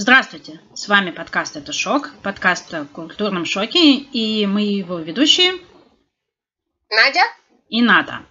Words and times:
Здравствуйте, 0.00 0.60
с 0.76 0.86
вами 0.86 1.10
подкаст 1.10 1.56
«Это 1.56 1.72
шок», 1.72 2.12
подкаст 2.22 2.72
о 2.72 2.84
культурном 2.84 3.44
шоке, 3.44 3.94
и 3.96 4.46
мы 4.46 4.62
его 4.62 5.00
ведущие 5.00 5.54
Надя 6.88 7.24
и 7.68 7.82
Ната. 7.82 8.24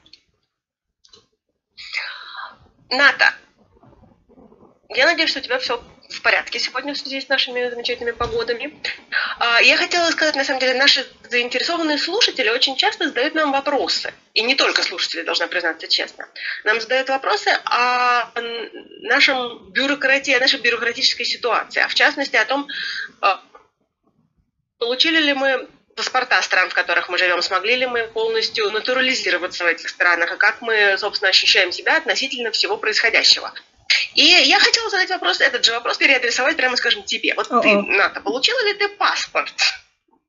Ната, 2.90 3.34
я 4.88 5.08
надеюсь, 5.08 5.30
что 5.30 5.40
у 5.40 5.44
тебя 5.44 5.60
все 5.60 5.84
в 6.10 6.22
порядке 6.22 6.60
сегодня 6.60 6.94
в 6.94 6.98
связи 6.98 7.22
с 7.22 7.28
нашими 7.28 7.70
замечательными 7.70 8.16
погодами. 8.16 8.74
А, 9.40 9.62
я 9.62 9.78
хотела 9.78 10.10
сказать, 10.12 10.36
на 10.36 10.44
самом 10.44 10.60
деле, 10.60 10.74
наши 10.74 11.06
заинтересованные 11.30 11.98
слушатели 11.98 12.50
очень 12.50 12.76
часто 12.76 13.08
задают 13.08 13.36
нам 13.36 13.52
вопросы. 13.52 14.14
И 14.34 14.42
не 14.42 14.56
только 14.56 14.84
слушатели, 14.84 15.24
должна 15.24 15.48
признаться 15.48 15.88
честно. 15.88 16.28
Нам 16.64 16.80
задают 16.80 17.10
вопросы 17.10 17.50
о 17.66 18.32
нашем 19.02 19.72
бюрократии, 19.72 20.34
о 20.34 20.40
нашей 20.40 20.60
бюрократической 20.60 21.26
ситуации. 21.26 21.82
А 21.82 21.88
в 21.88 21.96
частности 21.96 22.36
о 22.36 22.46
том, 22.46 22.68
а, 23.22 23.42
получили 24.80 25.20
ли 25.20 25.34
мы 25.34 25.68
паспорта 25.96 26.42
стран, 26.44 26.70
в 26.70 26.74
которых 26.76 27.10
мы 27.10 27.18
живем, 27.18 27.42
смогли 27.42 27.76
ли 27.76 27.88
мы 27.88 28.08
полностью 28.08 28.70
натурализироваться 28.70 29.64
в 29.64 29.68
этих 29.68 29.90
странах, 29.90 30.32
и 30.32 30.38
как 30.38 30.62
мы, 30.62 30.96
собственно, 30.98 31.30
ощущаем 31.30 31.72
себя 31.72 31.98
относительно 31.98 32.52
всего 32.52 32.78
происходящего. 32.78 33.52
И 34.16 34.24
я 34.24 34.60
хотела 34.60 34.90
задать 34.90 35.10
вопрос, 35.10 35.42
этот 35.42 35.66
же 35.66 35.72
вопрос 35.72 35.98
переадресовать 35.98 36.58
прямо, 36.58 36.76
скажем, 36.76 37.04
тебе. 37.04 37.34
Вот 37.36 37.52
О-о. 37.52 37.62
ты, 37.62 37.74
Ната, 37.76 38.22
получила 38.22 38.66
ли 38.66 38.74
ты 38.74 38.90
паспорт? 38.90 39.54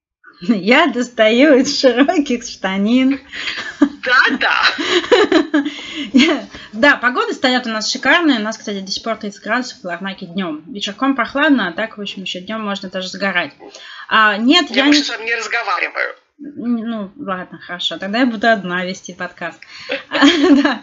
Я 0.40 0.86
достаю 0.86 1.56
из 1.56 1.80
широких 1.80 2.44
штанин. 2.44 3.20
Да-да. 3.80 4.62
Да, 6.72 6.96
погода 6.96 7.32
стоят 7.32 7.66
у 7.66 7.70
нас 7.70 7.90
шикарная. 7.90 8.38
У 8.38 8.42
нас, 8.42 8.58
кстати, 8.58 8.80
до 8.80 8.90
сих 8.90 9.02
пор 9.02 9.16
30 9.16 9.42
градусов 9.42 9.80
в 9.80 9.84
Ларнаке 9.84 10.26
днем. 10.26 10.62
Вечерком 10.68 11.16
прохладно, 11.16 11.68
а 11.68 11.72
так, 11.72 11.98
в 11.98 12.00
общем, 12.00 12.22
еще 12.22 12.40
днем 12.40 12.60
можно 12.60 12.88
даже 12.88 13.08
загорать. 13.08 13.52
А, 14.08 14.36
нет, 14.36 14.70
я... 14.70 14.76
Я 14.76 14.84
больше 14.84 15.02
с 15.02 15.08
вами 15.08 15.24
не 15.24 15.34
разговариваю. 15.34 16.14
Ну, 16.38 17.12
ладно, 17.18 17.58
хорошо. 17.58 17.98
Тогда 17.98 18.20
я 18.20 18.26
буду 18.26 18.48
одна 18.48 18.84
вести 18.84 19.12
подкаст. 19.12 19.60
Да. 20.62 20.82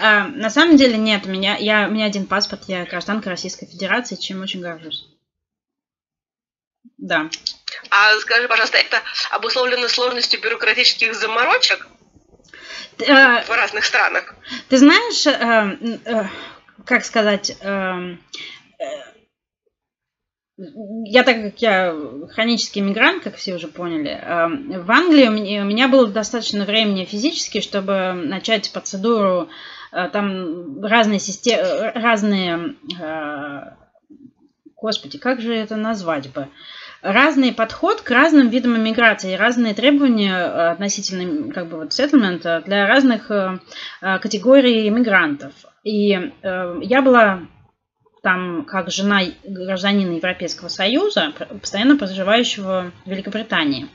А, 0.00 0.28
на 0.28 0.50
самом 0.50 0.76
деле 0.76 0.96
нет. 0.96 1.26
У 1.26 1.30
меня, 1.30 1.56
я, 1.56 1.86
у 1.88 1.90
меня 1.90 2.06
один 2.06 2.26
паспорт. 2.26 2.64
Я 2.68 2.84
гражданка 2.84 3.30
Российской 3.30 3.66
Федерации, 3.66 4.16
чем 4.16 4.42
очень 4.42 4.60
горжусь. 4.60 5.06
Да. 6.98 7.28
А 7.90 8.18
скажи, 8.20 8.48
пожалуйста, 8.48 8.78
это 8.78 9.02
обусловлено 9.30 9.88
сложностью 9.88 10.40
бюрократических 10.40 11.14
заморочек 11.14 11.86
э, 12.98 13.42
в 13.44 13.50
разных 13.50 13.84
странах? 13.84 14.34
Ты 14.68 14.78
знаешь, 14.78 15.26
э, 15.26 16.28
как 16.86 17.04
сказать, 17.04 17.56
я 20.56 21.24
так 21.24 21.42
как 21.42 21.62
я 21.62 21.94
хронический 22.30 22.80
мигрант, 22.80 23.24
как 23.24 23.34
все 23.34 23.56
уже 23.56 23.66
поняли, 23.66 24.10
эм, 24.10 24.84
в 24.84 24.90
Англии 24.90 25.58
у 25.60 25.64
меня 25.64 25.88
было 25.88 26.06
достаточно 26.06 26.64
времени 26.64 27.04
физически, 27.04 27.60
чтобы 27.60 28.12
начать 28.12 28.72
процедуру, 28.72 29.48
э, 29.90 30.08
там 30.12 30.80
разные 30.80 31.18
системы, 31.18 31.62
э, 31.62 31.98
разные, 31.98 32.76
э, 33.00 33.62
господи, 34.76 35.18
как 35.18 35.40
же 35.40 35.52
это 35.52 35.74
назвать 35.74 36.32
бы, 36.32 36.46
разный 37.02 37.52
подход 37.52 38.02
к 38.02 38.10
разным 38.10 38.48
видам 38.48 38.76
иммиграции, 38.76 39.34
разные 39.34 39.74
требования 39.74 40.70
относительно 40.70 41.52
как 41.52 41.68
бы 41.68 41.78
вот 41.78 41.88
settlement 41.88 42.64
для 42.64 42.86
разных 42.86 43.30
категорий 44.00 44.88
иммигрантов. 44.88 45.52
И 45.82 46.32
я 46.42 47.02
была 47.02 47.42
там 48.24 48.64
как 48.64 48.90
жена 48.90 49.20
гражданина 49.44 50.16
Европейского 50.16 50.68
Союза, 50.68 51.32
постоянно 51.60 51.96
проживающего 51.96 52.90
в 53.04 53.10
Великобритании. 53.10 53.86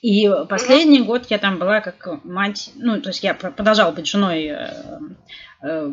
И 0.00 0.30
последний 0.48 1.02
год 1.02 1.26
я 1.28 1.38
там 1.38 1.58
была 1.58 1.80
как 1.80 2.24
мать, 2.24 2.70
ну, 2.76 3.00
то 3.00 3.08
есть 3.08 3.24
я 3.24 3.34
продолжала 3.34 3.90
быть 3.90 4.06
женой 4.06 4.44
э, 4.44 4.70
э, 5.60 5.92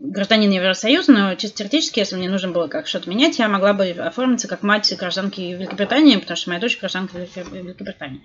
гражданина 0.00 0.54
Евросоюза, 0.54 1.12
но 1.12 1.34
чисто 1.34 1.58
теоретически, 1.58 1.98
если 1.98 2.16
мне 2.16 2.30
нужно 2.30 2.50
было 2.50 2.68
как 2.68 2.86
что-то 2.86 3.10
менять, 3.10 3.38
я 3.38 3.48
могла 3.48 3.74
бы 3.74 3.90
оформиться 3.90 4.48
как 4.48 4.62
мать 4.62 4.90
гражданки 4.98 5.42
Великобритании, 5.42 6.16
потому 6.16 6.36
что 6.38 6.48
моя 6.48 6.62
дочь 6.62 6.78
гражданка 6.78 7.18
Великобритании. 7.18 8.22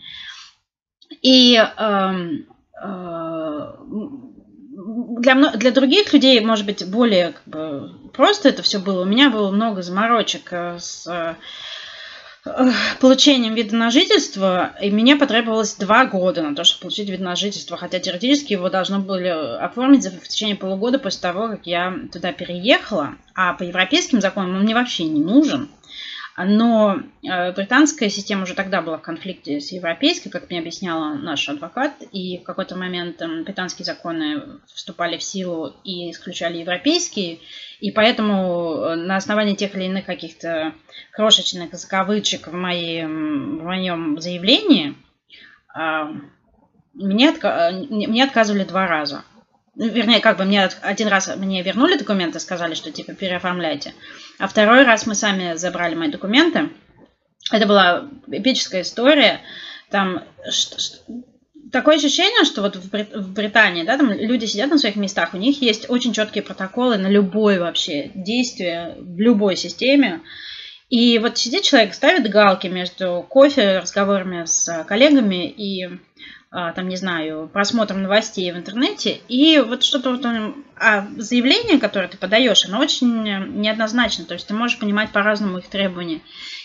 И 1.22 1.57
э, 1.57 2.13
э, 2.81 3.73
для, 4.77 5.35
для 5.51 5.71
других 5.71 6.13
людей, 6.13 6.39
может 6.39 6.65
быть, 6.65 6.88
более 6.88 7.33
как 7.33 7.43
бы, 7.45 7.91
просто 8.13 8.49
это 8.49 8.61
все 8.61 8.79
было. 8.79 9.01
У 9.01 9.05
меня 9.05 9.29
было 9.29 9.49
много 9.49 9.81
заморочек 9.81 10.49
э, 10.51 10.77
с 10.79 11.07
э, 11.07 11.35
получением 12.99 13.55
вида 13.55 13.75
на 13.75 13.89
жительство, 13.89 14.75
и 14.79 14.91
мне 14.91 15.15
потребовалось 15.15 15.75
два 15.75 16.05
года 16.05 16.43
на 16.43 16.55
то, 16.55 16.63
чтобы 16.63 16.81
получить 16.83 17.09
вид 17.09 17.19
на 17.19 17.35
жительство, 17.35 17.75
хотя 17.75 17.99
теоретически 17.99 18.53
его 18.53 18.69
должно 18.69 18.99
были 18.99 19.29
оформить 19.29 20.05
в 20.05 20.27
течение 20.27 20.55
полугода 20.55 20.99
после 20.99 21.21
того, 21.21 21.47
как 21.47 21.65
я 21.65 21.94
туда 22.13 22.31
переехала, 22.31 23.15
а 23.33 23.53
по 23.53 23.63
европейским 23.63 24.21
законам 24.21 24.57
он 24.57 24.61
мне 24.61 24.75
вообще 24.75 25.05
не 25.05 25.21
нужен. 25.21 25.69
Но 26.38 27.00
э, 27.24 27.52
британская 27.53 28.12
система 28.12 28.44
уже 28.44 28.53
тогда 28.53 28.84
была 28.84 29.00
в 29.00 29.02
конфликте 29.02 29.59
с 29.59 29.72
европейской, 29.72 30.30
как 30.30 30.50
мне 30.50 30.59
объясняла 30.59 31.16
наш 31.16 31.50
адвокат, 31.50 31.94
и 32.12 32.38
в 32.38 32.44
какой-то 32.44 32.75
момент 32.75 33.20
эм, 33.24 33.44
британские 33.44 33.86
законы 33.86 34.44
вступали 34.72 35.18
в 35.18 35.24
силу 35.24 35.74
и 35.84 36.12
исключали 36.12 36.59
европейские, 36.59 37.40
и 37.80 37.90
поэтому 37.90 38.75
э, 38.75 38.96
на 38.96 39.16
основании 39.16 39.56
тех 39.56 39.74
или 39.75 39.86
иных 39.86 40.06
каких-то 40.06 40.74
крошечных 41.12 41.74
закавычек 41.74 42.48
в, 42.48 42.54
моем, 42.54 43.58
в 43.58 43.64
моем 43.64 44.22
заявлении 44.22 44.96
а, 45.74 46.12
мне, 46.94 47.30
отка 47.30 47.72
мне 47.90 48.24
отказывали 48.24 48.64
два 48.64 48.88
раза. 48.88 49.24
Ну, 49.79 49.88
вернее, 49.89 50.21
как 50.21 50.38
бы 50.38 50.45
мне 50.45 50.67
один 50.81 51.07
раз 51.07 51.29
мне 51.38 51.61
вернули 51.61 51.97
документы, 51.97 52.39
сказали, 52.39 52.73
что 52.73 52.91
типа 52.91 53.13
переоформляйте. 53.13 53.93
А 54.39 54.47
второй 54.47 54.83
раз 54.83 55.05
мы 55.05 55.13
сами 55.13 55.53
забрали 55.55 55.93
мои 55.93 56.09
документы. 56.09 56.69
Это 57.51 57.67
была 57.67 58.09
эпическая 58.25 58.81
история. 58.81 59.41
Там 59.91 60.23
такое 61.71 61.97
ощущение, 61.97 62.43
что 62.43 62.63
вот 62.63 62.75
в, 62.75 62.89
в 62.89 63.33
Британии, 63.33 63.83
да, 63.83 63.97
там 63.97 64.11
люди 64.11 64.45
сидят 64.45 64.71
на 64.71 64.79
своих 64.79 64.95
местах, 64.95 65.35
у 65.35 65.38
них 65.38 65.61
есть 65.61 65.88
очень 65.91 66.11
четкие 66.11 66.44
протоколы 66.44 66.97
на 66.97 67.07
любое 67.07 67.59
вообще 67.59 68.09
действие 68.15 68.95
в 68.97 69.19
любой 69.19 69.55
системе. 69.55 70.21
И 70.89 71.19
вот 71.19 71.38
сидит 71.38 71.61
человек, 71.61 71.94
ставит 71.94 72.27
галки 72.31 72.65
между 72.65 73.23
кофе, 73.29 73.79
разговорами 73.79 74.45
с 74.45 74.85
коллегами 74.85 75.47
и 75.47 75.88
там, 76.50 76.88
не 76.88 76.96
знаю, 76.96 77.50
просмотром 77.52 78.03
новостей 78.03 78.52
в 78.52 78.58
интернете, 78.58 79.19
и 79.28 79.59
вот 79.59 79.84
что-то 79.84 80.12
вот 80.12 80.25
а 80.80 81.08
заявление, 81.18 81.80
которое 81.80 82.08
ты 82.08 82.18
подаешь, 82.18 82.66
оно 82.66 82.80
очень 82.80 83.24
неоднозначно, 83.59 84.25
то 84.25 84.34
есть 84.34 84.47
ты 84.47 84.53
можешь 84.53 84.80
понимать 84.80 85.12
по-разному 85.12 85.57
их 85.57 85.68
требования. 85.68 86.22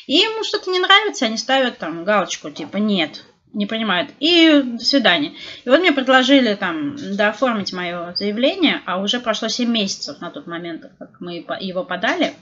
И 0.07 0.15
ему 0.15 0.45
что-то 0.45 0.71
не 0.71 0.79
нравится, 0.79 1.27
они 1.27 1.37
ставят 1.37 1.79
там 1.79 2.05
галочку, 2.05 2.51
типа 2.51 2.77
нет, 2.77 3.25
не 3.53 3.67
понимают, 3.67 4.11
и 4.21 4.63
до 4.65 4.85
свидания. 4.85 5.33
И 5.65 5.69
вот 5.69 5.81
мне 5.81 5.93
предложили 5.93 6.55
там 6.55 6.97
дооформить 7.17 7.73
мое 7.73 8.15
заявление, 8.15 8.83
а 8.87 9.01
уже 9.01 9.21
прошло 9.21 9.49
7 9.49 9.71
месяцев 9.71 10.21
на 10.21 10.31
тот 10.31 10.47
момент, 10.47 10.85
как 10.99 11.21
мы 11.21 11.45
его 11.61 11.85
подали, 11.85 12.35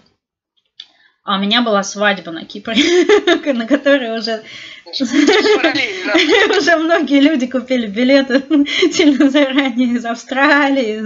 а 1.22 1.36
у 1.36 1.38
меня 1.40 1.62
была 1.62 1.82
свадьба 1.82 2.32
на 2.32 2.44
Кипре, 2.44 3.04
на 3.52 3.66
которой 3.66 4.18
уже 4.18 4.42
уже 6.58 6.76
многие 6.76 7.20
люди 7.20 7.46
купили 7.46 7.86
билеты 7.86 8.42
сильно 8.92 9.30
заранее 9.30 9.94
из 9.94 10.04
Австралии. 10.04 11.02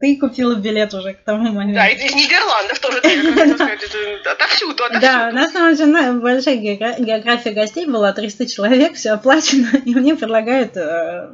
Ты 0.00 0.16
купила 0.16 0.54
билет 0.54 0.94
уже 0.94 1.14
к 1.14 1.24
тому 1.24 1.52
моменту. 1.52 1.74
Да, 1.74 1.88
из 1.88 2.14
Нидерландов 2.14 2.78
тоже, 2.78 2.98
отовсюду, 2.98 4.84
отовсюду. 4.84 5.00
Да, 5.00 5.28
у 5.30 5.34
нас 5.34 5.52
там 5.52 5.70
очень 5.70 6.20
большая 6.20 6.56
география 6.56 7.50
гостей 7.50 7.86
была, 7.86 8.12
300 8.12 8.46
человек, 8.46 8.94
все 8.94 9.10
оплачено, 9.10 9.76
и 9.84 9.94
мне 9.94 10.14
предлагают 10.14 10.76
э, 10.76 11.28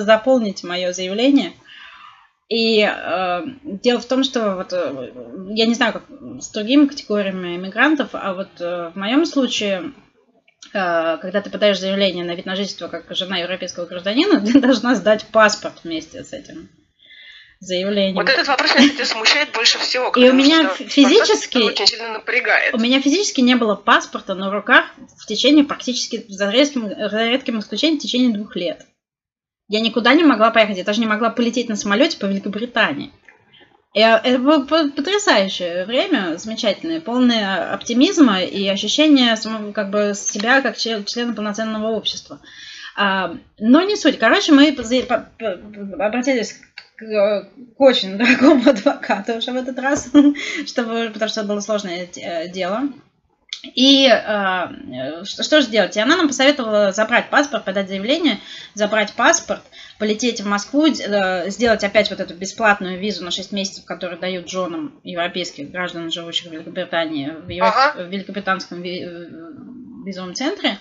заполнить 0.00 0.62
мое 0.64 0.92
заявление. 0.92 1.52
И 2.48 2.80
э, 2.80 3.44
дело 3.64 4.00
в 4.00 4.06
том, 4.06 4.22
что 4.22 4.54
вот 4.54 4.72
э, 4.72 5.12
я 5.50 5.66
не 5.66 5.74
знаю, 5.74 5.94
как 5.94 6.04
с 6.40 6.48
другими 6.50 6.86
категориями 6.86 7.56
иммигрантов, 7.56 8.10
а 8.12 8.34
вот 8.34 8.60
э, 8.60 8.92
в 8.94 8.96
моем 8.96 9.26
случае, 9.26 9.92
э, 10.72 11.18
когда 11.20 11.40
ты 11.40 11.50
подаешь 11.50 11.80
заявление 11.80 12.24
на 12.24 12.36
вид 12.36 12.46
на 12.46 12.54
жительство 12.54 12.86
как 12.86 13.04
жена 13.16 13.38
европейского 13.38 13.86
гражданина, 13.86 14.40
ты 14.46 14.60
должна 14.60 14.94
сдать 14.94 15.26
паспорт 15.32 15.80
вместе 15.82 16.22
с 16.22 16.32
этим 16.32 16.68
заявлением. 17.58 18.14
Вот 18.14 18.28
этот 18.28 18.46
вопрос 18.46 18.76
меня, 18.76 18.90
кстати, 18.90 19.08
смущает 19.08 19.50
больше 19.52 19.78
всего. 19.78 20.10
И 20.10 20.28
у 20.28 20.32
меня 20.32 20.68
физически 20.68 21.58
очень 21.58 21.86
сильно 21.86 22.12
напрягает. 22.12 22.74
У 22.74 22.78
меня 22.78 23.00
физически 23.00 23.40
не 23.40 23.56
было 23.56 23.74
паспорта 23.74 24.36
на 24.36 24.52
руках 24.52 24.84
в 25.18 25.26
течение 25.26 25.64
практически 25.64 26.24
за 26.28 26.50
редким, 26.50 26.88
за 26.88 27.28
редким 27.28 27.58
исключением 27.58 27.98
в 27.98 28.02
течение 28.02 28.32
двух 28.32 28.54
лет. 28.54 28.86
Я 29.68 29.80
никуда 29.80 30.14
не 30.14 30.24
могла 30.24 30.50
поехать, 30.50 30.78
я 30.78 30.84
даже 30.84 31.00
не 31.00 31.06
могла 31.06 31.30
полететь 31.30 31.68
на 31.68 31.76
самолете 31.76 32.18
по 32.18 32.26
Великобритании. 32.26 33.12
Э, 33.94 34.16
это 34.16 34.38
было 34.38 34.64
потрясающее 34.64 35.86
время, 35.86 36.36
замечательное, 36.36 37.00
полное 37.00 37.72
оптимизма 37.72 38.42
и 38.42 38.68
ощущение 38.68 39.34
как 39.72 39.90
бы 39.90 40.12
себя 40.14 40.60
как 40.60 40.76
члена 40.76 41.34
полноценного 41.34 41.88
общества. 41.88 42.40
А, 42.96 43.36
но 43.58 43.82
не 43.82 43.96
суть. 43.96 44.18
Короче, 44.18 44.52
мы 44.52 44.68
обратились 44.68 46.60
к, 46.96 47.48
очень 47.76 48.16
дорогому 48.16 48.62
адвокату 48.70 49.34
уже 49.34 49.52
в 49.52 49.56
этот 49.56 49.78
раз, 49.78 50.10
чтобы, 50.66 51.10
потому 51.12 51.28
что 51.28 51.40
это 51.40 51.48
было 51.48 51.60
сложное 51.60 52.08
э, 52.16 52.48
дело. 52.48 52.84
И 53.74 54.08
э, 54.08 55.24
что, 55.24 55.42
что 55.42 55.60
же 55.60 55.68
делать? 55.68 55.96
И 55.96 56.00
она 56.00 56.16
нам 56.16 56.28
посоветовала 56.28 56.92
забрать 56.92 57.30
паспорт, 57.30 57.64
подать 57.64 57.88
заявление, 57.88 58.38
забрать 58.74 59.12
паспорт, 59.14 59.62
полететь 59.98 60.40
в 60.40 60.46
Москву, 60.46 60.86
э, 60.86 61.50
сделать 61.50 61.84
опять 61.84 62.10
вот 62.10 62.20
эту 62.20 62.34
бесплатную 62.34 62.98
визу 62.98 63.24
на 63.24 63.30
6 63.30 63.52
месяцев, 63.52 63.84
которую 63.84 64.20
дают 64.20 64.48
женам 64.48 65.00
европейских 65.04 65.70
граждан, 65.70 66.10
живущих 66.10 66.48
в 66.48 66.52
Великобритании, 66.52 67.30
в, 67.30 67.48
Евро... 67.48 67.68
ага. 67.68 68.02
в 68.02 68.08
Великобританском 68.08 68.82
э, 68.82 69.28
визовом 70.04 70.34
центре, 70.34 70.78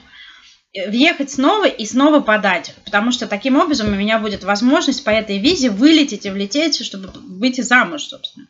въехать 0.87 1.31
снова 1.31 1.67
и 1.67 1.85
снова 1.85 2.19
подать. 2.19 2.75
Потому 2.83 3.11
что 3.11 3.27
таким 3.27 3.57
образом 3.57 3.87
у 3.87 3.95
меня 3.95 4.19
будет 4.19 4.43
возможность 4.43 5.03
по 5.05 5.09
этой 5.09 5.37
визе 5.37 5.69
вылететь 5.69 6.25
и 6.25 6.29
влететь, 6.29 6.83
чтобы 6.85 7.09
выйти 7.13 7.61
замуж, 7.61 8.03
собственно 8.03 8.47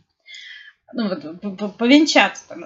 ну, 0.94 1.10
вот, 1.10 1.78
повенчаться, 1.78 2.48
там, 2.48 2.64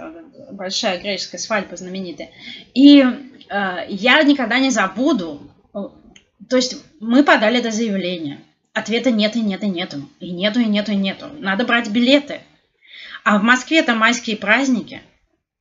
большая 0.51 0.99
греческая 0.99 1.39
свадьба 1.39 1.75
знаменитая. 1.75 2.29
И 2.73 3.01
э, 3.01 3.85
я 3.87 4.23
никогда 4.23 4.59
не 4.59 4.69
забуду, 4.69 5.49
то 5.73 6.55
есть 6.55 6.83
мы 6.99 7.23
подали 7.23 7.59
это 7.59 7.71
заявление, 7.71 8.39
ответа 8.73 9.11
нет 9.11 9.35
и 9.35 9.41
нет 9.41 9.63
и 9.63 9.69
нету, 9.69 10.09
и 10.19 10.31
нету 10.31 10.59
и 10.59 10.65
нету 10.65 10.91
и 10.91 10.95
нету. 10.95 11.27
Надо 11.39 11.65
брать 11.65 11.89
билеты. 11.89 12.41
А 13.23 13.37
в 13.37 13.43
Москве 13.43 13.83
там 13.83 13.99
майские 13.99 14.37
праздники. 14.37 15.01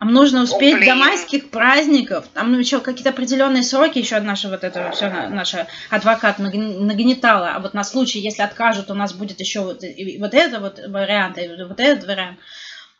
Нужно 0.00 0.44
успеть 0.44 0.76
О, 0.76 0.84
до 0.84 0.94
майских 0.94 1.50
праздников. 1.50 2.26
Там 2.32 2.56
еще 2.56 2.80
какие-то 2.80 3.10
определенные 3.10 3.64
сроки 3.64 3.98
еще 3.98 4.20
наша 4.20 4.48
вот 4.48 4.62
это 4.62 4.92
все 4.92 5.08
наша 5.28 5.66
адвокат 5.90 6.38
нагнетала. 6.38 7.54
А 7.54 7.58
вот 7.58 7.74
на 7.74 7.82
случай, 7.82 8.20
если 8.20 8.42
откажут, 8.42 8.92
у 8.92 8.94
нас 8.94 9.12
будет 9.12 9.40
еще 9.40 9.60
вот, 9.60 9.82
вот 9.82 10.34
это 10.34 10.60
вот 10.60 10.78
вариант, 10.86 11.38
и 11.38 11.48
вот 11.64 11.80
этот 11.80 12.06
вариант. 12.06 12.38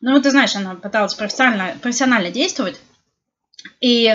Ну, 0.01 0.21
ты 0.21 0.31
знаешь, 0.31 0.57
она 0.57 0.75
пыталась 0.75 1.15
профессионально, 1.15 1.79
профессионально 1.81 2.31
действовать. 2.33 2.81
И 3.81 4.07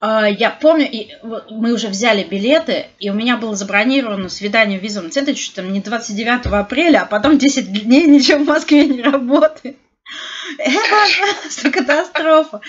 э, 0.00 0.22
я 0.30 0.50
помню, 0.50 0.88
и, 0.90 1.16
мы 1.22 1.72
уже 1.72 1.88
взяли 1.88 2.24
билеты, 2.24 2.86
и 2.98 3.10
у 3.10 3.14
меня 3.14 3.36
было 3.36 3.54
забронировано 3.54 4.28
свидание 4.28 4.80
в 4.80 4.82
визовом 4.82 5.12
центре 5.12 5.34
чуть 5.34 5.54
там 5.54 5.72
не 5.72 5.80
29 5.80 6.46
апреля, 6.46 7.02
а 7.02 7.06
потом 7.06 7.38
10 7.38 7.72
дней 7.84 8.06
ничего 8.08 8.42
в 8.42 8.48
Москве 8.48 8.86
не 8.86 9.02
работает. 9.02 9.76
Это 10.58 10.78
просто 11.42 11.70
катастрофа. 11.70 12.60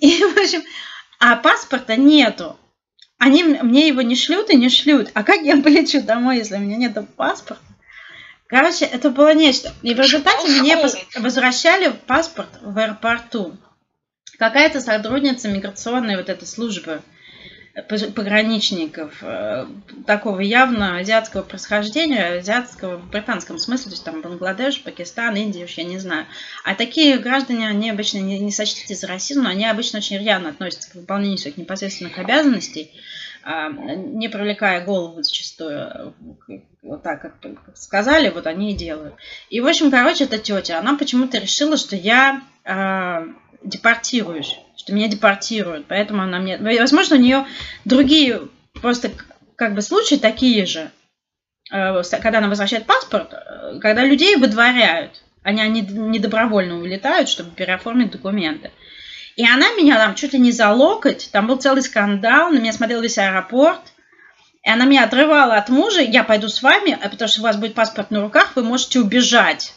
И, 0.00 0.22
в 0.22 0.38
общем, 0.38 0.62
а 1.18 1.36
паспорта 1.36 1.96
нету. 1.96 2.58
Они 3.18 3.44
мне 3.44 3.88
его 3.88 4.00
не 4.00 4.16
шлют 4.16 4.50
и 4.50 4.56
не 4.56 4.70
шлют. 4.70 5.10
А 5.14 5.22
как 5.22 5.42
я 5.42 5.56
полечу 5.62 6.00
домой, 6.02 6.38
если 6.38 6.56
у 6.56 6.60
меня 6.60 6.76
нет 6.76 6.96
паспорта? 7.16 7.62
Короче, 8.46 8.84
это 8.84 9.10
было 9.10 9.32
нечто. 9.32 9.72
И 9.82 9.94
в 9.94 10.00
результате 10.00 10.48
мне 10.48 10.76
возвращали 11.16 11.92
паспорт 12.06 12.48
в 12.60 12.76
аэропорту. 12.76 13.56
Какая-то 14.38 14.80
сотрудница 14.80 15.48
миграционной 15.48 16.16
вот 16.16 16.28
этой 16.28 16.48
службы 16.48 17.02
пограничников 17.88 19.18
э, 19.22 19.66
такого 20.06 20.40
явно 20.40 20.98
азиатского 20.98 21.42
происхождения, 21.42 22.38
азиатского 22.38 22.96
в 22.96 23.10
британском 23.10 23.58
смысле, 23.58 23.84
то 23.84 23.90
есть 23.90 24.04
там 24.04 24.22
Бангладеш, 24.22 24.82
Пакистан, 24.82 25.36
Индия, 25.36 25.64
уж 25.64 25.72
я 25.74 25.84
не 25.84 25.98
знаю. 25.98 26.26
А 26.64 26.74
такие 26.74 27.18
граждане, 27.18 27.68
они 27.68 27.90
обычно 27.90 28.18
не, 28.18 28.38
не 28.38 28.52
сочтите 28.52 28.94
за 28.94 29.06
расизм, 29.06 29.42
но 29.42 29.50
они 29.50 29.66
обычно 29.66 29.98
очень 29.98 30.18
рьяно 30.18 30.50
относятся 30.50 30.90
к 30.90 30.94
выполнению 30.94 31.38
своих 31.38 31.56
непосредственных 31.56 32.18
обязанностей, 32.18 32.90
а, 33.42 33.70
не 33.70 34.28
привлекая 34.28 34.84
голову 34.84 35.22
зачастую, 35.22 36.14
вот 36.82 37.02
так, 37.02 37.22
как, 37.22 37.40
как 37.40 37.76
сказали, 37.76 38.28
вот 38.30 38.46
они 38.46 38.72
и 38.72 38.76
делают. 38.76 39.14
И, 39.48 39.60
в 39.60 39.66
общем, 39.66 39.90
короче, 39.90 40.24
эта 40.24 40.38
тетя, 40.38 40.78
она 40.78 40.96
почему-то 40.96 41.38
решила, 41.38 41.76
что 41.76 41.96
я 41.96 42.42
э, 42.64 43.26
депортируюсь 43.62 44.56
что 44.80 44.94
меня 44.94 45.08
депортируют. 45.08 45.86
Поэтому 45.88 46.22
она 46.22 46.38
мне... 46.38 46.56
Возможно, 46.56 47.16
у 47.16 47.18
нее 47.18 47.46
другие 47.84 48.48
просто 48.80 49.10
как 49.56 49.74
бы 49.74 49.82
случаи 49.82 50.14
такие 50.14 50.64
же, 50.64 50.90
э, 51.70 52.02
когда 52.22 52.38
она 52.38 52.48
возвращает 52.48 52.86
паспорт, 52.86 53.32
э, 53.32 53.78
когда 53.80 54.04
людей 54.04 54.36
выдворяют. 54.36 55.22
Они, 55.42 55.60
они 55.60 55.82
не 55.82 56.18
добровольно 56.18 56.78
улетают, 56.78 57.28
чтобы 57.28 57.50
переоформить 57.50 58.10
документы. 58.10 58.70
И 59.36 59.46
она 59.46 59.70
меня 59.72 59.96
там 59.96 60.14
чуть 60.14 60.32
ли 60.32 60.38
не 60.38 60.52
за 60.52 60.70
локоть, 60.70 61.28
там 61.30 61.46
был 61.46 61.56
целый 61.56 61.82
скандал, 61.82 62.50
на 62.50 62.58
меня 62.58 62.72
смотрел 62.72 63.00
весь 63.00 63.18
аэропорт, 63.18 63.80
и 64.62 64.70
она 64.70 64.84
меня 64.84 65.04
отрывала 65.04 65.54
от 65.54 65.68
мужа, 65.68 66.00
я 66.00 66.24
пойду 66.24 66.48
с 66.48 66.62
вами, 66.62 66.98
а 67.00 67.08
потому 67.08 67.28
что 67.28 67.40
у 67.40 67.44
вас 67.44 67.56
будет 67.56 67.74
паспорт 67.74 68.10
на 68.10 68.20
руках, 68.20 68.52
вы 68.54 68.64
можете 68.64 69.00
убежать. 69.00 69.74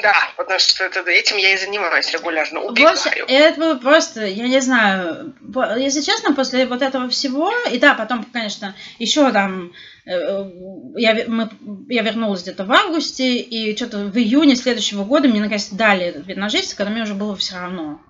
Да, 0.00 0.14
потому 0.38 0.58
что 0.58 0.84
это, 0.84 1.00
этим 1.10 1.36
я 1.36 1.52
и 1.52 1.58
занимаюсь 1.58 2.10
регулярно, 2.12 2.60
убегаю. 2.60 2.94
Просто, 2.94 3.10
это 3.28 3.60
было 3.60 3.74
просто, 3.74 4.24
я 4.24 4.48
не 4.48 4.60
знаю, 4.60 5.34
если 5.76 6.00
честно, 6.00 6.34
после 6.34 6.64
вот 6.64 6.80
этого 6.80 7.10
всего, 7.10 7.52
и 7.70 7.78
да, 7.78 7.92
потом, 7.92 8.24
конечно, 8.24 8.74
еще 8.98 9.30
там, 9.32 9.72
э, 10.06 10.50
я, 10.96 11.24
мы, 11.26 11.50
я 11.90 12.02
вернулась 12.02 12.42
где-то 12.42 12.64
в 12.64 12.72
августе, 12.72 13.36
и 13.36 13.76
что-то 13.76 13.98
в 13.98 14.16
июне 14.16 14.56
следующего 14.56 15.04
года 15.04 15.28
мне 15.28 15.40
наконец 15.40 15.68
дали 15.68 16.06
этот 16.06 16.26
вид 16.26 16.38
на 16.38 16.48
жительство, 16.48 16.78
когда 16.78 16.92
мне 16.92 17.02
уже 17.02 17.14
было 17.14 17.36
все 17.36 17.56
равно. 17.56 18.00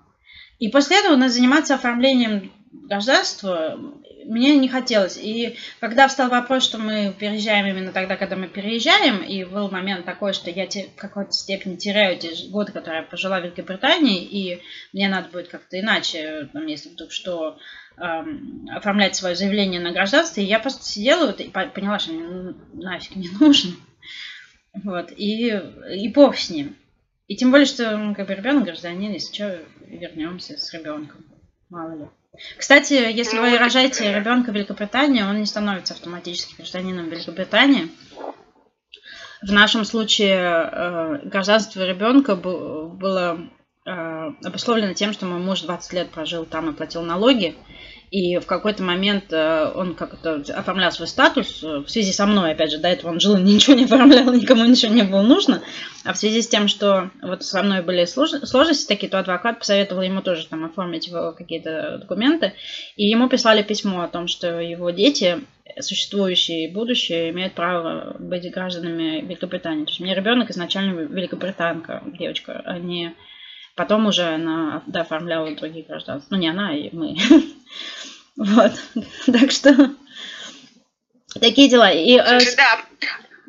И 0.59 0.69
после 0.69 0.99
этого 0.99 1.17
надо 1.17 1.33
заниматься 1.33 1.75
оформлением 1.75 2.53
гражданства 2.71 3.77
мне 4.25 4.55
не 4.57 4.67
хотелось. 4.67 5.17
И 5.17 5.57
когда 5.79 6.07
встал 6.07 6.29
вопрос, 6.29 6.63
что 6.63 6.77
мы 6.77 7.13
переезжаем 7.17 7.65
именно 7.65 7.91
тогда, 7.91 8.15
когда 8.15 8.35
мы 8.35 8.47
переезжаем, 8.47 9.23
и 9.23 9.43
был 9.43 9.69
момент 9.69 10.05
такой, 10.05 10.33
что 10.33 10.49
я 10.49 10.67
в 10.67 10.95
какой-то 10.95 11.31
степени 11.31 11.75
теряю 11.75 12.17
те 12.17 12.33
годы, 12.49 12.71
которые 12.71 13.01
я 13.01 13.07
пожила 13.07 13.39
в 13.39 13.43
Великобритании, 13.43 14.23
и 14.23 14.61
мне 14.93 15.09
надо 15.09 15.29
будет 15.29 15.47
как-то 15.47 15.79
иначе, 15.79 16.49
там, 16.53 16.65
если 16.67 16.89
вдруг 16.89 17.11
что, 17.11 17.57
эм, 17.97 18.67
оформлять 18.71 19.15
свое 19.15 19.35
заявление 19.35 19.79
на 19.79 19.91
гражданство, 19.91 20.41
и 20.41 20.45
я 20.45 20.59
просто 20.59 20.83
сидела 20.83 21.27
вот, 21.27 21.39
и 21.39 21.49
поняла, 21.49 21.99
что 21.99 22.13
мне 22.13 22.55
нафиг 22.73 23.15
не 23.15 23.29
нужно. 23.39 23.73
Вот, 24.83 25.11
и, 25.15 25.61
и 25.95 26.07
бог 26.09 26.35
с 26.35 26.49
ним. 26.49 26.75
И 27.27 27.35
тем 27.35 27.51
более, 27.51 27.65
что 27.65 27.95
ну, 27.97 28.15
как 28.15 28.27
бы 28.27 28.35
ребенок 28.35 28.65
гражданин, 28.65 29.13
если 29.13 29.33
что, 29.33 29.61
вернемся 29.87 30.57
с 30.57 30.73
ребенком. 30.73 31.25
Мало 31.69 31.95
ли. 31.95 32.05
Кстати, 32.57 32.93
если 32.93 33.37
ну, 33.37 33.43
вы 33.43 33.57
рожаете 33.57 34.11
ребенка 34.13 34.51
в 34.51 34.55
Великобритании, 34.55 35.21
он 35.21 35.39
не 35.39 35.45
становится 35.45 35.93
автоматически 35.93 36.55
гражданином 36.55 37.09
Великобритании. 37.09 37.89
В 39.41 39.51
нашем 39.51 39.85
случае 39.85 40.37
э, 40.37 41.19
гражданство 41.25 41.85
ребенка 41.85 42.35
было 42.35 43.49
э, 43.85 43.91
обусловлено 44.43 44.93
тем, 44.93 45.13
что 45.13 45.25
мой 45.25 45.39
муж 45.39 45.61
20 45.61 45.93
лет 45.93 46.09
прожил 46.09 46.45
там 46.45 46.69
и 46.69 46.73
платил 46.73 47.03
налоги. 47.03 47.55
И 48.13 48.37
в 48.37 48.45
какой-то 48.45 48.83
момент 48.83 49.33
э, 49.33 49.71
он 49.73 49.95
как-то 49.95 50.35
оформлял 50.55 50.91
свой 50.91 51.07
статус 51.07 51.63
э, 51.63 51.79
в 51.79 51.89
связи 51.89 52.11
со 52.11 52.27
мной, 52.27 52.51
опять 52.51 52.69
же, 52.69 52.77
до 52.77 52.87
этого 52.87 53.09
он 53.09 53.19
жил 53.19 53.37
ничего 53.39 53.75
не 53.75 53.85
оформлял, 53.85 54.31
никому 54.35 54.65
ничего 54.65 54.93
не 54.93 55.01
было 55.01 55.23
нужно. 55.23 55.63
А 56.05 56.13
в 56.13 56.17
связи 56.19 56.43
с 56.43 56.47
тем, 56.47 56.67
что 56.67 57.09
вот 57.23 57.43
со 57.43 57.63
мной 57.63 57.81
были 57.81 58.05
сложности 58.05 58.87
такие, 58.87 59.09
то 59.09 59.17
адвокат 59.17 59.57
посоветовал 59.57 60.03
ему 60.03 60.21
тоже 60.21 60.45
там 60.45 60.63
оформить 60.63 61.07
его 61.07 61.31
какие-то 61.31 61.97
документы. 62.01 62.53
И 62.97 63.07
ему 63.07 63.29
прислали 63.29 63.63
письмо 63.63 64.03
о 64.03 64.07
том, 64.07 64.27
что 64.27 64.59
его 64.59 64.91
дети, 64.91 65.39
существующие 65.79 66.65
и 66.65 66.71
будущие, 66.71 67.31
имеют 67.31 67.53
право 67.53 68.15
быть 68.19 68.47
гражданами 68.51 69.21
Великобритании. 69.21 69.85
То 69.85 69.89
есть 69.89 70.01
у 70.01 70.03
меня 70.03 70.13
ребенок 70.13 70.51
изначально 70.51 70.99
великобританка, 70.99 72.03
девочка, 72.19 72.61
а 72.63 72.77
не 72.77 73.15
Потом 73.75 74.05
уже 74.05 74.23
она 74.23 74.83
да, 74.85 75.01
оформляла 75.01 75.53
другие 75.55 75.85
гражданства. 75.85 76.35
Ну, 76.35 76.41
не 76.41 76.49
она, 76.49 76.75
и 76.75 76.89
мы. 76.95 77.15
Вот. 78.35 78.71
Так 79.27 79.51
что 79.51 79.91
такие 81.39 81.69
дела. 81.69 81.91
И 81.91 82.17
э, 82.17 82.39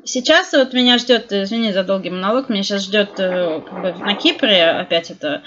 сейчас 0.04 0.52
вот 0.52 0.74
меня 0.74 0.98
ждет, 0.98 1.32
извини 1.32 1.72
за 1.72 1.84
долгий 1.84 2.10
монолог, 2.10 2.50
меня 2.50 2.62
сейчас 2.62 2.84
ждет 2.84 3.18
э, 3.18 3.62
как 3.62 3.80
бы, 3.80 3.94
на 4.04 4.14
Кипре 4.14 4.62
опять 4.62 5.10
это 5.10 5.42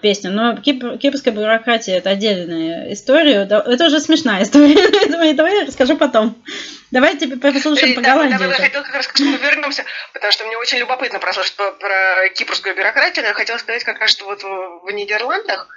песня. 0.00 0.30
Но 0.30 0.56
кипр, 0.56 0.98
кипрская 0.98 1.34
бюрократия 1.34 1.98
это 1.98 2.10
отдельная 2.10 2.92
история. 2.92 3.42
Это 3.42 3.86
уже 3.86 4.00
смешная 4.00 4.42
история. 4.42 4.74
Этого 5.30 5.46
я 5.46 5.66
расскажу 5.66 5.96
потом. 5.96 6.42
Давайте 6.90 7.28
послушаем 7.36 7.94
по 7.94 8.00
Голландии. 8.00 8.36
Да, 8.38 8.46
я 8.46 8.54
хотела 8.54 8.82
как 8.82 8.94
раз 8.94 9.06
к 9.08 9.14
этому 9.14 9.36
вернуться, 9.36 9.84
потому 10.12 10.32
что 10.32 10.46
мне 10.46 10.56
очень 10.56 10.78
любопытно 10.78 11.18
прослушать 11.18 11.54
про, 11.54 11.72
про 11.72 12.28
кипрскую 12.34 12.74
бюрократию. 12.74 13.22
Но 13.22 13.28
я 13.28 13.34
хотела 13.34 13.58
сказать 13.58 13.84
как 13.84 14.00
раз, 14.00 14.10
что 14.10 14.24
вот 14.24 14.42
в, 14.42 14.86
в 14.86 14.90
Нидерландах, 14.90 15.68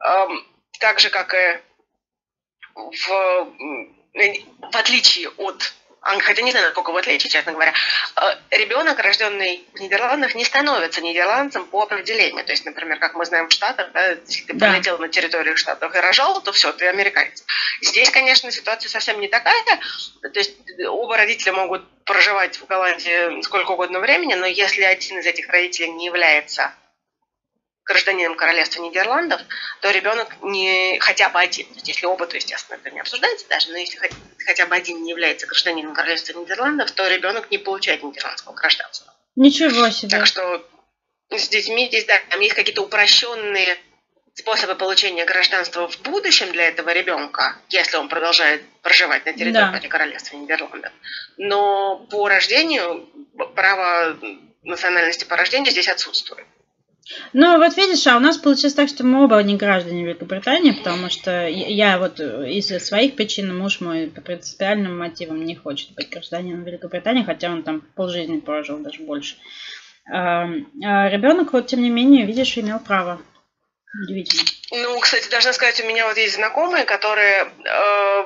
эм, 0.00 0.46
так 0.80 1.00
же, 1.00 1.10
как 1.10 1.34
и 1.34 1.60
в, 2.74 3.08
в 4.14 4.76
отличие 4.76 5.28
от 5.36 5.74
хотя 6.20 6.42
не 6.42 6.50
знаю, 6.50 6.66
насколько 6.66 6.92
вы 6.92 7.00
отличие, 7.00 7.30
честно 7.30 7.52
говоря, 7.52 7.72
э, 8.16 8.20
ребенок, 8.50 8.98
рожденный 8.98 9.64
в 9.74 9.80
Нидерландах, 9.80 10.34
не 10.34 10.44
становится 10.44 11.00
нидерландцем 11.00 11.66
по 11.66 11.82
определению. 11.82 12.44
То 12.44 12.52
есть, 12.52 12.64
например, 12.64 12.98
как 12.98 13.14
мы 13.14 13.24
знаем 13.24 13.48
в 13.48 13.52
Штатах, 13.52 13.90
да, 13.92 14.08
если 14.26 14.44
ты 14.44 14.52
да. 14.54 14.70
прилетел 14.70 14.98
на 14.98 15.08
территорию 15.08 15.56
Штатов 15.56 15.94
и 15.94 15.98
рожал, 15.98 16.40
то 16.42 16.52
все, 16.52 16.72
ты 16.72 16.86
американец. 16.86 17.44
Здесь, 17.80 18.10
конечно, 18.10 18.50
ситуация 18.50 18.88
совсем 18.88 19.20
не 19.20 19.28
такая. 19.28 19.62
То 20.22 20.38
есть 20.38 20.56
оба 20.86 21.16
родителя 21.16 21.52
могут 21.52 21.88
проживать 22.04 22.56
в 22.56 22.66
Голландии 22.66 23.42
сколько 23.42 23.72
угодно 23.72 24.00
времени, 24.00 24.34
но 24.34 24.46
если 24.46 24.82
один 24.82 25.18
из 25.18 25.26
этих 25.26 25.48
родителей 25.48 25.90
не 25.90 26.06
является 26.06 26.74
гражданином 27.84 28.36
королевства 28.36 28.82
Нидерландов, 28.82 29.40
то 29.80 29.90
ребенок 29.90 30.28
не 30.42 30.98
хотя 31.00 31.28
бы 31.28 31.40
один, 31.40 31.66
то 31.66 31.74
есть 31.74 31.88
если 31.88 32.06
оба, 32.06 32.26
то 32.26 32.36
естественно 32.36 32.76
это 32.76 32.90
не 32.90 33.00
обсуждается 33.00 33.46
даже, 33.48 33.70
но 33.70 33.78
если 33.78 33.98
хотя 34.44 34.66
бы 34.66 34.74
один 34.74 35.02
не 35.02 35.10
является 35.10 35.46
гражданином 35.46 35.94
королевства 35.94 36.38
Нидерландов, 36.38 36.90
то 36.92 37.06
ребенок 37.06 37.50
не 37.50 37.58
получает 37.58 38.02
нидерландского 38.02 38.54
гражданства. 38.54 39.12
Ничего 39.36 39.90
себе. 39.90 40.10
Так 40.10 40.26
что 40.26 40.66
с 41.30 41.48
детьми 41.48 41.86
здесь, 41.88 42.04
да, 42.04 42.18
там 42.30 42.40
есть 42.40 42.54
какие-то 42.54 42.82
упрощенные 42.82 43.76
способы 44.34 44.74
получения 44.74 45.24
гражданства 45.24 45.88
в 45.88 46.00
будущем 46.02 46.50
для 46.52 46.68
этого 46.68 46.92
ребенка, 46.92 47.56
если 47.68 47.96
он 47.96 48.08
продолжает 48.08 48.62
проживать 48.82 49.24
на 49.26 49.32
территории 49.32 49.80
да. 49.80 49.88
королевства 49.88 50.36
Нидерландов. 50.36 50.92
Но 51.36 51.98
по 52.10 52.28
рождению 52.28 53.08
право 53.54 54.18
национальности 54.62 55.24
по 55.24 55.36
рождению 55.36 55.70
здесь 55.70 55.88
отсутствует. 55.88 56.46
Ну, 57.32 57.58
вот 57.58 57.76
видишь, 57.76 58.06
а 58.06 58.16
у 58.16 58.20
нас 58.20 58.38
получилось 58.38 58.74
так, 58.74 58.88
что 58.88 59.04
мы 59.04 59.24
оба 59.24 59.42
не 59.42 59.56
граждане 59.56 60.04
Великобритании, 60.04 60.72
потому 60.72 61.10
что 61.10 61.46
я 61.46 61.98
вот 61.98 62.18
из 62.18 62.68
своих 62.84 63.14
причин, 63.14 63.56
муж 63.56 63.80
мой 63.80 64.06
по 64.06 64.20
принципиальным 64.22 64.98
мотивам 64.98 65.44
не 65.44 65.54
хочет 65.54 65.90
быть 65.94 66.08
гражданином 66.08 66.64
Великобритании, 66.64 67.24
хотя 67.24 67.50
он 67.50 67.62
там 67.62 67.82
полжизни 67.94 68.40
прожил, 68.40 68.78
даже 68.78 69.02
больше. 69.02 69.36
А, 70.10 70.46
ребенок, 71.08 71.52
вот, 71.52 71.66
тем 71.66 71.82
не 71.82 71.90
менее, 71.90 72.26
видишь, 72.26 72.56
имел 72.56 72.78
право. 72.78 73.20
Удивительно. 74.02 74.42
Ну, 74.70 74.98
кстати, 74.98 75.30
должна 75.30 75.52
сказать, 75.52 75.80
у 75.84 75.86
меня 75.86 76.06
вот 76.06 76.16
есть 76.16 76.34
знакомые, 76.34 76.84
которые... 76.84 77.50
Э, 77.64 78.24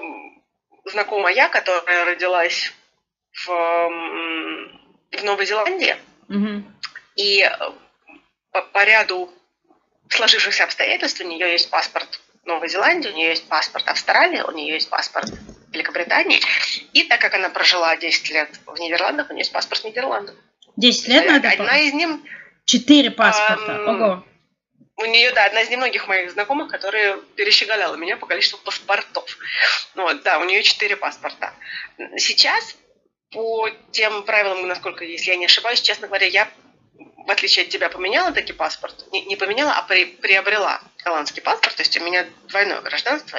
знакомая, 0.86 1.48
которая 1.48 2.06
родилась 2.06 2.72
в, 3.32 3.48
в 3.48 5.24
Новой 5.24 5.46
Зеландии. 5.46 5.96
Угу. 6.28 6.64
И 7.16 7.50
по, 8.52 8.62
по 8.62 8.84
ряду 8.84 9.32
сложившихся 10.08 10.64
обстоятельств 10.64 11.20
у 11.20 11.24
нее 11.24 11.52
есть 11.52 11.70
паспорт 11.70 12.20
Новой 12.44 12.68
Зеландии, 12.68 13.10
у 13.10 13.14
нее 13.14 13.30
есть 13.30 13.46
паспорт 13.48 13.86
Австралии, 13.88 14.40
у 14.40 14.50
нее 14.52 14.74
есть 14.74 14.88
паспорт 14.88 15.30
Великобритании. 15.72 16.40
И 16.92 17.04
так 17.04 17.20
как 17.20 17.34
она 17.34 17.50
прожила 17.50 17.96
10 17.96 18.30
лет 18.30 18.48
в 18.66 18.78
Нидерландах, 18.80 19.28
у 19.28 19.32
нее 19.32 19.42
есть 19.42 19.52
паспорт 19.52 19.84
Нидерландов. 19.84 20.34
10 20.76 21.08
лет 21.08 21.26
надо? 21.26 21.50
Одна 21.50 21.78
из 21.78 21.92
них... 21.92 22.08
Четыре 22.64 23.10
паспорта, 23.10 23.72
эм, 23.72 23.88
ого. 23.88 24.24
У 24.96 25.04
нее, 25.04 25.30
да, 25.32 25.44
одна 25.44 25.62
из 25.62 25.70
немногих 25.70 26.08
моих 26.08 26.32
знакомых, 26.32 26.70
которая 26.70 27.16
перещеголяла 27.36 27.96
меня 27.96 28.16
по 28.16 28.26
количеству 28.26 28.58
паспортов. 28.58 29.38
Ну, 29.94 30.02
вот, 30.02 30.22
да, 30.22 30.38
у 30.38 30.44
нее 30.44 30.62
четыре 30.62 30.96
паспорта. 30.96 31.54
Сейчас 32.16 32.76
по 33.30 33.68
тем 33.92 34.22
правилам, 34.24 34.66
насколько, 34.66 35.04
если 35.04 35.30
я 35.30 35.36
не 35.36 35.46
ошибаюсь, 35.46 35.80
честно 35.80 36.08
говоря, 36.08 36.26
я 36.26 36.50
в 36.98 37.30
отличие 37.30 37.64
от 37.64 37.70
тебя, 37.70 37.88
поменяла 37.88 38.32
таки 38.32 38.52
паспорт. 38.52 39.06
Не, 39.12 39.24
не 39.26 39.36
поменяла, 39.36 39.72
а 39.72 39.82
при, 39.82 40.06
приобрела 40.06 40.80
голландский 41.04 41.42
паспорт. 41.42 41.76
То 41.76 41.82
есть 41.82 41.96
у 42.00 42.04
меня 42.04 42.26
двойное 42.48 42.80
гражданство. 42.80 43.38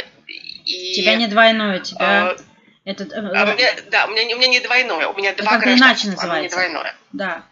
И, 0.65 0.93
тебя 0.93 1.15
не 1.15 1.27
двойное, 1.27 1.79
тебя... 1.79 2.35
Э, 2.37 2.41
это, 2.85 3.03
э, 3.03 3.17
а 3.17 3.51
у 3.51 3.55
меня, 3.55 3.71
да, 3.89 4.05
у 4.05 4.11
меня, 4.11 4.35
у 4.35 4.39
меня 4.39 4.47
не 4.47 4.59
двойное, 4.59 5.07
у 5.07 5.17
меня 5.17 5.33
два 5.33 5.57
гражданства, 5.57 6.11
иначе 6.11 6.19
а 6.19 6.41
не 6.41 6.49
двойное. 6.49 6.95
Да. 7.13 7.43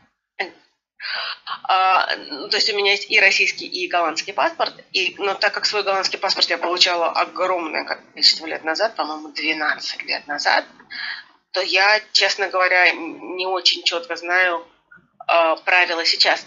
А, 1.63 2.15
ну, 2.15 2.49
то 2.49 2.57
есть 2.57 2.71
у 2.71 2.75
меня 2.75 2.91
есть 2.91 3.09
и 3.09 3.19
российский, 3.19 3.65
и 3.65 3.87
голландский 3.87 4.33
паспорт. 4.33 4.73
И, 4.93 5.15
но 5.17 5.33
так 5.33 5.53
как 5.53 5.65
свой 5.65 5.83
голландский 5.83 6.19
паспорт 6.19 6.49
я 6.49 6.57
получала 6.57 7.09
огромное 7.11 7.83
количество 7.83 8.45
лет 8.45 8.63
назад, 8.63 8.95
по-моему, 8.95 9.29
12 9.29 10.03
лет 10.03 10.27
назад, 10.27 10.65
то 11.51 11.61
я, 11.61 11.99
честно 12.11 12.49
говоря, 12.49 12.91
не 12.91 13.45
очень 13.45 13.83
четко 13.83 14.15
знаю, 14.15 14.67
э, 15.27 15.55
правила 15.65 16.05
сейчас. 16.05 16.45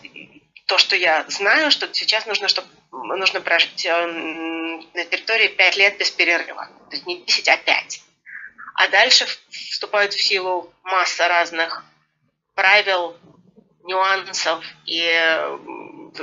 То, 0.67 0.79
что 0.79 0.97
я 0.97 1.25
знаю, 1.29 1.71
что 1.71 1.93
сейчас 1.93 2.27
нужно, 2.27 2.49
чтобы 2.49 2.69
нужно 2.93 3.41
прожить 3.41 3.85
э, 3.85 4.07
на 4.07 5.05
территории 5.05 5.49
5 5.49 5.77
лет 5.77 5.99
без 5.99 6.11
перерыва. 6.11 6.69
То 6.91 6.97
есть 6.97 7.07
не 7.07 7.23
10, 7.23 7.49
а 7.49 7.57
5. 7.57 8.03
А 8.75 8.89
дальше 8.89 9.27
вступают 9.51 10.15
в 10.15 10.23
силу 10.23 10.73
масса 10.83 11.29
разных 11.29 11.85
правил, 12.55 13.17
нюансов 13.85 14.65
и 14.87 15.03
э, 15.03 15.59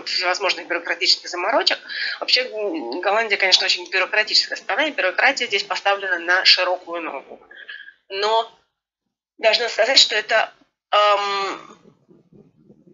всевозможных 0.05 0.67
бюрократических 0.67 1.29
заморочек. 1.29 1.79
Вообще 2.19 2.43
Голландия, 3.01 3.37
конечно, 3.37 3.65
очень 3.65 3.89
бюрократическая 3.89 4.57
страна, 4.57 4.87
и 4.87 4.91
бюрократия 4.91 5.47
здесь 5.47 5.63
поставлена 5.63 6.19
на 6.19 6.45
широкую 6.45 7.01
ногу. 7.01 7.41
Но 8.09 8.51
должна 9.37 9.69
сказать, 9.69 9.99
что 9.99 10.15
это 10.15 10.53
эм, 10.91 11.86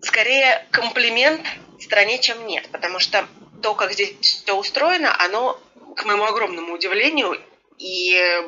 скорее 0.03 0.65
комплимент 0.72 1.41
стране, 1.83 2.19
чем 2.19 2.45
нет, 2.48 2.69
потому 2.72 3.00
что 3.00 3.27
то, 3.62 3.75
как 3.75 3.93
здесь 3.93 4.15
все 4.19 4.55
устроено, 4.55 5.15
оно, 5.24 5.60
к 5.95 6.05
моему 6.05 6.24
огромному 6.25 6.74
удивлению 6.74 7.39
и 7.77 8.41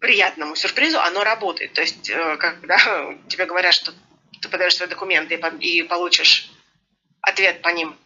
приятному 0.00 0.54
сюрпризу, 0.56 1.00
оно 1.00 1.24
работает. 1.24 1.72
То 1.72 1.80
есть, 1.80 2.10
э, 2.10 2.36
когда 2.36 2.76
тебе 3.28 3.46
говорят, 3.46 3.74
что 3.74 3.92
ты 4.40 4.48
подаешь 4.48 4.76
свои 4.76 4.88
документы 4.88 5.40
и 5.60 5.82
получишь 5.82 6.50
ответ 7.20 7.62
по 7.62 7.68
ним 7.68 7.96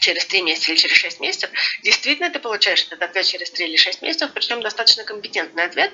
через 0.00 0.26
три 0.26 0.42
месяца 0.42 0.72
или 0.72 0.78
через 0.78 0.96
шесть 0.96 1.20
месяцев, 1.20 1.50
действительно 1.82 2.30
ты 2.30 2.38
получаешь 2.38 2.84
этот 2.84 3.02
ответ 3.02 3.26
через 3.26 3.50
три 3.50 3.66
или 3.66 3.76
шесть 3.76 4.02
месяцев, 4.02 4.30
причем 4.34 4.60
достаточно 4.60 5.04
компетентный 5.04 5.64
ответ. 5.64 5.92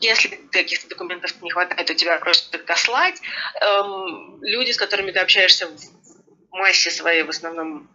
Если 0.00 0.28
каких-то 0.52 0.88
документов 0.88 1.40
не 1.42 1.50
хватает, 1.50 1.86
то 1.86 1.94
тебя 1.94 2.18
просят 2.18 2.54
их 2.54 2.64
дослать. 2.64 3.20
Эм, 3.60 4.38
люди, 4.42 4.70
с 4.70 4.76
которыми 4.76 5.10
ты 5.10 5.18
общаешься 5.18 5.68
в 5.68 5.78
массе 6.52 6.90
своей, 6.90 7.22
в 7.22 7.30
основном 7.30 7.88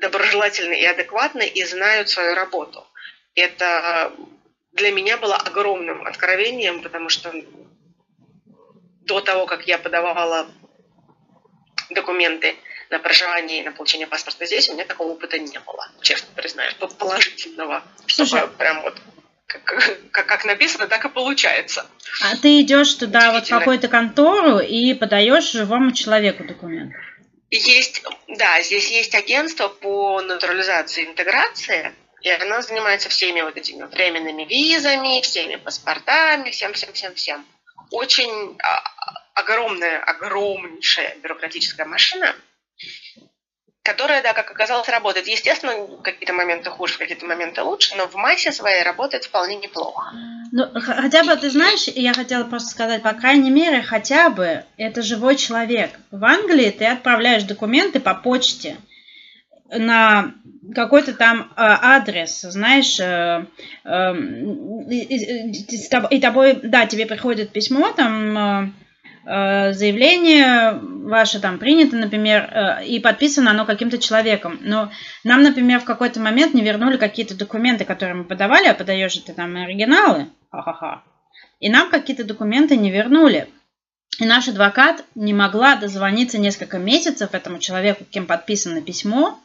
доброжелательны 0.00 0.74
и 0.74 0.84
адекватны 0.84 1.46
и 1.46 1.64
знают 1.64 2.08
свою 2.08 2.34
работу. 2.34 2.86
Это 3.34 4.12
для 4.72 4.90
меня 4.90 5.16
было 5.16 5.36
огромным 5.36 6.06
откровением, 6.06 6.82
потому 6.82 7.08
что 7.08 7.32
до 9.02 9.20
того, 9.20 9.46
как 9.46 9.66
я 9.66 9.78
подавала 9.78 10.48
документы 11.90 12.56
на 12.90 12.98
проживание 12.98 13.60
и 13.60 13.64
на 13.64 13.72
получение 13.72 14.06
паспорта 14.06 14.46
здесь, 14.46 14.68
у 14.68 14.74
меня 14.74 14.84
такого 14.84 15.12
опыта 15.12 15.38
не 15.38 15.58
было, 15.60 15.88
честно 16.00 16.28
признаюсь, 16.34 16.74
положительного. 16.74 17.82
Слушай, 18.06 18.38
чтобы 18.38 18.54
прям 18.54 18.82
вот 18.82 19.00
как, 19.46 19.64
как, 20.10 20.26
как 20.26 20.44
написано, 20.44 20.86
так 20.86 21.04
и 21.04 21.08
получается. 21.08 21.86
А 22.22 22.36
ты 22.36 22.60
идешь 22.60 22.94
туда 22.94 23.32
вот 23.32 23.46
в 23.46 23.50
какую-то 23.50 23.88
контору 23.88 24.58
и 24.58 24.94
подаешь 24.94 25.50
живому 25.50 25.92
человеку 25.92 26.44
документ? 26.44 26.94
Есть, 27.50 28.02
да, 28.26 28.62
здесь 28.62 28.90
есть 28.90 29.14
агентство 29.14 29.68
по 29.68 30.20
натурализации 30.22 31.04
и 31.04 31.06
интеграции, 31.08 31.92
и 32.20 32.30
оно 32.30 32.62
занимается 32.62 33.08
всеми 33.08 33.42
вот 33.42 33.56
этими 33.56 33.84
временными 33.84 34.44
визами, 34.44 35.20
всеми 35.20 35.56
паспортами, 35.56 36.50
всем-всем-всем-всем. 36.50 37.46
Очень 37.90 38.56
а, 38.60 38.82
огромная, 39.34 40.02
огромнейшая 40.02 41.16
бюрократическая 41.22 41.86
машина– 41.86 42.34
которая, 43.84 44.22
да, 44.22 44.32
как 44.32 44.50
оказалось, 44.50 44.88
работает. 44.88 45.28
Естественно, 45.28 45.74
какие-то 46.02 46.32
моменты 46.32 46.70
хуже, 46.70 46.96
какие-то 46.98 47.26
моменты 47.26 47.62
лучше, 47.62 47.94
но 47.96 48.08
в 48.08 48.14
массе 48.14 48.50
своей 48.50 48.82
работает 48.82 49.24
вполне 49.24 49.56
неплохо. 49.56 50.10
Ну, 50.52 50.66
хотя 50.80 51.22
бы, 51.22 51.36
ты 51.36 51.50
знаешь, 51.50 51.86
я 51.88 52.14
хотела 52.14 52.44
просто 52.44 52.70
сказать, 52.70 53.02
по 53.02 53.12
крайней 53.12 53.50
мере, 53.50 53.82
хотя 53.82 54.30
бы 54.30 54.64
это 54.78 55.02
живой 55.02 55.36
человек. 55.36 55.90
В 56.10 56.24
Англии 56.24 56.70
ты 56.70 56.86
отправляешь 56.86 57.42
документы 57.42 58.00
по 58.00 58.14
почте 58.14 58.76
на 59.68 60.32
какой-то 60.74 61.12
там 61.12 61.42
э, 61.42 61.46
адрес, 61.56 62.40
знаешь, 62.40 62.98
э, 62.98 63.44
э, 63.84 64.14
и, 64.88 66.16
и 66.16 66.20
тобой, 66.20 66.54
да, 66.62 66.86
тебе 66.86 67.04
приходит 67.04 67.52
письмо, 67.52 67.92
там 67.92 68.38
Э, 68.38 68.83
заявление 69.26 70.80
ваше 71.04 71.40
там 71.40 71.58
принято, 71.58 71.96
например, 71.96 72.42
э, 72.42 72.86
и 72.86 73.00
подписано 73.00 73.50
оно 73.50 73.64
каким-то 73.64 73.98
человеком. 73.98 74.58
Но 74.62 74.90
нам, 75.22 75.42
например, 75.42 75.80
в 75.80 75.84
какой-то 75.84 76.20
момент 76.20 76.54
не 76.54 76.62
вернули 76.62 76.96
какие-то 76.96 77.36
документы, 77.36 77.84
которые 77.84 78.14
мы 78.14 78.24
подавали, 78.24 78.66
а 78.66 78.74
подаешь 78.74 79.14
ты 79.14 79.32
там 79.32 79.56
оригиналы, 79.56 80.28
ха-ха-ха. 80.50 81.02
И 81.60 81.70
нам 81.70 81.90
какие-то 81.90 82.24
документы 82.24 82.76
не 82.76 82.90
вернули. 82.90 83.48
И 84.18 84.24
наш 84.24 84.48
адвокат 84.48 85.04
не 85.14 85.32
могла 85.32 85.76
дозвониться 85.76 86.38
несколько 86.38 86.78
месяцев 86.78 87.30
этому 87.32 87.58
человеку, 87.58 88.04
кем 88.04 88.26
подписано 88.26 88.80
письмо, 88.80 89.38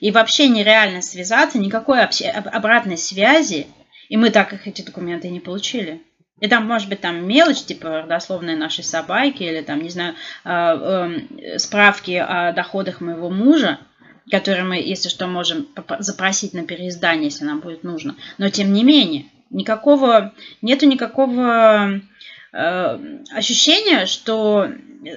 и 0.00 0.10
вообще 0.10 0.48
нереально 0.48 1.02
связаться, 1.02 1.58
никакой 1.58 2.00
обратной 2.00 2.98
связи, 2.98 3.66
и 4.08 4.16
мы 4.16 4.30
так 4.30 4.52
их 4.52 4.66
эти 4.66 4.82
документы 4.82 5.28
не 5.28 5.40
получили. 5.40 6.02
И 6.40 6.48
там 6.48 6.66
может 6.66 6.88
быть 6.88 7.00
там 7.00 7.26
мелочь, 7.26 7.64
типа 7.64 8.02
родословная 8.02 8.56
нашей 8.56 8.84
собаки, 8.84 9.42
или 9.42 9.60
там, 9.60 9.82
не 9.82 9.90
знаю, 9.90 10.14
э, 10.44 10.50
э, 10.50 11.58
справки 11.58 12.12
о 12.12 12.52
доходах 12.52 13.00
моего 13.00 13.28
мужа, 13.28 13.78
которые 14.30 14.64
мы, 14.64 14.76
если 14.76 15.08
что, 15.08 15.26
можем 15.26 15.68
запросить 15.98 16.54
на 16.54 16.64
переиздание, 16.64 17.24
если 17.24 17.44
нам 17.44 17.60
будет 17.60 17.82
нужно. 17.82 18.14
Но 18.36 18.48
тем 18.50 18.72
не 18.72 18.84
менее, 18.84 19.26
никакого, 19.50 20.34
нету 20.62 20.86
никакого 20.86 22.00
э, 22.52 23.20
ощущения, 23.32 24.06
что, 24.06 24.64
э, 24.64 25.08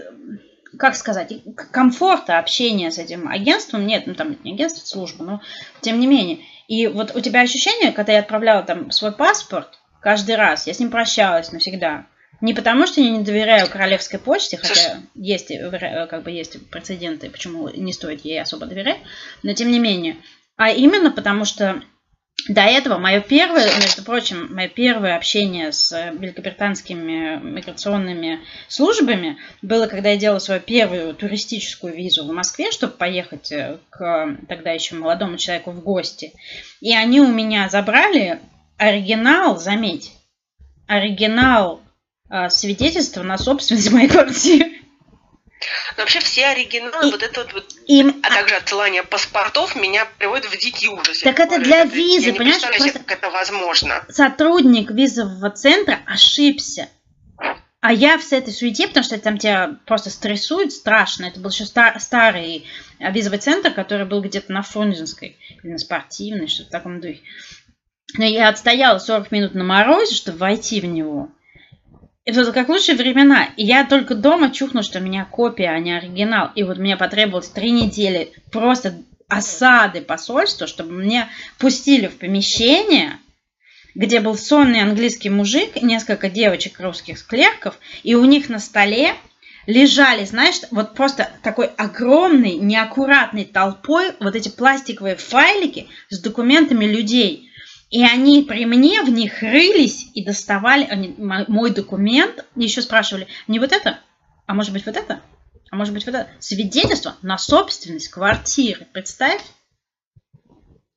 как 0.78 0.96
сказать, 0.96 1.34
комфорта 1.72 2.40
общения 2.40 2.90
с 2.90 2.98
этим 2.98 3.28
агентством 3.28 3.86
нет, 3.86 4.08
ну 4.08 4.16
там 4.16 4.38
не 4.44 4.54
агентство, 4.54 4.86
служба, 4.86 5.24
но 5.24 5.42
тем 5.82 6.00
не 6.00 6.08
менее. 6.08 6.40
И 6.68 6.88
вот 6.88 7.16
у 7.16 7.20
тебя 7.20 7.42
ощущение, 7.42 7.92
когда 7.92 8.14
я 8.14 8.20
отправляла 8.20 8.64
там 8.64 8.92
свой 8.92 9.12
паспорт, 9.12 9.81
каждый 10.02 10.36
раз. 10.36 10.68
Я 10.68 10.74
с 10.74 10.80
ним 10.80 10.92
прощалась 10.92 11.52
навсегда. 11.52 12.06
Не 12.42 12.56
потому, 12.56 12.88
что 12.88 13.02
я 13.02 13.12
не 13.12 13.24
доверяю 13.24 13.70
королевской 13.70 14.20
почте, 14.20 14.58
хотя 14.58 15.00
есть, 15.14 15.52
э, 15.52 16.08
как 16.10 16.24
бы 16.24 16.32
есть 16.32 16.70
прецеденты, 16.70 17.30
почему 17.30 17.70
не 17.70 17.94
стоит 17.94 18.26
ей 18.26 18.42
особо 18.42 18.66
доверять, 18.66 18.98
но 19.44 19.54
тем 19.54 19.70
не 19.70 19.80
менее. 19.80 20.18
А 20.58 20.72
именно 20.72 21.12
потому, 21.12 21.46
что 21.46 21.84
до 22.48 22.62
этого 22.62 22.98
мое 22.98 23.20
первое, 23.20 23.70
между 23.80 24.04
прочим, 24.04 24.54
мое 24.54 24.68
первое 24.68 25.16
общение 25.16 25.72
с 25.72 25.92
великобританскими 26.18 27.40
миграционными 27.44 28.40
службами 28.68 29.38
было, 29.62 29.86
когда 29.86 30.10
я 30.10 30.18
делала 30.18 30.40
свою 30.40 30.62
первую 30.62 31.14
туристическую 31.14 31.94
визу 31.94 32.26
в 32.26 32.32
Москве, 32.34 32.72
чтобы 32.72 32.94
поехать 32.94 33.52
э, 33.52 33.78
к 33.92 34.38
тогда 34.50 34.72
еще 34.72 34.96
молодому 34.96 35.38
человеку 35.38 35.72
в 35.72 35.82
гости. 35.82 36.34
И 36.80 36.96
они 36.96 37.22
у 37.22 37.28
меня 37.28 37.70
забрали 37.70 38.40
оригинал, 38.82 39.60
заметь, 39.60 40.12
оригинал 40.88 41.82
э, 42.30 42.50
свидетельства 42.50 43.22
на 43.22 43.38
собственность 43.38 43.92
моей 43.92 44.10
квартиры. 44.10 44.72
Но 45.96 46.04
вообще 46.04 46.20
все 46.20 46.48
оригиналы, 46.48 47.10
и, 47.10 47.12
вот 47.12 47.22
это 47.22 47.48
вот, 47.54 47.76
им, 47.86 48.20
а 48.24 48.30
также 48.34 48.56
отсылание 48.56 49.04
паспортов 49.04 49.76
меня 49.76 50.08
приводит 50.18 50.46
в 50.52 50.58
дикий 50.58 50.88
ужас. 50.90 51.20
Так 51.20 51.40
это 51.40 51.60
для 51.60 51.82
это, 51.82 51.96
визы, 51.96 52.30
я 52.30 52.34
понимаешь? 52.34 52.64
Не 52.64 52.80
себе, 52.80 52.94
как 52.94 53.12
это 53.12 53.30
возможно. 53.30 54.04
Сотрудник 54.10 54.90
визового 54.90 55.52
центра 55.52 56.00
ошибся. 56.08 56.90
А 57.82 57.94
я 57.94 58.18
в 58.18 58.32
этой 58.32 58.54
суете, 58.54 58.88
потому 58.88 59.04
что 59.04 59.20
там 59.20 59.38
тебя 59.38 59.78
просто 59.86 60.10
стрессует 60.10 60.72
страшно. 60.72 61.26
Это 61.26 61.40
был 61.40 61.50
еще 61.50 61.66
стар, 61.66 62.00
старый 62.00 62.66
визовый 63.00 63.40
центр, 63.40 63.72
который 63.72 64.06
был 64.06 64.22
где-то 64.22 64.52
на 64.52 64.62
Фрунзенской 64.62 65.38
или 65.64 65.72
на 65.72 65.78
спортивной, 65.80 66.48
что-то 66.48 66.70
в 66.70 66.72
таком 66.72 67.02
духе. 67.02 67.22
Но 68.18 68.26
я 68.26 68.50
отстояла 68.50 69.00
40 69.00 69.32
минут 69.32 69.56
на 69.56 69.64
морозе, 69.64 70.16
чтобы 70.16 70.40
войти 70.40 70.82
в 70.82 70.86
него. 70.86 71.30
Это 72.24 72.52
как 72.52 72.70
лучшие 72.70 72.96
времена. 72.96 73.50
И 73.58 73.66
я 73.66 73.86
только 73.86 74.16
дома 74.16 74.52
чухнула, 74.52 74.84
что 74.84 75.00
у 75.00 75.02
меня 75.02 75.26
копия, 75.26 75.70
а 75.70 75.80
не 75.80 75.94
оригинал. 75.94 76.52
И 76.56 76.64
вот 76.64 76.78
мне 76.78 76.98
потребовалось 76.98 77.50
три 77.50 77.72
недели 77.72 78.32
просто 78.52 79.02
осады 79.28 80.02
посольства, 80.02 80.68
чтобы 80.68 80.92
мне 80.92 81.30
пустили 81.58 82.08
в 82.08 82.18
помещение, 82.18 83.18
где 83.96 84.20
был 84.20 84.36
сонный 84.36 84.82
английский 84.82 85.30
мужик, 85.30 85.82
несколько 85.82 86.30
девочек 86.30 86.80
русских 86.80 87.26
клерков, 87.26 87.80
и 88.04 88.14
у 88.16 88.26
них 88.26 88.50
на 88.50 88.60
столе 88.60 89.16
лежали, 89.68 90.26
знаешь, 90.26 90.62
вот 90.72 90.96
просто 90.96 91.30
такой 91.44 91.68
огромной, 91.78 92.56
неаккуратной 92.56 93.46
толпой 93.46 94.12
вот 94.20 94.36
эти 94.36 94.50
пластиковые 94.50 95.16
файлики 95.16 95.88
с 96.10 96.20
документами 96.20 96.86
людей– 96.86 97.48
и 97.92 98.06
они 98.06 98.44
при 98.44 98.66
мне 98.66 99.04
в 99.04 99.10
них 99.10 99.42
рылись 99.42 100.10
и 100.14 100.24
доставали 100.24 100.86
они, 100.86 101.14
мой 101.18 101.72
документ, 101.72 102.46
еще 102.56 102.82
спрашивали, 102.82 103.28
не 103.48 103.60
вот 103.60 103.74
это, 103.74 104.00
а 104.48 104.54
может 104.54 104.72
быть 104.72 104.86
вот 104.86 104.96
это, 104.96 105.22
а 105.70 105.76
может 105.76 105.94
быть 105.94 106.06
вот 106.06 106.16
это. 106.16 106.30
Свидетельство 106.40 107.18
на 107.22 107.38
собственность 107.38 108.08
квартиры, 108.08 108.88
представь. 108.94 109.42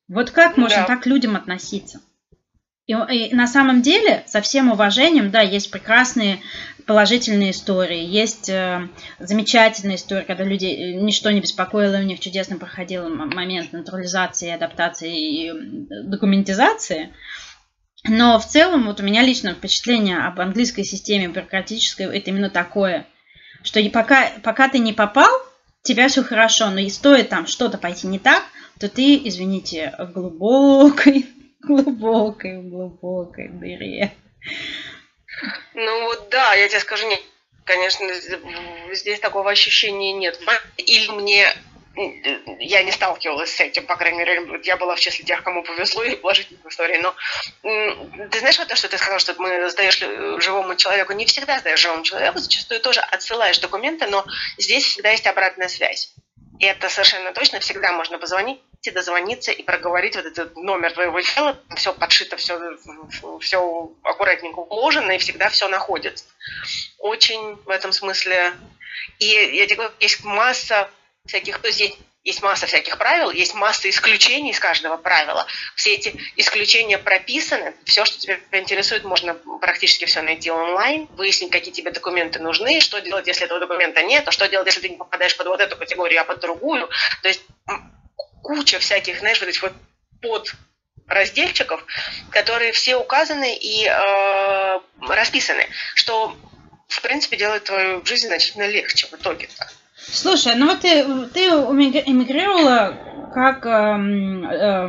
Вот 0.07 0.31
как 0.31 0.55
можно 0.55 0.77
да. 0.77 0.85
так 0.85 1.05
людям 1.05 1.35
относиться? 1.35 1.99
И, 2.87 2.93
и 2.93 3.35
на 3.35 3.47
самом 3.47 3.81
деле, 3.81 4.23
со 4.27 4.41
всем 4.41 4.71
уважением, 4.71 5.31
да, 5.31 5.41
есть 5.41 5.71
прекрасные 5.71 6.39
положительные 6.85 7.51
истории, 7.51 8.03
есть 8.03 8.49
э, 8.49 8.87
замечательные 9.19 9.95
истории, 9.95 10.25
когда 10.25 10.43
люди 10.43 10.65
э, 10.65 10.93
ничто 10.93 11.31
не 11.31 11.41
беспокоило, 11.41 11.97
у 11.97 12.03
них 12.03 12.19
чудесно 12.19 12.57
проходил 12.57 13.09
момент 13.09 13.73
натурализации, 13.73 14.51
адаптации 14.51 15.47
и 15.47 15.51
документизации. 16.03 17.13
Но 18.07 18.39
в 18.39 18.45
целом, 18.45 18.85
вот 18.85 18.99
у 18.99 19.03
меня 19.03 19.23
лично 19.23 19.53
впечатление 19.53 20.19
об 20.19 20.39
английской 20.39 20.83
системе 20.83 21.27
бюрократической, 21.27 22.05
это 22.05 22.29
именно 22.29 22.49
такое, 22.49 23.07
что 23.63 23.83
пока, 23.89 24.29
пока 24.43 24.69
ты 24.69 24.77
не 24.77 24.93
попал, 24.93 25.29
тебя 25.81 26.07
все 26.07 26.23
хорошо, 26.23 26.69
но 26.69 26.79
и 26.79 26.89
стоит 26.89 27.29
там 27.29 27.47
что-то 27.47 27.77
пойти 27.77 28.07
не 28.07 28.19
так, 28.19 28.43
то 28.79 28.89
ты, 28.89 29.19
извините, 29.27 29.95
в 29.97 30.11
глубокой, 30.11 31.25
глубокой, 31.61 32.61
глубокой 32.61 33.49
дыре. 33.49 34.13
Ну 35.73 36.03
вот 36.05 36.29
да, 36.29 36.53
я 36.53 36.67
тебе 36.67 36.79
скажу, 36.79 37.07
нет, 37.07 37.21
конечно, 37.65 38.07
здесь 38.93 39.19
такого 39.19 39.51
ощущения 39.51 40.13
нет. 40.13 40.39
Или 40.77 41.09
мне 41.11 41.55
я 42.59 42.83
не 42.83 42.91
сталкивалась 42.91 43.55
с 43.55 43.59
этим, 43.59 43.85
по 43.85 43.95
крайней 43.95 44.19
мере, 44.19 44.59
я 44.63 44.75
была 44.75 44.95
в 44.95 44.99
числе 44.99 45.23
тех, 45.23 45.41
кому 45.43 45.63
повезло 45.63 46.03
и 46.03 46.15
положительных 46.15 46.65
историй, 46.65 46.97
но 46.97 47.15
ты 47.63 48.39
знаешь 48.39 48.57
вот 48.57 48.67
то, 48.67 48.75
что 48.75 48.89
ты 48.89 48.97
сказал, 48.97 49.19
что 49.19 49.33
мы 49.37 49.69
сдаешь 49.69 49.99
живому 50.43 50.75
человеку, 50.75 51.13
не 51.13 51.25
всегда 51.25 51.59
сдаешь 51.59 51.79
живому 51.79 52.03
человеку, 52.03 52.39
зачастую 52.39 52.81
тоже 52.81 52.99
отсылаешь 52.99 53.59
документы, 53.59 54.07
но 54.07 54.25
здесь 54.57 54.83
всегда 54.83 55.11
есть 55.11 55.25
обратная 55.25 55.69
связь. 55.69 56.13
И 56.59 56.65
это 56.65 56.89
совершенно 56.89 57.33
точно 57.33 57.59
всегда 57.59 57.91
можно 57.91 58.17
позвонить 58.17 58.61
дозвониться 58.91 59.51
и 59.51 59.63
проговорить 59.63 60.15
вот 60.15 60.25
этот 60.25 60.55
номер 60.55 60.93
твоего 60.93 61.19
дела, 61.19 61.59
все 61.75 61.93
подшито, 61.93 62.37
все, 62.37 62.77
все 63.39 63.91
аккуратненько 64.03 64.59
уложено, 64.59 65.11
и 65.11 65.17
всегда 65.17 65.49
все 65.49 65.67
находится. 65.67 66.25
Очень 66.99 67.55
в 67.55 67.69
этом 67.69 67.91
смысле. 67.91 68.53
И 69.19 69.25
я 69.25 69.65
тебе 69.65 69.77
говорю, 69.77 69.93
есть 69.99 70.23
масса 70.23 70.89
всяких, 71.25 71.59
то 71.59 71.67
есть 71.67 71.79
есть 71.79 71.97
масса 72.41 72.65
всяких 72.65 72.97
правил, 72.97 73.29
есть 73.29 73.53
масса 73.53 73.89
исключений 73.89 74.51
из 74.51 74.59
каждого 74.59 74.97
правила. 74.97 75.45
Все 75.75 75.93
эти 75.93 76.19
исключения 76.35 76.97
прописаны. 76.97 77.75
Все, 77.85 78.03
что 78.03 78.19
тебя 78.19 78.39
интересует, 78.51 79.03
можно 79.03 79.35
практически 79.61 80.05
все 80.05 80.21
найти 80.21 80.49
онлайн, 80.49 81.07
выяснить, 81.11 81.51
какие 81.51 81.71
тебе 81.71 81.91
документы 81.91 82.39
нужны, 82.39 82.81
что 82.81 82.99
делать, 82.99 83.27
если 83.27 83.45
этого 83.45 83.59
документа 83.59 84.01
нет, 84.01 84.27
а 84.27 84.31
что 84.31 84.47
делать, 84.47 84.67
если 84.67 84.81
ты 84.81 84.89
не 84.89 84.97
попадаешь 84.97 85.37
под 85.37 85.47
вот 85.47 85.61
эту 85.61 85.77
категорию, 85.77 86.21
а 86.21 86.23
под 86.23 86.39
другую. 86.39 86.89
То 87.21 87.27
есть 87.27 87.41
куча 88.41 88.79
всяких, 88.79 89.19
знаешь, 89.19 89.39
вот 89.39 89.49
этих 89.49 89.61
вот 89.61 89.73
под 90.21 90.51
разделчиков, 91.07 91.85
которые 92.31 92.71
все 92.71 92.95
указаны 92.95 93.55
и 93.55 93.85
э, 93.87 94.79
расписаны, 95.01 95.67
что, 95.93 96.35
в 96.87 97.01
принципе, 97.01 97.37
делает 97.37 97.65
твою 97.65 98.03
жизнь 98.05 98.27
значительно 98.27 98.67
легче 98.67 99.07
в 99.07 99.13
итоге-то. 99.13 99.69
Слушай, 100.11 100.55
ну 100.55 100.67
вот 100.67 100.81
ты, 100.81 101.03
ты 101.33 101.47
эмигрировала 101.47 102.97
как 103.33 103.65
э, 103.65 103.69
э, 103.69 104.87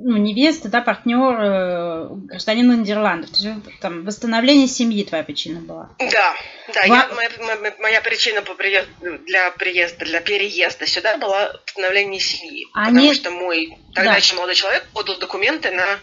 ну, 0.00 0.16
невеста, 0.16 0.68
да, 0.68 0.80
партнер 0.80 1.40
э, 1.40 2.08
гражданина 2.26 2.74
Нидерландов. 2.74 3.30
То 3.30 3.36
есть, 3.38 3.80
там 3.80 4.04
восстановление 4.04 4.68
семьи 4.68 5.04
твоя 5.04 5.24
причина 5.24 5.60
была. 5.60 5.90
Да, 5.98 6.36
да. 6.74 6.80
Во... 6.82 6.94
Я, 6.94 7.08
моя, 7.14 7.30
моя, 7.40 7.74
моя 7.78 8.00
причина 8.00 8.42
по 8.42 8.54
приезду, 8.54 8.90
для 9.26 9.50
приезда, 9.52 10.04
для 10.04 10.20
переезда 10.20 10.86
сюда 10.86 11.16
была 11.16 11.52
восстановление 11.66 12.20
семьи. 12.20 12.66
Они... 12.74 13.08
Потому 13.08 13.14
что 13.14 13.30
мой 13.30 13.78
тогда 13.94 14.12
да. 14.12 14.16
еще 14.16 14.34
молодой 14.34 14.54
человек 14.54 14.86
подал 14.92 15.18
документы 15.18 15.70
на 15.72 15.98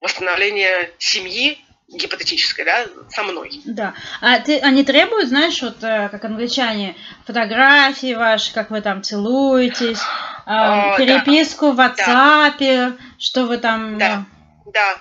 восстановление 0.00 0.90
семьи 0.98 1.58
гипотетической, 1.88 2.64
да, 2.64 2.86
со 3.10 3.22
мной. 3.22 3.60
Да. 3.64 3.94
А 4.20 4.38
ты, 4.40 4.58
они 4.58 4.84
требуют, 4.84 5.28
знаешь, 5.28 5.60
вот 5.62 5.82
э, 5.82 6.08
как 6.08 6.24
англичане, 6.24 6.96
фотографии 7.26 8.14
ваши, 8.14 8.52
как 8.52 8.70
вы 8.70 8.80
там 8.80 9.02
целуетесь, 9.02 10.00
э, 10.46 10.96
переписку 10.96 11.72
да. 11.72 11.72
в 11.72 11.80
WhatsApp, 11.80 12.58
да. 12.58 12.96
что 13.18 13.44
вы 13.44 13.58
там... 13.58 13.98
Да, 13.98 14.24
да. 14.72 14.96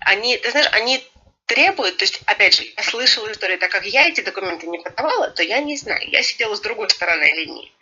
Они, 0.00 0.36
ты 0.36 0.50
знаешь, 0.50 0.68
они 0.72 1.02
требуют, 1.46 1.98
то 1.98 2.04
есть, 2.04 2.20
опять 2.26 2.56
же, 2.56 2.64
я 2.76 2.82
слышала 2.82 3.30
историю, 3.30 3.58
так 3.58 3.70
как 3.70 3.84
я 3.84 4.08
эти 4.08 4.20
документы 4.20 4.66
не 4.66 4.78
подавала, 4.78 5.30
то 5.30 5.42
я 5.42 5.60
не 5.60 5.76
знаю, 5.76 6.00
я 6.10 6.22
сидела 6.22 6.54
с 6.54 6.60
другой 6.60 6.90
стороны 6.90 7.24
линии. 7.24 7.72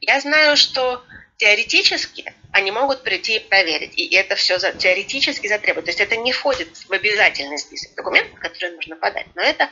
Я 0.00 0.20
знаю, 0.20 0.56
что 0.56 1.04
теоретически 1.38 2.34
они 2.52 2.70
могут 2.70 3.02
прийти 3.02 3.36
и 3.36 3.38
проверить, 3.38 3.96
и 3.96 4.14
это 4.14 4.34
все 4.34 4.58
за, 4.58 4.72
теоретически 4.72 5.46
затребуют. 5.46 5.86
То 5.86 5.90
есть 5.90 6.00
это 6.00 6.16
не 6.16 6.32
входит 6.32 6.68
в 6.76 6.92
обязательный 6.92 7.58
список 7.58 7.94
документов, 7.94 8.38
которые 8.40 8.74
нужно 8.74 8.96
подать, 8.96 9.26
но 9.34 9.42
это 9.42 9.70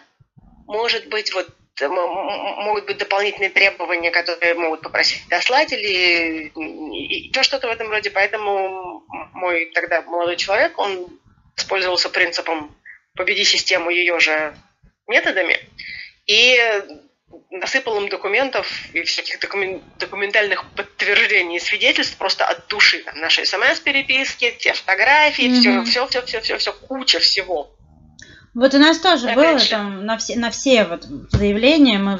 может 0.66 1.08
быть 1.08 1.32
вот 1.34 1.48
могут 1.78 2.86
быть 2.86 2.96
дополнительные 2.96 3.50
требования, 3.50 4.10
которые 4.10 4.54
могут 4.54 4.80
попросить 4.80 5.28
дослать 5.28 5.72
или 5.74 6.50
еще 6.54 7.42
что-то 7.42 7.68
в 7.68 7.70
этом 7.70 7.90
роде. 7.90 8.10
Поэтому 8.10 9.04
мой 9.34 9.70
тогда 9.74 10.00
молодой 10.00 10.36
человек, 10.36 10.78
он 10.78 11.20
использовался 11.54 12.08
принципом 12.08 12.74
«победи 13.14 13.44
систему, 13.44 13.90
ее 13.90 14.18
же 14.20 14.56
методами 15.06 15.58
и 16.26 16.58
насыпал 17.50 18.00
им 18.00 18.08
документов 18.08 18.66
и 18.92 19.02
всяких 19.02 19.40
докумен, 19.40 19.82
документальных 19.98 20.64
подтверждений 20.72 21.56
и 21.56 21.60
свидетельств 21.60 22.16
просто 22.16 22.44
от 22.44 22.68
души. 22.68 23.02
Там 23.02 23.18
наши 23.18 23.44
смс-переписки, 23.44 24.54
те 24.58 24.72
фотографии, 24.72 25.44
mm-hmm. 25.44 25.84
все, 25.84 26.06
все, 26.06 26.22
все, 26.22 26.40
все, 26.40 26.58
все, 26.58 26.72
куча 26.72 27.18
всего. 27.18 27.72
Вот 28.54 28.72
у 28.72 28.78
нас 28.78 28.98
тоже 28.98 29.28
Опять 29.28 29.36
было 29.36 29.58
же. 29.58 29.68
там 29.68 30.06
на 30.06 30.16
все, 30.16 30.36
на 30.38 30.50
все 30.50 30.84
вот 30.84 31.04
заявления 31.04 31.98
мы 31.98 32.18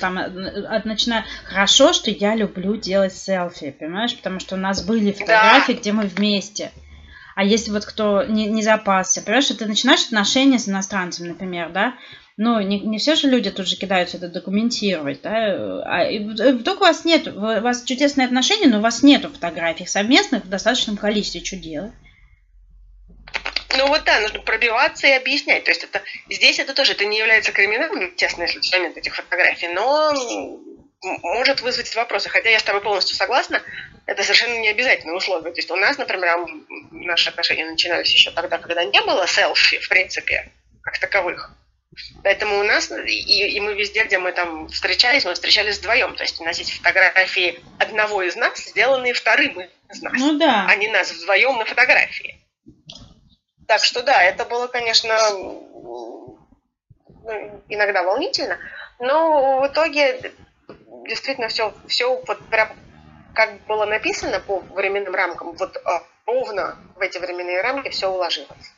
там 0.00 0.16
от, 0.16 0.84
начиная 0.84 1.24
хорошо, 1.44 1.92
что 1.92 2.08
я 2.10 2.36
люблю 2.36 2.76
делать 2.76 3.12
селфи, 3.12 3.72
понимаешь, 3.72 4.16
потому 4.16 4.38
что 4.38 4.54
у 4.54 4.58
нас 4.58 4.84
были 4.84 5.10
фотографии, 5.10 5.72
да. 5.72 5.78
где 5.80 5.92
мы 5.92 6.04
вместе. 6.04 6.70
А 7.34 7.42
если 7.42 7.72
вот 7.72 7.84
кто 7.84 8.22
не, 8.22 8.46
не 8.46 8.62
запасся, 8.62 9.22
понимаешь, 9.22 9.46
что 9.46 9.58
ты 9.58 9.66
начинаешь 9.66 10.04
отношения 10.04 10.60
с 10.60 10.68
иностранцем, 10.68 11.26
например, 11.26 11.70
да, 11.70 11.94
ну, 12.36 12.60
не, 12.60 12.80
не 12.80 12.98
все 12.98 13.14
же 13.14 13.28
люди 13.28 13.50
тут 13.50 13.68
же 13.68 13.76
кидаются 13.76 14.16
это 14.16 14.28
документировать, 14.28 15.22
да, 15.22 15.82
а 15.84 16.08
вдруг 16.52 16.80
у 16.80 16.84
вас 16.84 17.04
нет, 17.04 17.28
у 17.28 17.40
вас 17.40 17.84
чудесные 17.84 18.26
отношения, 18.26 18.66
но 18.66 18.78
у 18.78 18.82
вас 18.82 19.02
нету 19.02 19.28
фотографий 19.28 19.86
совместных 19.86 20.44
в 20.44 20.48
достаточном 20.48 20.96
количестве, 20.96 21.44
что 21.44 21.56
делать? 21.56 21.92
Ну 23.76 23.88
вот 23.88 24.04
да, 24.04 24.20
нужно 24.20 24.40
пробиваться 24.40 25.06
и 25.06 25.12
объяснять. 25.12 25.64
То 25.64 25.70
есть 25.70 25.84
это 25.84 26.02
здесь 26.30 26.58
это 26.58 26.74
тоже 26.74 26.92
это 26.92 27.04
не 27.04 27.18
является 27.18 27.52
криминалом, 27.52 28.06
естественно, 28.06 28.44
если 28.44 28.78
нет 28.78 28.96
этих 28.96 29.14
фотографий, 29.14 29.68
но 29.68 30.12
может 31.22 31.60
вызвать 31.60 31.94
вопросы. 31.94 32.28
Хотя 32.28 32.50
я 32.50 32.58
с 32.58 32.62
тобой 32.62 32.80
полностью 32.82 33.16
согласна, 33.16 33.62
это 34.06 34.22
совершенно 34.22 34.58
не 34.60 34.68
обязательное 34.68 35.16
условие. 35.16 35.52
То 35.52 35.58
есть 35.58 35.70
у 35.70 35.76
нас, 35.76 35.98
например, 35.98 36.36
наши 36.90 37.30
отношения 37.30 37.66
начинались 37.68 38.12
еще 38.12 38.30
тогда, 38.30 38.58
когда 38.58 38.84
не 38.84 39.00
было 39.02 39.26
селфи, 39.26 39.78
в 39.78 39.88
принципе, 39.88 40.50
как 40.82 40.98
таковых. 40.98 41.52
Поэтому 42.22 42.60
у 42.60 42.62
нас, 42.64 42.90
и, 42.90 43.56
и 43.56 43.60
мы 43.60 43.74
везде, 43.74 44.04
где 44.04 44.18
мы 44.18 44.32
там 44.32 44.68
встречались, 44.68 45.24
мы 45.24 45.34
встречались 45.34 45.78
вдвоем. 45.78 46.14
То 46.16 46.22
есть 46.22 46.40
у 46.40 46.44
нас 46.44 46.58
есть 46.58 46.72
фотографии 46.72 47.60
одного 47.78 48.22
из 48.22 48.36
нас, 48.36 48.58
сделанные 48.58 49.14
вторым 49.14 49.60
из 49.60 50.02
нас. 50.02 50.12
Ну 50.16 50.38
да. 50.38 50.66
А 50.68 50.76
не 50.76 50.88
нас 50.88 51.12
вдвоем 51.12 51.58
на 51.58 51.64
фотографии. 51.64 52.40
Так 53.66 53.84
что 53.84 54.02
да, 54.02 54.22
это 54.22 54.44
было, 54.44 54.66
конечно, 54.66 55.16
ну, 55.32 56.38
иногда 57.68 58.02
волнительно, 58.02 58.58
но 58.98 59.60
в 59.60 59.66
итоге 59.68 60.32
действительно 61.06 61.48
все, 61.48 61.74
все 61.86 62.20
вот 62.26 62.38
прям 62.48 62.68
как 63.34 63.60
было 63.66 63.84
написано 63.84 64.40
по 64.40 64.60
временным 64.60 65.14
рамкам, 65.14 65.52
вот 65.52 65.76
а, 65.84 66.02
ровно 66.26 66.76
в 66.94 67.00
эти 67.00 67.18
временные 67.18 67.60
рамки 67.62 67.88
все 67.88 68.08
уложилось. 68.08 68.72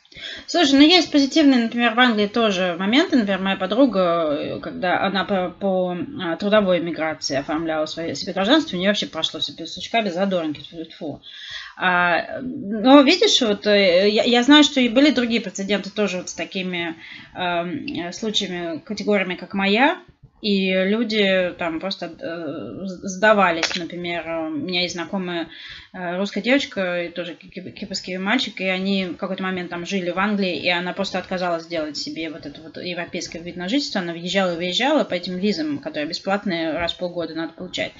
Слушай, 0.45 0.73
ну 0.73 0.81
есть 0.81 1.11
позитивные, 1.11 1.63
например, 1.63 1.93
в 1.93 1.99
Англии 1.99 2.27
тоже 2.27 2.75
моменты. 2.77 3.17
Например, 3.17 3.39
моя 3.39 3.55
подруга, 3.55 4.59
когда 4.61 5.03
она 5.03 5.25
по, 5.25 5.49
по 5.49 5.97
а, 6.21 6.35
трудовой 6.37 6.79
миграции 6.79 7.37
оформляла 7.37 7.85
свое 7.85 8.15
себе 8.15 8.33
гражданство, 8.33 8.75
у 8.75 8.79
нее 8.79 8.89
вообще 8.89 9.07
прошло 9.07 9.39
себе 9.39 9.65
сучка 9.65 10.01
без 10.01 10.13
задоринки. 10.13 10.63
Фу. 10.97 11.21
А, 11.79 12.39
но 12.41 13.01
видишь, 13.01 13.39
вот 13.41 13.67
э, 13.67 14.09
я, 14.09 14.23
я 14.23 14.43
знаю, 14.43 14.63
что 14.63 14.79
и 14.79 14.89
были 14.89 15.11
другие 15.11 15.41
прецеденты 15.41 15.91
тоже 15.91 16.17
вот 16.17 16.29
с 16.29 16.33
такими 16.33 16.95
э, 17.35 18.11
случаями, 18.13 18.79
категориями, 18.79 19.35
как 19.35 19.53
моя, 19.53 19.99
и 20.41 20.71
люди 20.71 21.53
там 21.57 21.79
просто 21.79 22.11
э, 22.19 22.85
сдавались, 22.85 23.75
например, 23.75 24.27
у 24.27 24.49
меня 24.49 24.83
есть 24.83 24.93
знакомая 24.93 25.49
э, 25.93 26.17
русская 26.17 26.41
девочка, 26.41 27.03
и 27.03 27.09
тоже 27.09 27.33
кипрский 27.33 28.17
мальчик, 28.17 28.61
и 28.61 28.65
они 28.65 29.05
в 29.05 29.17
какой-то 29.17 29.41
момент 29.41 29.71
там 29.71 29.85
жили 29.85 30.11
в 30.11 30.19
Англии, 30.19 30.55
и 30.55 30.69
она 30.69 30.93
просто 30.93 31.17
отказалась 31.17 31.63
сделать 31.63 31.97
себе 31.97 32.29
вот 32.29 32.45
это 32.45 32.61
вот 32.61 32.77
европейское 32.77 33.41
вид 33.41 33.55
на 33.55 33.67
жительство, 33.67 34.01
она 34.01 34.13
въезжала 34.13 34.53
и 34.53 34.57
выезжала 34.57 35.03
по 35.03 35.15
этим 35.15 35.37
визам, 35.37 35.79
которые 35.79 36.07
бесплатные 36.07 36.71
раз 36.71 36.93
в 36.93 36.97
полгода 36.97 37.33
надо 37.33 37.53
получать. 37.53 37.93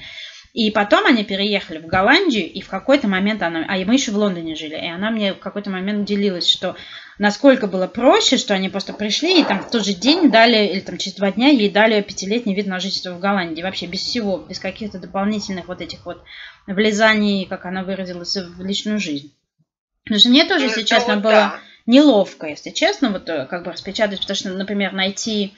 И 0.57 0.71
потом 0.71 1.05
они 1.05 1.23
переехали 1.23 1.77
в 1.77 1.85
Голландию, 1.85 2.51
и 2.51 2.61
в 2.61 2.67
какой-то 2.67 3.07
момент 3.07 3.43
она... 3.43 3.63
А 3.69 3.77
мы 3.85 3.93
еще 3.93 4.09
в 4.09 4.17
Лондоне 4.17 4.55
жили, 4.55 4.73
и 4.73 4.87
она 4.87 5.11
мне 5.11 5.35
в 5.35 5.37
какой-то 5.37 5.69
момент 5.69 6.05
делилась, 6.05 6.49
что 6.49 6.75
насколько 7.19 7.67
было 7.67 7.85
проще, 7.85 8.37
что 8.37 8.55
они 8.55 8.67
просто 8.67 8.93
пришли 8.93 9.39
и 9.39 9.43
там 9.43 9.61
в 9.61 9.69
тот 9.69 9.85
же 9.85 9.93
день 9.93 10.31
дали, 10.31 10.65
или 10.65 10.79
там 10.79 10.97
через 10.97 11.15
два 11.15 11.31
дня 11.31 11.49
ей 11.49 11.69
дали 11.69 12.01
пятилетний 12.01 12.55
вид 12.55 12.65
на 12.65 12.79
жительство 12.79 13.11
в 13.11 13.19
Голландии. 13.19 13.61
Вообще 13.61 13.85
без 13.85 13.99
всего, 13.99 14.39
без 14.39 14.57
каких-то 14.57 14.97
дополнительных 14.97 15.67
вот 15.67 15.79
этих 15.79 16.07
вот 16.07 16.23
влезаний, 16.65 17.45
как 17.45 17.67
она 17.67 17.83
выразилась, 17.83 18.35
в 18.35 18.65
личную 18.65 18.99
жизнь. 18.99 19.31
Потому 20.05 20.19
что 20.19 20.29
мне 20.29 20.43
тоже, 20.45 20.65
если 20.65 20.81
честно, 20.81 21.17
было 21.17 21.59
неловко, 21.85 22.47
если 22.47 22.71
честно, 22.71 23.11
вот 23.11 23.29
э, 23.29 23.45
как 23.45 23.63
бы 23.63 23.73
распечатать, 23.73 24.21
потому 24.21 24.35
что, 24.35 24.49
например, 24.49 24.91
найти 24.93 25.53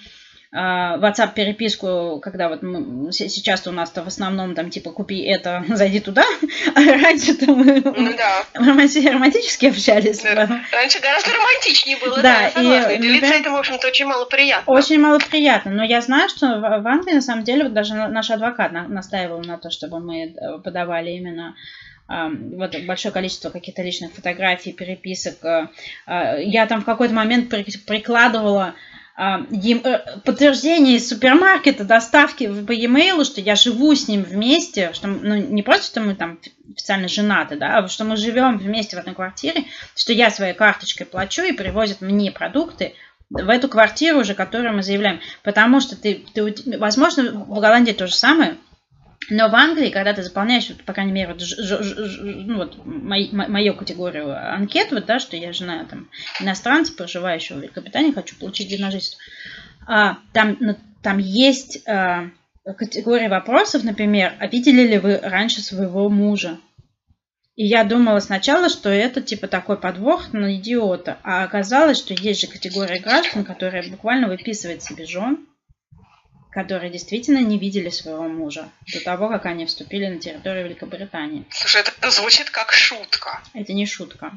а, 0.51 0.97
WhatsApp 0.97 1.35
переписку, 1.35 2.19
когда 2.23 2.49
вот 2.49 2.63
мы, 2.63 3.11
сейчас 3.11 3.67
у 3.67 3.71
нас-то 3.71 4.03
в 4.03 4.07
основном 4.07 4.55
там 4.55 4.71
типа 4.71 4.91
купи 4.91 5.21
это, 5.21 5.63
зайди 5.69 5.99
туда, 5.99 6.25
а 6.75 6.81
раньше-то 6.81 7.53
мы 7.53 7.81
ну, 7.81 8.13
да. 8.17 8.45
романтически 8.55 9.67
общались. 9.67 10.21
Да. 10.23 10.63
Раньше 10.71 10.99
гораздо 11.01 11.33
романтичнее 11.33 11.97
было, 11.97 12.15
да, 12.21 12.51
да 12.55 12.91
и, 12.91 12.95
и 12.95 12.99
делиться 12.99 13.35
этим, 13.35 13.53
в 13.53 13.57
общем-то, 13.57 13.87
очень 13.87 14.07
мало 14.07 14.25
приятно. 14.25 14.73
Очень 14.73 14.99
мало 14.99 15.19
приятно, 15.19 15.69
но 15.69 15.83
я 15.83 16.01
знаю, 16.01 16.29
что 16.29 16.59
в 16.59 16.87
Англии 16.87 17.13
на 17.13 17.21
самом 17.21 17.43
деле 17.43 17.65
вот 17.65 17.73
даже 17.73 17.93
наш 17.93 18.31
адвокат 18.31 18.71
настаивал 18.71 19.41
на 19.41 19.59
то, 19.59 19.69
чтобы 19.69 19.99
мы 19.99 20.33
э, 20.33 20.59
подавали 20.63 21.11
именно 21.11 21.55
вот 22.09 22.75
большое 22.87 23.13
количество 23.13 23.51
каких-то 23.51 23.83
личных 23.83 24.13
фотографий, 24.13 24.73
переписок. 24.73 25.45
Э, 25.45 25.67
э, 26.07 26.43
я 26.43 26.65
там 26.65 26.81
в 26.81 26.85
какой-то 26.85 27.13
момент 27.13 27.49
прикладывала 27.49 28.73
э, 28.73 28.88
подтверждение 30.23 30.95
из 30.95 31.09
супермаркета, 31.09 31.83
доставки 31.83 32.47
по 32.63 32.71
e-mail, 32.71 33.25
что 33.25 33.41
я 33.41 33.55
живу 33.55 33.93
с 33.93 34.07
ним 34.07 34.23
вместе, 34.23 34.91
что 34.93 35.07
ну, 35.07 35.35
не 35.35 35.61
просто, 35.61 35.85
что 35.87 36.01
мы 36.01 36.15
там 36.15 36.39
официально 36.71 37.09
женаты, 37.09 37.57
да, 37.57 37.79
а 37.79 37.87
что 37.89 38.05
мы 38.05 38.15
живем 38.15 38.57
вместе 38.57 38.95
в 38.95 38.99
одной 38.99 39.15
квартире, 39.15 39.65
что 39.95 40.13
я 40.13 40.31
своей 40.31 40.53
карточкой 40.53 41.05
плачу 41.05 41.41
и 41.41 41.51
привозят 41.51 41.99
мне 41.99 42.31
продукты 42.31 42.93
в 43.29 43.49
эту 43.49 43.67
квартиру 43.67 44.19
уже, 44.19 44.35
которую 44.35 44.73
мы 44.73 44.83
заявляем. 44.83 45.19
Потому 45.43 45.81
что 45.81 45.95
ты, 45.97 46.25
ты 46.33 46.77
возможно, 46.77 47.31
в 47.31 47.59
Голландии 47.59 47.91
то 47.91 48.07
же 48.07 48.15
самое, 48.15 48.55
но 49.29 49.49
в 49.49 49.55
Англии, 49.55 49.89
когда 49.89 50.13
ты 50.13 50.23
заполняешь, 50.23 50.69
вот, 50.69 50.83
по 50.83 50.93
крайней 50.93 51.11
мере, 51.11 51.33
вот, 51.33 51.41
ж, 51.41 51.55
ж, 51.57 51.83
ж, 51.83 52.19
ну, 52.21 52.57
вот 52.57 52.85
мой, 52.85 53.29
мою 53.31 53.75
категорию 53.75 54.31
анкет, 54.53 54.91
вот, 54.91 55.05
да, 55.05 55.19
что 55.19 55.35
я 55.35 55.53
жена 55.53 55.85
там, 55.85 56.09
иностранца, 56.39 56.93
проживающего 56.93 57.57
в 57.57 57.61
Великобритании, 57.61 58.11
хочу 58.11 58.35
получить 58.37 58.71
вид 58.71 58.79
на 58.79 58.91
жительство, 58.91 59.19
а, 59.85 60.17
там, 60.33 60.57
ну, 60.59 60.75
там 61.03 61.17
есть 61.17 61.87
а, 61.87 62.29
категория 62.63 63.29
вопросов, 63.29 63.83
например, 63.83 64.33
а 64.39 64.47
видели 64.47 64.87
ли 64.87 64.97
вы 64.97 65.17
раньше 65.17 65.61
своего 65.61 66.09
мужа? 66.09 66.57
И 67.55 67.65
я 67.65 67.83
думала 67.83 68.19
сначала, 68.19 68.69
что 68.69 68.89
это 68.89 69.21
типа 69.21 69.47
такой 69.47 69.77
подвох 69.77 70.31
на 70.31 70.55
идиота. 70.55 71.17
А 71.23 71.43
оказалось, 71.43 71.97
что 71.97 72.13
есть 72.13 72.39
же 72.39 72.47
категория 72.47 73.01
граждан, 73.01 73.43
которая 73.43 73.83
буквально 73.89 74.29
выписывает 74.29 74.81
себе 74.81 75.05
жен, 75.05 75.45
которые 76.51 76.91
действительно 76.91 77.39
не 77.39 77.59
видели 77.59 77.89
своего 77.89 78.23
мужа 78.23 78.69
до 78.91 79.03
того, 79.03 79.29
как 79.29 79.45
они 79.45 79.65
вступили 79.65 80.07
на 80.07 80.19
территорию 80.19 80.65
Великобритании. 80.65 81.45
Слушай, 81.51 81.81
это 81.81 82.09
звучит 82.09 82.49
как 82.49 82.71
шутка. 82.71 83.41
Это 83.53 83.73
не 83.73 83.85
шутка. 83.85 84.31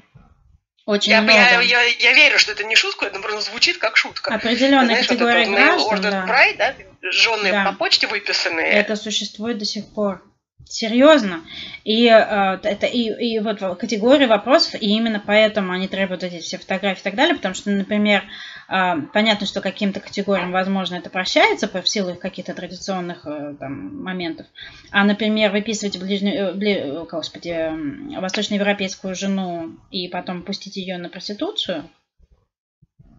Очень 0.85 1.13
я, 1.13 1.23
много. 1.23 1.39
Я, 1.39 1.61
я, 1.61 1.83
я 1.85 2.13
верю, 2.13 2.39
что 2.39 2.53
это 2.53 2.65
не 2.65 2.75
шутка, 2.75 3.07
это 3.07 3.21
просто 3.21 3.51
звучит 3.51 3.79
как 3.79 3.97
шутка. 3.97 4.35
Определенная 4.35 4.87
Знаешь, 4.87 5.07
категория 5.07 5.47
вот 5.47 5.55
граждан, 5.55 6.01
да. 6.03 6.27
Pride, 6.27 6.57
да, 6.57 6.75
жены 7.13 7.51
да. 7.53 7.65
по 7.67 7.73
почте 7.73 8.09
выписанные. 8.09 8.67
Это 8.67 8.97
существует 8.97 9.59
до 9.59 9.65
сих 9.65 9.87
пор. 9.87 10.23
Серьезно. 10.65 11.41
И 11.85 12.07
э, 12.07 12.59
это 12.63 12.87
и, 12.87 13.35
и 13.35 13.39
вот 13.41 13.59
категория 13.79 14.27
вопросов, 14.27 14.75
и 14.81 14.87
именно 14.87 15.23
поэтому 15.25 15.73
они 15.73 15.89
требуют 15.89 16.23
эти 16.23 16.41
все 16.41 16.59
фотографии 16.59 17.01
и 17.01 17.05
так 17.05 17.15
далее, 17.15 17.35
потому 17.35 17.55
что, 17.55 17.71
например, 17.71 18.25
э, 18.69 18.95
понятно, 19.13 19.47
что 19.47 19.61
каким-то 19.61 20.01
категориям, 20.01 20.53
возможно, 20.53 20.97
это 20.97 21.11
прощается 21.11 21.69
в 21.69 21.89
силу 21.89 22.13
их 22.13 22.21
каких-то 22.21 22.55
традиционных 22.55 23.27
э, 23.27 23.55
там, 23.59 24.03
моментов. 24.03 24.47
А, 24.91 25.05
например, 25.05 25.53
выписывать 25.53 25.99
ближнюю, 25.99 26.55
бли, 26.55 27.05
господи, 27.11 28.19
восточноевропейскую 28.19 29.15
жену 29.15 29.77
и 29.91 30.09
потом 30.09 30.43
пустить 30.43 30.77
ее 30.77 30.99
на 30.99 31.09
проституцию– 31.09 31.85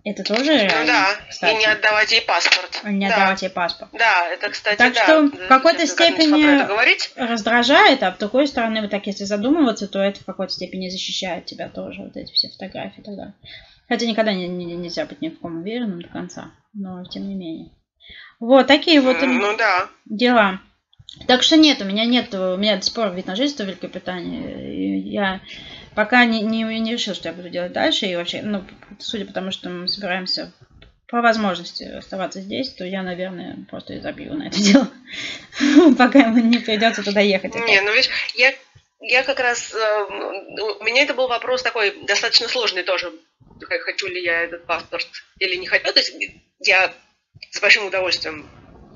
это 0.04 0.24
тоже 0.24 0.52
реально, 0.52 0.80
Ну 0.82 0.88
да, 0.88 1.16
кстати. 1.30 1.54
и 1.54 1.58
не 1.58 1.66
отдавать 1.66 2.12
ей 2.12 2.22
паспорт. 2.22 2.82
Не 2.84 3.08
да. 3.08 3.16
отдавать 3.16 3.42
ей 3.42 3.50
паспорт. 3.50 3.90
Да, 3.94 4.28
это, 4.28 4.50
кстати, 4.50 4.78
Так 4.78 4.94
да. 4.94 5.04
что 5.04 5.22
в 5.28 5.48
какой-то 5.48 5.88
степени 5.88 6.62
раздражает, 7.16 8.04
а 8.04 8.14
с 8.14 8.18
другой 8.18 8.48
стороны, 8.48 8.82
вот 8.82 8.92
так 8.92 9.08
если 9.08 9.24
задумываться, 9.24 9.88
то 9.88 10.00
это 10.00 10.20
в 10.20 10.26
какой-то 10.26 10.52
степени 10.52 10.90
защищает 10.90 11.46
тебя 11.46 11.70
тоже, 11.70 12.02
вот 12.04 12.18
эти 12.18 12.34
все 12.34 12.50
фотографии 12.50 13.00
и 13.00 13.04
так 13.04 13.16
далее. 13.16 13.34
Хотя 13.88 14.06
никогда 14.06 14.34
не, 14.34 14.48
не, 14.48 14.66
нельзя 14.66 15.06
быть 15.06 15.22
ни 15.22 15.30
в 15.30 15.40
ком 15.40 15.62
уверенным 15.62 16.02
до 16.02 16.10
конца, 16.10 16.52
но 16.74 17.06
тем 17.06 17.28
не 17.28 17.36
менее. 17.36 17.72
Вот 18.40 18.68
такие 18.68 19.00
вот 19.00 19.22
ну, 19.22 19.56
да. 19.58 19.88
дела. 20.06 20.60
Так 21.28 21.44
что 21.44 21.58
нет, 21.58 21.82
у 21.82 21.86
меня 21.86 22.06
нет, 22.06 22.34
у 22.34 22.58
меня 22.58 22.76
до 22.76 22.82
сих 22.82 22.94
пор 22.94 23.12
вид 23.12 23.28
на 23.28 23.36
жительство 23.36 23.64
в 23.64 23.68
Великобритании. 23.68 25.00
Я 25.10 25.42
пока 25.96 26.26
не, 26.26 26.42
не, 26.42 26.64
не 26.80 26.94
решил, 26.94 27.14
что 27.14 27.30
я 27.30 27.34
буду 27.34 27.50
делать 27.50 27.74
дальше. 27.74 28.06
И 28.06 28.16
вообще, 28.16 28.42
ну, 28.42 28.64
судя 29.00 29.26
по 29.26 29.34
тому, 29.34 29.52
что 29.52 29.70
мы 29.70 29.88
собираемся 29.88 30.52
по 31.08 31.22
возможности 31.22 31.84
оставаться 31.84 32.42
здесь, 32.42 32.70
то 32.74 32.84
я, 32.86 33.04
наверное, 33.04 33.58
просто 33.70 33.94
и 33.94 34.00
забью 34.00 34.34
на 34.34 34.48
это 34.48 34.58
дело, 34.60 34.90
пока 35.98 36.20
ему 36.20 36.40
не 36.40 36.58
придется 36.58 37.04
туда 37.04 37.22
ехать. 37.22 37.54
Не, 37.54 37.82
ну 37.82 37.92
видишь, 37.92 38.10
я, 38.34 38.54
я 39.00 39.24
как 39.24 39.40
раз, 39.40 39.74
э, 39.74 40.04
у 40.80 40.84
меня 40.84 41.04
это 41.04 41.14
был 41.14 41.28
вопрос 41.28 41.62
такой 41.62 42.04
достаточно 42.06 42.48
сложный 42.48 42.82
тоже, 42.82 43.12
хочу 43.60 44.08
ли 44.08 44.24
я 44.24 44.42
этот 44.42 44.66
паспорт 44.66 45.08
или 45.38 45.56
не 45.56 45.68
хочу. 45.68 45.92
То 45.94 46.00
есть 46.00 46.16
я 46.60 46.92
с 47.52 47.62
большим 47.62 47.86
удовольствием 47.86 48.50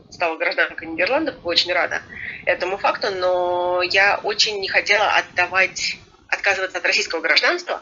стала 0.10 0.38
гражданкой 0.38 0.88
Нидерландов, 0.88 1.36
очень 1.43 1.71
рада 1.71 2.01
этому 2.45 2.77
факту, 2.77 3.12
но 3.12 3.81
я 3.83 4.19
очень 4.23 4.60
не 4.60 4.69
хотела 4.69 5.10
отдавать, 5.12 5.97
отказываться 6.38 6.78
от 6.78 6.86
российского 6.86 7.21
гражданства 7.21 7.82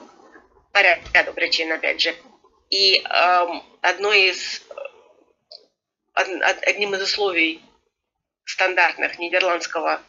по 0.72 0.80
ряду 0.82 1.34
причин, 1.34 1.72
опять 1.72 2.02
же. 2.02 2.16
И 2.70 3.00
эм, 3.00 3.64
одной 3.82 4.30
из, 4.32 4.62
од, 6.16 6.28
одним 6.64 6.96
из 6.96 7.02
условий 7.04 7.62
стандартных 8.46 9.20
нидерландского 9.20 10.02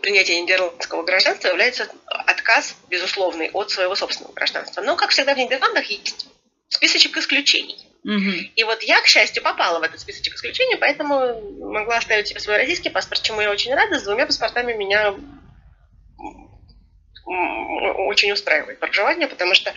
принятия 0.00 0.40
нидерландского 0.40 1.02
гражданства 1.02 1.48
является 1.48 1.88
отказ, 2.06 2.76
безусловный, 2.88 3.50
от 3.52 3.70
своего 3.70 3.94
собственного 3.94 4.32
гражданства. 4.32 4.80
Но, 4.80 4.96
как 4.96 5.10
всегда 5.10 5.34
в 5.34 5.38
Нидерландах, 5.38 5.84
есть 5.86 6.28
списочек 6.68 7.16
исключений. 7.16 7.86
Угу. 8.04 8.50
И 8.56 8.64
вот 8.64 8.82
я, 8.82 9.00
к 9.02 9.06
счастью, 9.06 9.42
попала 9.42 9.78
в 9.78 9.82
этот 9.82 10.00
списочек 10.00 10.34
исключений, 10.34 10.76
поэтому 10.76 11.40
могла 11.70 11.98
оставить 11.98 12.28
себе 12.28 12.40
свой 12.40 12.56
российский 12.56 12.90
паспорт, 12.90 13.22
чему 13.22 13.40
я 13.40 13.50
очень 13.50 13.74
рада. 13.74 13.98
С 13.98 14.02
двумя 14.02 14.26
паспортами 14.26 14.72
меня 14.72 15.14
очень 17.24 18.32
устраивает 18.32 18.78
проживание, 18.80 19.28
потому 19.28 19.54
что, 19.54 19.72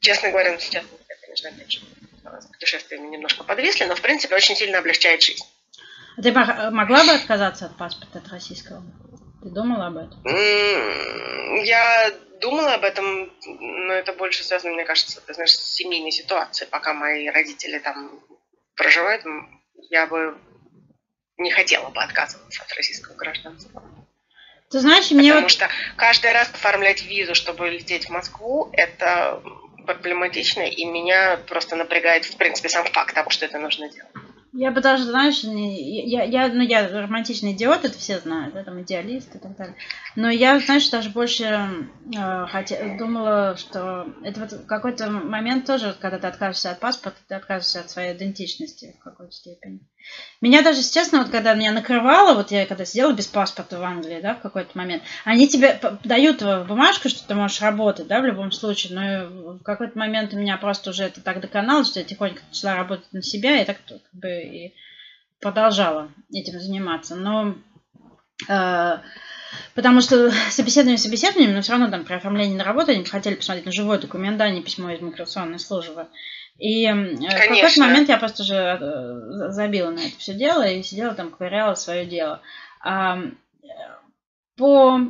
честно 0.00 0.30
говоря, 0.30 0.52
ну, 0.52 0.58
сейчас, 0.58 0.84
конечно, 1.20 1.50
опять 1.50 1.72
же, 1.72 1.80
с 2.40 2.46
путешествиями 2.46 3.08
немножко 3.08 3.44
подвисли, 3.44 3.84
но, 3.84 3.94
в 3.94 4.00
принципе, 4.00 4.34
очень 4.34 4.56
сильно 4.56 4.78
облегчает 4.78 5.22
жизнь. 5.22 5.44
А 6.16 6.22
ты 6.22 6.32
могла 6.32 7.04
бы 7.04 7.12
отказаться 7.12 7.66
от 7.66 7.76
паспорта, 7.76 8.18
от 8.18 8.28
российского? 8.28 8.82
Ты 9.42 9.50
думала 9.50 9.86
об 9.88 9.96
этом? 9.98 10.24
Я 11.64 12.10
думала 12.40 12.74
об 12.74 12.84
этом, 12.84 13.32
но 13.46 13.92
это 13.92 14.12
больше 14.12 14.44
связано, 14.44 14.74
мне 14.74 14.84
кажется, 14.84 15.20
ты 15.20 15.34
знаешь, 15.34 15.54
с 15.54 15.74
семейной 15.74 16.10
ситуацией. 16.10 16.68
Пока 16.70 16.94
мои 16.94 17.28
родители 17.28 17.78
там 17.78 18.20
проживают, 18.74 19.24
я 19.90 20.06
бы 20.06 20.38
не 21.38 21.50
хотела 21.50 21.90
бы 21.90 22.02
отказываться 22.02 22.62
от 22.62 22.72
российского 22.74 23.14
гражданства. 23.14 23.82
Ты 24.70 24.80
знаешь, 24.80 25.10
мне 25.10 25.30
Потому 25.30 25.42
вот... 25.42 25.50
что 25.50 25.68
каждый 25.96 26.32
раз 26.32 26.50
оформлять 26.52 27.04
визу, 27.04 27.34
чтобы 27.34 27.68
лететь 27.70 28.06
в 28.06 28.10
Москву, 28.10 28.68
это 28.72 29.40
проблематично, 29.86 30.62
и 30.62 30.84
меня 30.84 31.38
просто 31.46 31.76
напрягает, 31.76 32.24
в 32.24 32.36
принципе, 32.36 32.68
сам 32.68 32.84
факт 32.86 33.14
того, 33.14 33.30
что 33.30 33.46
это 33.46 33.58
нужно 33.58 33.88
делать. 33.88 34.10
Я 34.58 34.70
бы 34.70 34.80
даже, 34.80 35.04
знаешь, 35.04 35.40
я, 35.42 36.24
я, 36.24 36.48
ну, 36.48 36.62
я 36.62 36.88
романтичный 36.88 37.52
идиот, 37.52 37.84
это 37.84 37.98
все 37.98 38.18
знают, 38.20 38.54
да, 38.54 38.64
там 38.64 38.80
идеалист 38.80 39.34
и 39.34 39.38
так 39.38 39.54
далее. 39.54 39.76
Но 40.14 40.30
я, 40.30 40.58
знаешь, 40.60 40.88
даже 40.88 41.10
больше 41.10 41.44
э, 41.44 42.46
хотя, 42.46 42.96
думала, 42.96 43.54
что 43.58 44.06
это 44.24 44.40
вот 44.40 44.66
какой-то 44.66 45.10
момент 45.10 45.66
тоже, 45.66 45.94
когда 46.00 46.18
ты 46.18 46.26
отказываешься 46.28 46.70
от 46.70 46.80
паспорта, 46.80 47.18
ты 47.28 47.34
отказываешься 47.34 47.80
от 47.80 47.90
своей 47.90 48.14
идентичности 48.14 48.96
в 48.98 49.04
какой-то 49.04 49.32
степени. 49.32 49.80
Меня 50.40 50.62
даже, 50.62 50.82
честно, 50.82 51.18
вот 51.18 51.30
когда 51.30 51.54
меня 51.54 51.72
накрывало, 51.72 52.34
вот 52.34 52.50
я 52.50 52.66
когда 52.66 52.84
сидела 52.84 53.12
без 53.12 53.26
паспорта 53.26 53.78
в 53.78 53.82
Англии, 53.82 54.20
да, 54.20 54.34
в 54.34 54.40
какой-то 54.40 54.76
момент, 54.76 55.02
они 55.24 55.48
тебе 55.48 55.80
дают 56.04 56.42
бумажку, 56.66 57.08
что 57.08 57.26
ты 57.26 57.34
можешь 57.34 57.62
работать, 57.62 58.06
да, 58.06 58.20
в 58.20 58.26
любом 58.26 58.52
случае, 58.52 58.94
но 58.94 59.54
в 59.54 59.62
какой-то 59.62 59.98
момент 59.98 60.34
у 60.34 60.36
меня 60.36 60.58
просто 60.58 60.90
уже 60.90 61.04
это 61.04 61.20
так 61.20 61.40
доконало, 61.40 61.84
что 61.84 62.00
я 62.00 62.04
тихонько 62.04 62.42
начала 62.48 62.76
работать 62.76 63.12
на 63.12 63.22
себя, 63.22 63.62
и 63.62 63.64
так 63.64 63.78
как 63.88 63.98
бы 64.12 64.28
и 64.28 64.74
продолжала 65.40 66.10
этим 66.30 66.60
заниматься. 66.60 67.16
Но 67.16 67.54
э, 68.48 68.98
Потому 69.74 70.00
что 70.00 70.30
собеседование 70.50 70.98
собеседованием, 70.98 71.54
но 71.54 71.62
все 71.62 71.72
равно 71.72 71.90
там 71.90 72.04
при 72.04 72.14
оформлении 72.14 72.56
на 72.56 72.64
работу 72.64 72.92
они 72.92 73.04
хотели 73.04 73.34
посмотреть 73.34 73.66
на 73.66 73.72
живой 73.72 73.98
документ, 73.98 74.38
да, 74.38 74.50
не 74.50 74.62
письмо 74.62 74.90
из 74.90 75.00
миграционной 75.00 75.58
службы. 75.58 76.08
И 76.58 76.86
Конечно. 76.86 77.28
в 77.28 77.48
какой-то 77.48 77.80
момент 77.80 78.08
я 78.08 78.16
просто 78.16 78.42
уже 78.42 78.54
э, 78.54 79.50
забила 79.50 79.90
на 79.90 79.98
это 79.98 80.16
все 80.18 80.32
дело 80.32 80.66
и 80.66 80.82
сидела 80.82 81.14
там, 81.14 81.30
ковыряла 81.30 81.74
свое 81.74 82.06
дело. 82.06 82.40
А, 82.80 83.18
по 84.56 85.00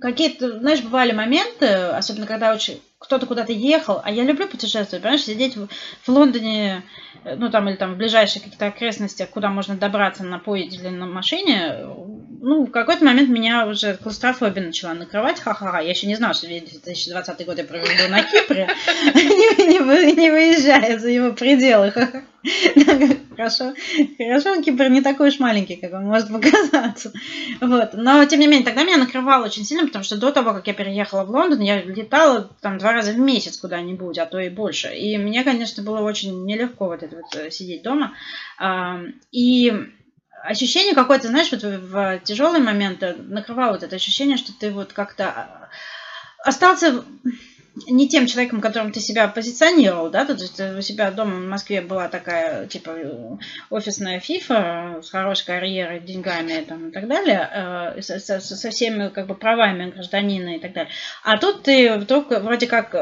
какие-то, 0.00 0.58
знаешь, 0.60 0.82
бывали 0.82 1.12
моменты, 1.12 1.66
особенно 1.66 2.26
когда 2.26 2.52
очень 2.54 2.80
кто-то 2.98 3.26
куда-то 3.26 3.52
ехал, 3.52 4.00
а 4.04 4.10
я 4.10 4.22
люблю 4.22 4.46
путешествовать, 4.46 5.02
понимаешь, 5.02 5.24
сидеть 5.24 5.56
в, 5.56 5.66
в 5.66 6.08
Лондоне, 6.08 6.84
э, 7.24 7.34
ну 7.34 7.50
там 7.50 7.68
или 7.68 7.76
там 7.76 7.94
в 7.94 7.96
ближайших 7.96 8.44
каких-то 8.44 8.66
окрестностях, 8.66 9.28
куда 9.30 9.48
можно 9.48 9.76
добраться 9.76 10.22
на 10.22 10.38
поезде 10.38 10.78
или 10.78 10.88
на 10.88 11.06
машине, 11.06 11.84
ну, 12.42 12.66
в 12.66 12.70
какой-то 12.72 13.04
момент 13.04 13.28
меня 13.28 13.66
уже 13.68 13.96
клаустрофобия 13.96 14.64
начала 14.64 14.94
накрывать, 14.94 15.38
ха-ха-ха, 15.38 15.80
я 15.80 15.90
еще 15.90 16.08
не 16.08 16.16
знала, 16.16 16.34
что 16.34 16.48
2020 16.48 17.46
год 17.46 17.56
я 17.56 17.64
проведу 17.64 18.10
на 18.10 18.22
Кипре, 18.24 18.68
не 19.14 20.30
выезжая 20.30 20.98
за 20.98 21.08
его 21.08 21.32
пределы, 21.32 21.92
Хорошо, 23.36 23.72
хорошо, 24.18 24.60
Кипр 24.60 24.88
не 24.88 25.00
такой 25.00 25.28
уж 25.28 25.38
маленький, 25.38 25.76
как 25.76 25.92
он 25.92 26.04
может 26.04 26.28
показаться. 26.28 27.12
Вот. 27.60 27.90
Но, 27.94 28.24
тем 28.24 28.40
не 28.40 28.48
менее, 28.48 28.64
тогда 28.64 28.82
меня 28.82 28.98
накрывало 28.98 29.44
очень 29.44 29.64
сильно, 29.64 29.86
потому 29.86 30.04
что 30.04 30.18
до 30.18 30.32
того, 30.32 30.52
как 30.52 30.66
я 30.66 30.74
переехала 30.74 31.24
в 31.24 31.30
Лондон, 31.30 31.60
я 31.60 31.80
летала 31.80 32.50
там 32.60 32.78
два 32.78 32.92
раза 32.92 33.12
в 33.12 33.18
месяц 33.18 33.56
куда-нибудь, 33.56 34.18
а 34.18 34.26
то 34.26 34.40
и 34.40 34.48
больше. 34.48 34.88
И 34.88 35.16
мне, 35.18 35.44
конечно, 35.44 35.84
было 35.84 36.00
очень 36.00 36.44
нелегко 36.44 36.86
вот 36.86 37.04
это 37.04 37.16
вот 37.16 37.34
э, 37.36 37.50
сидеть 37.50 37.82
дома. 37.82 38.12
И 39.30 39.72
ощущение 40.42 40.94
какое-то, 40.94 41.28
знаешь, 41.28 41.50
вот 41.52 41.62
в 41.62 42.20
тяжелые 42.24 42.62
моменты 42.62 43.14
накрывало 43.18 43.72
вот 43.72 43.82
это 43.82 43.96
ощущение, 43.96 44.36
что 44.36 44.52
ты 44.52 44.70
вот 44.70 44.92
как-то 44.92 45.28
а, 45.28 45.68
остался 46.44 47.04
не 47.86 48.08
тем 48.08 48.26
человеком, 48.26 48.60
которым 48.60 48.92
ты 48.92 49.00
себя 49.00 49.28
позиционировал, 49.28 50.10
да, 50.10 50.26
то 50.26 50.34
есть 50.34 50.60
у 50.60 50.82
себя 50.82 51.10
дома 51.10 51.36
в 51.36 51.48
Москве 51.48 51.80
была 51.80 52.08
такая, 52.08 52.66
типа, 52.66 53.38
офисная 53.70 54.20
фифа 54.20 55.00
с 55.02 55.10
хорошей 55.10 55.46
карьерой, 55.46 56.00
деньгами 56.00 56.64
там, 56.68 56.90
и 56.90 56.92
так 56.92 57.08
далее, 57.08 57.94
э, 57.96 58.02
со, 58.02 58.18
со, 58.18 58.40
со 58.40 58.70
всеми, 58.70 59.08
как 59.08 59.26
бы, 59.26 59.34
правами 59.34 59.90
гражданина 59.90 60.56
и 60.56 60.58
так 60.58 60.74
далее. 60.74 60.92
А 61.24 61.38
тут 61.38 61.62
ты 61.62 61.96
вдруг 61.96 62.28
вроде 62.28 62.66
как 62.66 62.94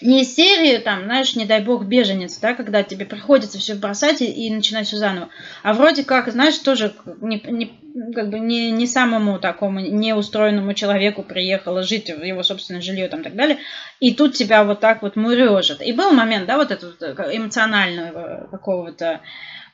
не 0.00 0.22
из 0.22 0.34
серии, 0.34 0.78
там, 0.78 1.04
знаешь, 1.04 1.36
не 1.36 1.46
дай 1.46 1.62
бог, 1.62 1.84
беженец, 1.84 2.38
да, 2.38 2.54
когда 2.54 2.82
тебе 2.82 3.06
приходится 3.06 3.58
все 3.58 3.74
бросать 3.74 4.20
и, 4.20 4.26
и 4.26 4.50
начинать 4.52 4.86
все 4.86 4.98
заново. 4.98 5.30
А 5.62 5.72
вроде 5.72 6.04
как, 6.04 6.30
знаешь, 6.30 6.58
тоже 6.58 6.94
не, 7.20 7.40
не, 7.46 8.12
как 8.12 8.28
бы 8.28 8.38
не, 8.38 8.70
не 8.70 8.86
самому 8.86 9.38
такому 9.38 9.80
неустроенному 9.80 10.74
человеку 10.74 11.22
приехала 11.22 11.82
жить 11.82 12.10
в 12.10 12.22
его 12.22 12.42
собственное 12.42 12.82
жилье 12.82 13.08
там 13.08 13.20
и 13.20 13.24
так 13.24 13.34
далее. 13.34 13.58
И 14.00 14.14
тут 14.14 14.34
тебя 14.34 14.64
вот 14.64 14.80
так 14.80 15.02
вот 15.02 15.16
мурежит. 15.16 15.80
И 15.80 15.92
был 15.92 16.12
момент, 16.12 16.46
да, 16.46 16.56
вот 16.56 16.70
этого 16.70 16.92
эмоционального 17.34 18.48
какого-то 18.50 19.20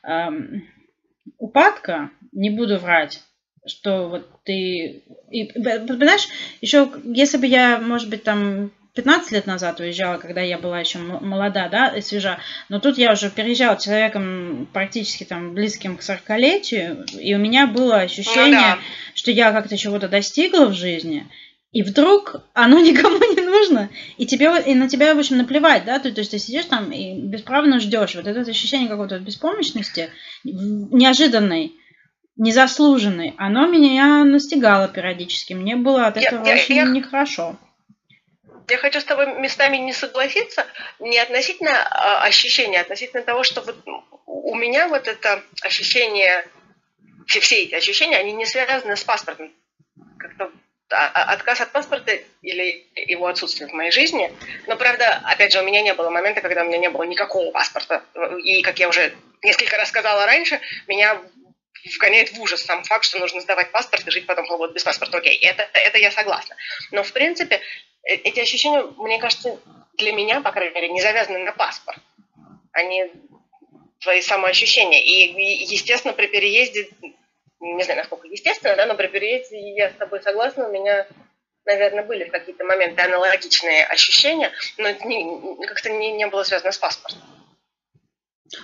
эм, 0.03 0.63
упадка, 1.37 2.11
не 2.31 2.49
буду 2.49 2.77
врать, 2.77 3.21
что 3.65 4.07
вот 4.07 4.27
ты... 4.45 5.03
И, 5.31 5.45
понимаешь, 5.53 6.27
еще 6.61 6.89
если 7.03 7.37
бы 7.37 7.45
я, 7.47 7.79
может 7.79 8.09
быть, 8.09 8.23
там 8.23 8.71
15 8.95 9.31
лет 9.31 9.47
назад 9.47 9.79
уезжала, 9.79 10.17
когда 10.17 10.41
я 10.41 10.59
была 10.59 10.79
еще 10.79 10.99
молода, 10.99 11.67
да, 11.67 11.87
и 11.87 12.01
свежа. 12.01 12.37
Но 12.69 12.79
тут 12.79 12.99
я 12.99 13.13
уже 13.13 13.31
переезжала 13.31 13.75
человеком 13.75 14.67
практически 14.71 15.23
там 15.23 15.53
близким 15.55 15.97
к 15.97 16.01
40-летию, 16.01 17.05
и 17.19 17.33
у 17.33 17.39
меня 17.39 17.65
было 17.65 17.97
ощущение, 17.97 18.51
ну, 18.51 18.59
да. 18.59 18.79
что 19.15 19.31
я 19.31 19.51
как-то 19.51 19.77
чего-то 19.77 20.07
достигла 20.07 20.65
в 20.65 20.73
жизни, 20.73 21.27
и 21.71 21.81
вдруг 21.81 22.43
оно 22.53 22.79
никому 22.85 23.17
не 23.17 23.41
нужно, 23.41 23.89
и 24.17 24.27
тебе 24.27 24.51
и 24.63 24.75
на 24.75 24.87
тебя, 24.87 25.15
в 25.15 25.19
общем, 25.19 25.37
наплевать, 25.37 25.85
да, 25.85 25.97
то, 25.97 26.11
то 26.11 26.21
есть 26.21 26.29
ты 26.29 26.37
сидишь 26.37 26.65
там 26.65 26.91
и 26.91 27.19
бесправно 27.19 27.79
ждешь. 27.79 28.13
Вот 28.13 28.27
это 28.27 28.41
ощущение 28.41 28.89
какой-то 28.89 29.17
беспомощности, 29.17 30.11
неожиданной, 30.43 31.73
незаслуженной, 32.37 33.33
оно 33.37 33.65
меня 33.65 34.23
настигало 34.23 34.87
периодически. 34.87 35.53
Мне 35.53 35.75
было 35.75 36.05
от 36.05 36.17
этого 36.17 36.45
я, 36.45 36.53
очень 36.53 36.75
я, 36.75 36.85
нехорошо 36.85 37.57
я 38.69 38.77
хочу 38.77 39.01
с 39.01 39.05
тобой 39.05 39.39
местами 39.39 39.77
не 39.77 39.93
согласиться, 39.93 40.65
не 40.99 41.17
относительно 41.19 41.71
а, 41.71 42.23
ощущения, 42.23 42.79
а 42.79 42.81
относительно 42.81 43.23
того, 43.23 43.43
что 43.43 43.61
вот 43.61 43.77
у 44.25 44.55
меня 44.55 44.87
вот 44.87 45.07
это 45.07 45.43
ощущение, 45.61 46.45
все, 47.27 47.39
все 47.39 47.63
эти 47.63 47.75
ощущения, 47.75 48.17
они 48.17 48.31
не 48.33 48.45
связаны 48.45 48.95
с 48.95 49.03
паспортом. 49.03 49.53
Как-то 50.17 50.51
а, 50.91 51.07
а, 51.13 51.33
отказ 51.33 51.61
от 51.61 51.71
паспорта 51.71 52.17
или 52.41 52.87
его 52.95 53.27
отсутствие 53.27 53.69
в 53.69 53.73
моей 53.73 53.91
жизни. 53.91 54.31
Но, 54.67 54.75
правда, 54.75 55.21
опять 55.25 55.51
же, 55.51 55.61
у 55.61 55.65
меня 55.65 55.81
не 55.81 55.93
было 55.93 56.09
момента, 56.09 56.41
когда 56.41 56.63
у 56.63 56.65
меня 56.65 56.77
не 56.77 56.89
было 56.89 57.03
никакого 57.03 57.51
паспорта. 57.51 58.03
И, 58.43 58.61
как 58.61 58.79
я 58.79 58.89
уже 58.89 59.13
несколько 59.41 59.77
раз 59.77 59.89
сказала 59.89 60.25
раньше, 60.25 60.59
меня 60.87 61.21
вгоняет 61.97 62.31
в 62.31 62.41
ужас 62.41 62.63
сам 62.63 62.83
факт, 62.83 63.05
что 63.05 63.19
нужно 63.19 63.41
сдавать 63.41 63.71
паспорт 63.71 64.07
и 64.07 64.11
жить 64.11 64.25
потом 64.25 64.45
вот 64.47 64.73
без 64.73 64.83
паспорта. 64.83 65.17
Окей, 65.17 65.35
это, 65.37 65.67
это 65.73 65.97
я 65.97 66.11
согласна. 66.11 66.55
Но, 66.91 67.03
в 67.03 67.11
принципе, 67.11 67.61
эти 68.03 68.39
ощущения, 68.39 68.83
мне 68.97 69.19
кажется, 69.19 69.59
для 69.97 70.11
меня, 70.11 70.41
по 70.41 70.51
крайней 70.51 70.73
мере, 70.73 70.89
не 70.89 71.01
завязаны 71.01 71.39
на 71.39 71.51
паспорт. 71.51 71.99
Они 72.71 73.11
твои 74.01 74.21
самоощущения. 74.21 75.01
И, 75.01 75.63
естественно, 75.65 76.13
при 76.13 76.27
переезде, 76.27 76.89
не 77.59 77.83
знаю, 77.83 77.99
насколько 77.99 78.27
естественно, 78.27 78.75
да, 78.75 78.85
но 78.85 78.95
при 78.95 79.07
переезде 79.07 79.57
я 79.75 79.89
с 79.89 79.93
тобой 79.93 80.21
согласна, 80.21 80.67
у 80.67 80.71
меня, 80.71 81.07
наверное, 81.65 82.03
были 82.03 82.25
в 82.25 82.31
какие-то 82.31 82.65
моменты 82.65 83.01
аналогичные 83.01 83.85
ощущения, 83.85 84.51
но 84.77 84.93
как-то 85.65 85.89
не, 85.89 86.11
не 86.11 86.27
было 86.27 86.43
связано 86.43 86.71
с 86.71 86.77
паспортом. 86.77 87.21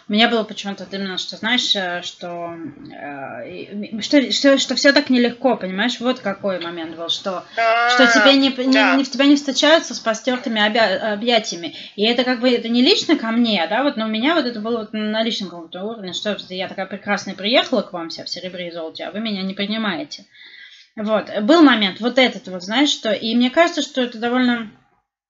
У 0.08 0.14
меня 0.14 0.30
было 0.30 0.44
почему-то 0.44 0.86
именно, 0.92 1.18
что 1.18 1.38
знаешь, 1.38 1.76
э, 1.76 2.02
что, 2.04 2.56
э, 2.92 4.02
что, 4.02 4.32
что, 4.32 4.58
что 4.58 4.76
все 4.76 4.92
так 4.94 5.10
нелегко, 5.10 5.56
понимаешь? 5.56 6.00
Вот 6.00 6.20
какой 6.20 6.60
момент 6.60 6.96
был, 6.96 7.10
что, 7.10 7.46
что 7.54 8.08
тебе 8.08 8.36
не, 8.36 8.50
да. 8.50 8.96
не, 8.96 9.04
в 9.04 9.12
тебя 9.12 9.26
не 9.26 9.36
встречаются 9.36 9.94
с 9.94 10.00
постертыми 10.00 10.62
обя, 10.62 11.14
объятиями. 11.14 11.76
И 11.96 12.06
это 12.06 12.24
как 12.24 12.40
бы 12.40 12.50
это 12.50 12.70
не 12.70 12.82
лично 12.82 13.16
ко 13.18 13.28
мне, 13.32 13.66
да, 13.70 13.84
вот, 13.84 13.98
но 13.98 14.06
у 14.06 14.10
меня 14.10 14.36
вот 14.36 14.46
это 14.46 14.60
было 14.60 14.80
вот 14.80 14.94
на 14.94 15.24
личном 15.24 15.50
каком-то 15.50 15.84
уровне, 15.84 16.14
что 16.14 16.38
я 16.50 16.68
такая 16.68 16.86
прекрасная 16.86 17.36
приехала 17.36 17.82
к 17.82 17.94
вам 17.94 18.10
вся 18.10 18.24
в 18.24 18.30
серебре 18.30 18.70
и 18.70 18.72
золоте, 18.72 19.06
а 19.06 19.12
вы 19.12 19.20
меня 19.20 19.42
не 19.42 19.54
принимаете. 19.54 20.26
Вот, 20.96 21.30
был 21.44 21.64
момент, 21.64 22.02
вот 22.02 22.18
этот 22.18 22.48
вот, 22.48 22.64
знаешь, 22.64 22.90
что, 22.90 23.12
и 23.12 23.36
мне 23.36 23.50
кажется, 23.50 23.82
что 23.82 24.02
это 24.02 24.18
довольно 24.18 24.70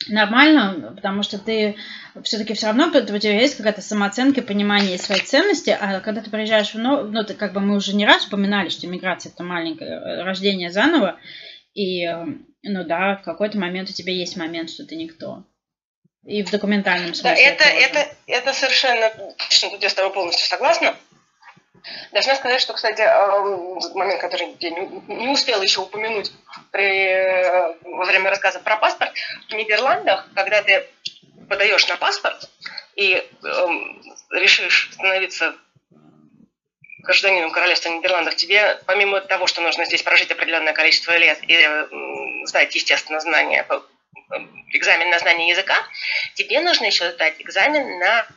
нормально, 0.07 0.93
потому 0.95 1.23
что 1.23 1.38
ты 1.38 1.75
все-таки 2.23 2.53
все 2.53 2.67
равно 2.67 2.88
у 2.88 3.17
тебя 3.17 3.39
есть 3.39 3.57
какая-то 3.57 3.81
самооценка, 3.81 4.41
понимание 4.41 4.97
своей 4.97 5.21
ценности, 5.21 5.75
а 5.79 5.99
когда 5.99 6.21
ты 6.21 6.29
приезжаешь 6.29 6.73
в 6.73 6.79
ну, 6.79 7.03
ну, 7.03 7.23
ты, 7.23 7.33
как 7.33 7.53
бы 7.53 7.59
мы 7.59 7.75
уже 7.75 7.95
не 7.95 8.05
раз 8.05 8.25
упоминали, 8.25 8.69
что 8.69 8.88
миграция 8.88 9.31
это 9.31 9.43
маленькое 9.43 9.91
э, 9.91 10.23
рождение 10.23 10.71
заново, 10.71 11.19
и, 11.73 12.05
э, 12.05 12.25
ну 12.63 12.83
да, 12.85 13.17
в 13.17 13.23
какой-то 13.23 13.57
момент 13.57 13.89
у 13.89 13.93
тебя 13.93 14.13
есть 14.13 14.38
момент, 14.38 14.69
что 14.69 14.85
ты 14.85 14.95
никто. 14.95 15.43
И 16.25 16.43
в 16.43 16.51
документальном 16.51 17.13
смысле. 17.13 17.31
Да, 17.31 17.35
это, 17.35 17.63
это, 17.63 18.15
это 18.27 18.53
совершенно 18.53 19.09
точно, 19.38 19.69
я 19.79 19.89
с 19.89 19.93
тобой 19.93 20.13
полностью 20.13 20.47
согласна. 20.47 20.95
Должна 22.11 22.35
сказать, 22.35 22.61
что, 22.61 22.73
кстати, 22.73 23.01
э, 23.01 23.93
момент, 23.95 24.21
который 24.21 24.55
я 24.59 24.69
не 24.69 25.27
успела 25.27 25.61
еще 25.61 25.81
упомянуть 25.81 26.31
при, 26.71 27.07
э, 27.07 27.75
во 27.83 28.05
время 28.05 28.29
рассказа 28.29 28.59
про 28.59 28.77
паспорт, 28.77 29.11
в 29.49 29.53
Нидерландах, 29.53 30.27
когда 30.35 30.61
ты 30.61 30.87
подаешь 31.49 31.87
на 31.87 31.97
паспорт 31.97 32.49
и 32.95 33.15
эм, 33.43 34.01
решишь 34.31 34.89
становиться 34.93 35.55
гражданином 36.99 37.51
Королевства 37.51 37.89
Нидерландов, 37.89 38.35
тебе, 38.35 38.79
помимо 38.85 39.21
того, 39.21 39.47
что 39.47 39.61
нужно 39.61 39.85
здесь 39.85 40.03
прожить 40.03 40.31
определенное 40.31 40.73
количество 40.73 41.17
лет 41.17 41.39
и 41.47 41.55
э, 41.55 41.87
сдать, 42.45 42.75
естественно, 42.75 43.19
знания, 43.19 43.65
экзамен 44.73 45.09
на 45.09 45.19
знание 45.19 45.49
языка, 45.49 45.75
тебе 46.35 46.59
нужно 46.61 46.85
еще 46.85 47.11
сдать 47.11 47.35
экзамен 47.39 47.99
на 47.99 48.27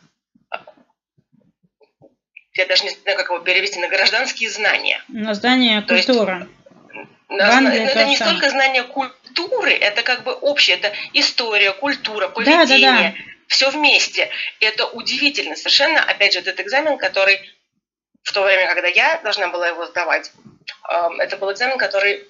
я 2.54 2.66
даже 2.66 2.84
не 2.84 2.90
знаю, 2.90 3.16
как 3.16 3.28
его 3.28 3.38
перевести, 3.38 3.80
на 3.80 3.88
гражданские 3.88 4.50
знания. 4.50 5.02
На 5.08 5.34
знание 5.34 5.82
культуры. 5.82 6.48
На, 7.28 7.60
на, 7.60 7.74
это 7.74 8.04
не 8.04 8.16
столько 8.16 8.50
знание 8.50 8.82
культуры, 8.82 9.72
это 9.72 10.02
как 10.02 10.22
бы 10.22 10.32
общее, 10.32 10.76
это 10.76 10.92
история, 11.14 11.72
культура, 11.72 12.28
поведение, 12.28 12.66
да, 12.68 12.76
да, 12.76 13.02
да. 13.02 13.14
все 13.46 13.70
вместе. 13.70 14.28
Это 14.60 14.86
удивительно 14.86 15.56
совершенно. 15.56 16.02
Опять 16.02 16.34
же, 16.34 16.40
этот 16.40 16.60
экзамен, 16.60 16.98
который 16.98 17.40
в 18.22 18.32
то 18.32 18.42
время, 18.42 18.66
когда 18.74 18.88
я 18.88 19.18
должна 19.22 19.48
была 19.48 19.68
его 19.68 19.86
сдавать, 19.86 20.30
эм, 20.90 21.20
это 21.20 21.38
был 21.38 21.50
экзамен, 21.50 21.78
который 21.78 22.28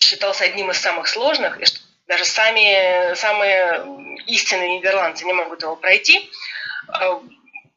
считался 0.00 0.44
одним 0.44 0.72
из 0.72 0.78
самых 0.78 1.06
сложных, 1.06 1.60
и 1.60 1.64
даже 2.08 2.24
сами, 2.24 3.14
самые 3.14 3.84
истинные 4.26 4.78
нидерландцы 4.78 5.24
не 5.24 5.32
могут 5.32 5.62
его 5.62 5.76
пройти. 5.76 6.28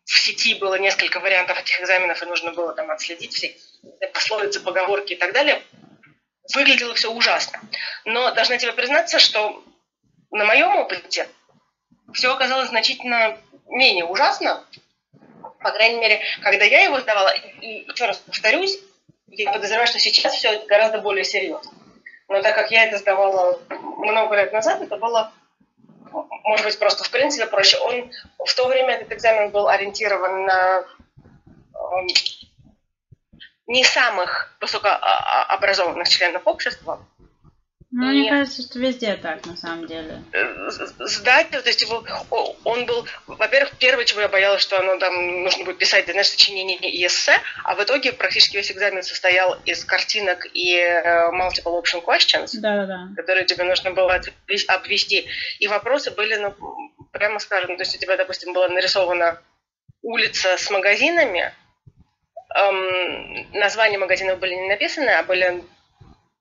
В 0.07 0.19
сети 0.19 0.55
было 0.55 0.75
несколько 0.75 1.19
вариантов 1.19 1.59
этих 1.59 1.81
экзаменов, 1.81 2.23
и 2.23 2.25
нужно 2.25 2.53
было 2.53 2.73
там 2.73 2.89
отследить 2.91 3.33
все 3.33 3.53
пословицы, 4.13 4.61
поговорки 4.61 5.13
и 5.13 5.15
так 5.17 5.33
далее. 5.33 5.61
Выглядело 6.55 6.93
все 6.93 7.11
ужасно. 7.11 7.59
Но 8.05 8.31
должна 8.31 8.57
тебе 8.57 8.71
признаться, 8.71 9.19
что 9.19 9.61
на 10.31 10.45
моем 10.45 10.73
опыте 10.77 11.27
все 12.13 12.31
оказалось 12.33 12.69
значительно 12.69 13.37
менее 13.67 14.05
ужасно. 14.05 14.65
По 15.59 15.71
крайней 15.71 15.99
мере, 15.99 16.21
когда 16.41 16.63
я 16.63 16.83
его 16.83 17.01
сдавала, 17.01 17.33
и 17.61 17.85
еще 17.89 18.05
раз 18.05 18.17
повторюсь, 18.19 18.79
я 19.27 19.51
подозреваю, 19.51 19.87
что 19.87 19.99
сейчас 19.99 20.35
все 20.35 20.65
гораздо 20.67 20.99
более 20.99 21.25
серьезно. 21.25 21.69
Но 22.29 22.41
так 22.41 22.55
как 22.55 22.71
я 22.71 22.85
это 22.85 22.97
сдавала 22.97 23.59
много 23.97 24.37
лет 24.37 24.53
назад, 24.53 24.81
это 24.81 24.95
было 24.95 25.33
может 26.11 26.65
быть, 26.65 26.79
просто 26.79 27.03
в 27.03 27.11
принципе 27.11 27.45
проще. 27.47 27.77
Он 27.79 28.11
в 28.45 28.53
то 28.55 28.67
время 28.67 28.95
этот 28.95 29.11
экзамен 29.13 29.49
был 29.51 29.67
ориентирован 29.67 30.45
на 30.45 30.85
эм, 31.75 32.07
не 33.67 33.83
самых 33.83 34.55
высокообразованных 34.61 36.07
членов 36.07 36.43
общества, 36.45 37.05
ну, 37.89 38.07
мне 38.07 38.29
кажется, 38.29 38.63
что 38.63 38.79
везде 38.79 39.15
так, 39.15 39.45
на 39.45 39.55
самом 39.55 39.87
деле. 39.87 40.21
Э, 40.33 40.69
сдать, 40.99 41.49
то 41.51 41.61
есть 41.65 41.81
его, 41.81 42.03
он 42.65 42.85
был, 42.85 43.07
во-первых, 43.27 43.77
первое, 43.79 44.03
чего 44.03 44.19
я 44.19 44.27
боялась, 44.27 44.61
что 44.61 44.77
оно 44.77 44.97
там 44.97 45.43
нужно 45.43 45.63
будет 45.63 45.77
писать, 45.77 46.05
знаешь, 46.05 46.27
сочинение 46.27 46.77
и 46.77 47.05
эссе, 47.05 47.39
а 47.63 47.75
в 47.75 47.83
итоге 47.83 48.11
практически 48.11 48.57
весь 48.57 48.71
экзамен 48.73 49.03
состоял 49.03 49.57
из 49.63 49.85
картинок 49.85 50.45
и 50.53 50.75
э, 50.75 51.31
multiple 51.31 51.81
option 51.81 52.03
questions, 52.03 52.49
да, 52.55 52.85
да, 52.85 52.85
да. 52.85 53.07
которые 53.15 53.45
тебе 53.45 53.63
нужно 53.63 53.91
было 53.91 54.21
обвести. 54.67 55.25
И 55.59 55.67
вопросы 55.67 56.11
были, 56.11 56.35
ну, 56.35 56.53
прямо 57.13 57.39
скажем, 57.39 57.77
то 57.77 57.83
есть 57.83 57.95
у 57.95 57.99
тебя, 57.99 58.17
допустим, 58.17 58.51
была 58.51 58.67
нарисована 58.67 59.41
улица 60.01 60.57
с 60.57 60.69
магазинами, 60.69 61.53
эм, 62.53 63.51
названия 63.53 63.97
магазинов 63.97 64.39
были 64.39 64.55
не 64.55 64.67
написаны, 64.67 65.09
а 65.09 65.23
были 65.23 65.63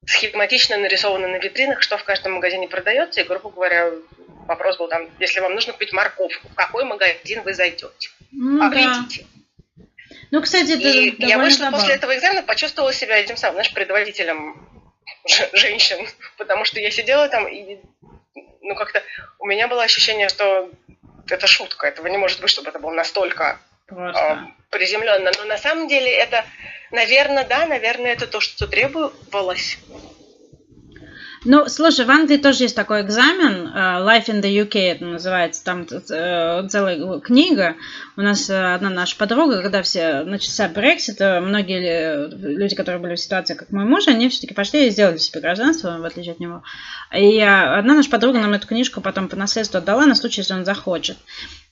схематично 0.06 0.78
нарисовано 0.78 1.28
на 1.28 1.36
витринах, 1.36 1.82
что 1.82 1.98
в 1.98 2.04
каждом 2.04 2.34
магазине 2.34 2.68
продается, 2.68 3.20
и, 3.20 3.24
грубо 3.24 3.50
говоря, 3.50 3.92
вопрос 4.46 4.78
был 4.78 4.88
там, 4.88 5.08
если 5.18 5.40
вам 5.40 5.54
нужно 5.54 5.72
купить 5.72 5.92
морковку, 5.92 6.48
в 6.48 6.54
какой 6.54 6.84
магазин 6.84 7.42
вы 7.42 7.54
зайдете? 7.54 7.88
Ну, 8.32 8.64
Объедите. 8.64 9.26
Да. 9.76 9.84
Ну, 10.30 10.42
кстати, 10.42 10.72
это 10.72 10.88
И 10.88 11.26
я 11.26 11.38
вышла 11.38 11.66
забавно. 11.66 11.78
после 11.78 11.94
этого 11.94 12.16
экзамена, 12.16 12.42
почувствовала 12.42 12.92
себя 12.92 13.16
этим 13.16 13.36
самым, 13.36 13.56
знаешь, 13.56 13.72
предводителем 13.72 14.68
женщин, 15.52 16.06
потому 16.38 16.64
что 16.64 16.80
я 16.80 16.90
сидела 16.90 17.28
там 17.28 17.46
и, 17.48 17.78
ну, 18.62 18.74
как-то 18.74 19.02
у 19.38 19.46
меня 19.46 19.68
было 19.68 19.82
ощущение, 19.82 20.28
что 20.28 20.70
это 21.28 21.46
шутка, 21.46 21.86
этого 21.86 22.06
не 22.06 22.18
может 22.18 22.40
быть, 22.40 22.50
чтобы 22.50 22.70
это 22.70 22.78
было 22.78 22.92
настолько 22.92 23.58
э, 23.90 24.36
приземленно. 24.70 25.30
Но 25.38 25.44
на 25.44 25.58
самом 25.58 25.88
деле 25.88 26.10
это 26.10 26.44
Наверное, 26.92 27.44
да, 27.44 27.66
наверное, 27.66 28.12
это 28.12 28.26
то, 28.26 28.40
что 28.40 28.66
требовалось. 28.66 29.78
Ну, 31.44 31.68
слушай, 31.68 32.04
в 32.04 32.10
Англии 32.10 32.38
тоже 32.38 32.64
есть 32.64 32.74
такой 32.74 33.02
экзамен, 33.02 33.68
э, 33.68 33.78
Life 34.00 34.26
in 34.26 34.40
the 34.40 34.64
UK 34.64 34.92
это 34.92 35.04
называется, 35.04 35.64
там 35.64 35.82
э, 35.82 36.68
целая 36.68 37.20
книга. 37.20 37.76
У 38.16 38.22
нас 38.22 38.48
э, 38.48 38.74
одна 38.74 38.88
наша 38.88 39.16
подруга, 39.16 39.62
когда 39.62 39.82
все 39.82 40.22
начался 40.22 40.68
Брексит, 40.68 41.20
многие 41.20 42.28
люди, 42.56 42.74
которые 42.74 43.00
были 43.00 43.14
в 43.14 43.20
ситуации, 43.20 43.54
как 43.54 43.70
мой 43.70 43.84
муж, 43.84 44.08
они 44.08 44.28
все-таки 44.28 44.54
пошли 44.54 44.86
и 44.86 44.90
сделали 44.90 45.18
себе 45.18 45.40
гражданство, 45.40 45.98
в 45.98 46.04
отличие 46.04 46.32
от 46.32 46.40
него. 46.40 46.62
И 47.14 47.40
одна 47.40 47.94
наша 47.94 48.08
подруга 48.08 48.38
нам 48.38 48.54
эту 48.54 48.66
книжку 48.66 49.00
потом 49.00 49.28
по 49.28 49.36
наследству 49.36 49.78
отдала 49.78 50.06
на 50.06 50.14
случай, 50.14 50.40
если 50.40 50.54
он 50.54 50.64
захочет. 50.64 51.18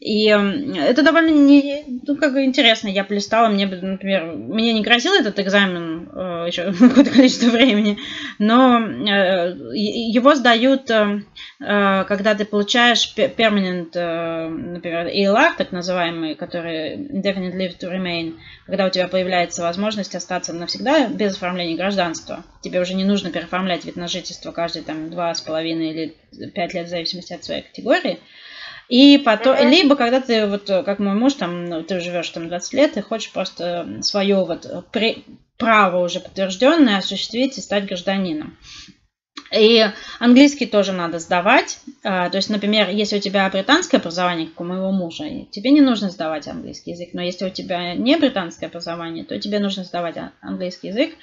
И 0.05 0.27
это 0.27 1.03
довольно 1.03 1.31
не, 1.31 1.85
ну, 2.07 2.17
как 2.17 2.35
бы 2.35 2.45
интересно. 2.45 2.89
Я 2.89 3.05
полистала, 3.05 3.49
мне, 3.49 3.67
например, 3.67 4.25
мне 4.25 4.75
не 4.75 4.83
грозил 4.83 5.15
этот 5.15 5.39
экзамен 5.39 6.11
э, 6.13 6.45
еще 6.49 6.73
какое-то 6.79 7.11
количество 7.11 7.49
времени, 7.49 7.99
но 8.39 8.81
э, 8.81 9.55
его 9.65 10.35
сдают, 10.35 10.91
э, 10.91 11.23
э, 11.54 11.54
когда 11.67 12.35
ты 12.35 12.45
получаешь 12.45 13.13
permanent, 13.17 13.91
э, 13.95 14.49
например, 14.49 15.07
ELR, 15.07 15.53
так 15.57 15.73
называемый, 15.73 16.35
который 16.35 16.97
indefinite 16.97 17.57
leave 17.57 17.79
to 17.79 17.91
remain, 17.91 18.39
когда 18.67 18.87
у 18.87 18.91
тебя 18.91 19.09
появляется 19.09 19.63
возможность 19.63 20.15
остаться 20.15 20.53
навсегда 20.53 21.09
без 21.09 21.37
оформления 21.37 21.77
гражданства. 21.77 22.45
Тебе 22.63 22.81
уже 22.81 22.95
не 22.95 23.05
нужно 23.05 23.31
переоформлять 23.31 23.85
вид 23.85 23.97
на 23.97 24.09
жительство 24.09 24.53
каждые 24.53 24.83
там 24.83 25.11
два 25.11 25.35
с 25.35 25.41
половиной 25.41 25.91
или 25.91 26.51
пять 26.51 26.75
лет 26.75 26.87
в 26.87 26.91
зависимости 26.91 27.33
от 27.33 27.45
своей 27.45 27.63
категории. 27.63 28.19
И 28.89 29.17
потом, 29.25 29.57
либо 29.67 29.97
когда 29.97 30.21
ты, 30.21 30.47
вот 30.47 30.67
как 30.67 30.99
мой 30.99 31.15
муж, 31.15 31.35
там, 31.35 31.65
ну, 31.65 31.83
ты 31.83 32.01
живешь 32.01 32.29
там 32.29 32.49
20 32.49 32.73
лет, 32.75 32.97
и 32.97 33.01
хочешь 33.01 33.33
просто 33.33 34.01
свое 34.03 34.45
вот 34.45 34.91
при, 34.93 35.25
право 35.57 36.05
уже 36.05 36.21
подтвержденное 36.21 36.99
осуществить 36.99 37.57
и 37.57 37.63
стать 37.63 37.87
гражданином. 37.87 38.59
И 39.55 39.85
английский 40.19 40.67
тоже 40.67 40.93
надо 40.93 41.19
сдавать. 41.19 41.79
А, 42.03 42.29
то 42.29 42.37
есть, 42.37 42.51
например, 42.51 42.89
если 42.91 43.19
у 43.19 43.21
тебя 43.21 43.49
британское 43.49 44.01
образование, 44.01 44.49
как 44.49 44.61
у 44.61 44.65
моего 44.65 44.91
мужа, 44.91 45.25
тебе 45.51 45.71
не 45.71 45.81
нужно 45.81 46.11
сдавать 46.11 46.49
английский 46.49 46.93
язык. 46.93 47.11
Но 47.13 47.23
если 47.23 47.47
у 47.47 47.51
тебя 47.51 47.95
не 47.95 48.17
британское 48.17 48.69
образование, 48.69 49.25
то 49.25 49.39
тебе 49.39 49.59
нужно 49.59 49.85
сдавать 49.85 50.17
английский 50.41 50.89
язык. 50.89 51.15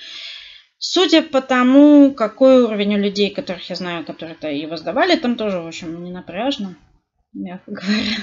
Судя 0.78 1.22
по 1.22 1.42
тому, 1.42 2.12
какой 2.14 2.64
уровень 2.64 2.96
у 2.96 2.98
людей, 2.98 3.30
которых 3.30 3.70
я 3.70 3.76
знаю, 3.76 4.04
которые 4.04 4.36
-то 4.36 4.52
его 4.52 4.78
сдавали, 4.78 5.16
там 5.16 5.36
тоже, 5.36 5.60
в 5.60 5.68
общем, 5.68 6.04
не 6.04 6.12
напряжно. 6.12 6.76
мягко 7.34 7.72
говоря. 7.72 8.16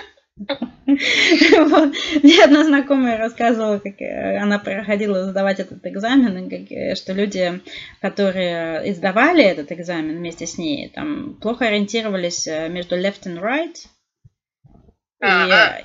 Вот. 0.40 1.94
Мне 2.22 2.44
одна 2.44 2.64
знакомая 2.64 3.18
рассказывала, 3.18 3.78
как 3.78 4.00
э, 4.00 4.38
она 4.38 4.58
проходила 4.58 5.30
сдавать 5.30 5.60
этот 5.60 5.86
экзамен, 5.86 6.48
как, 6.48 6.72
э, 6.72 6.94
что 6.94 7.12
люди, 7.12 7.60
которые 8.00 8.90
издавали 8.90 9.44
этот 9.44 9.70
экзамен 9.72 10.16
вместе 10.16 10.46
с 10.46 10.58
ней, 10.58 10.88
там 10.88 11.34
плохо 11.34 11.66
ориентировались 11.66 12.46
э, 12.46 12.68
между 12.68 12.96
left 12.96 13.24
and 13.24 13.40
right, 13.40 13.76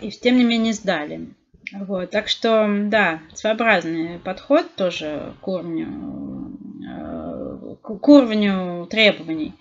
и, 0.01 0.08
и 0.08 0.12
тем 0.12 0.38
не 0.38 0.43
менее 0.43 0.74
сдали. 0.74 1.30
Вот, 1.74 2.12
так 2.12 2.28
что, 2.28 2.68
да, 2.86 3.22
своеобразный 3.34 4.20
подход 4.20 4.76
тоже 4.76 5.34
к 5.41 5.47
уровню, 5.47 6.58
к 7.82 8.08
уровню 8.08 8.88
требований. 8.89 9.53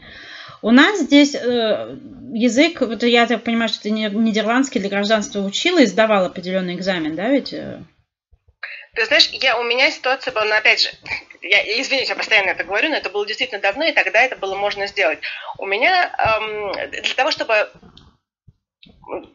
У 0.64 0.70
нас 0.70 0.98
здесь 0.98 1.34
э, 1.34 1.98
язык, 2.32 2.80
вот 2.80 3.02
я 3.02 3.26
так 3.26 3.44
понимаю, 3.44 3.68
что 3.68 3.82
ты 3.82 3.90
нидерландский 3.90 4.80
для 4.80 4.88
гражданства 4.88 5.40
учила 5.40 5.80
и 5.80 5.84
сдавал 5.84 6.24
определенный 6.24 6.74
экзамен, 6.74 7.14
да, 7.14 7.28
ведь? 7.28 7.50
Ты 7.50 9.04
знаешь, 9.04 9.28
я, 9.32 9.60
у 9.60 9.62
меня 9.62 9.90
ситуация 9.90 10.32
была, 10.32 10.46
но 10.46 10.54
опять 10.54 10.80
же, 10.80 10.88
я 11.42 11.60
извините, 11.82 12.08
я 12.08 12.16
постоянно 12.16 12.48
это 12.48 12.64
говорю, 12.64 12.88
но 12.88 12.96
это 12.96 13.10
было 13.10 13.26
действительно 13.26 13.60
давно, 13.60 13.84
и 13.84 13.92
тогда 13.92 14.22
это 14.22 14.36
было 14.36 14.54
можно 14.54 14.86
сделать. 14.86 15.18
У 15.58 15.66
меня 15.66 16.10
эм, 16.16 16.72
для 16.92 17.14
того, 17.14 17.30
чтобы 17.30 17.68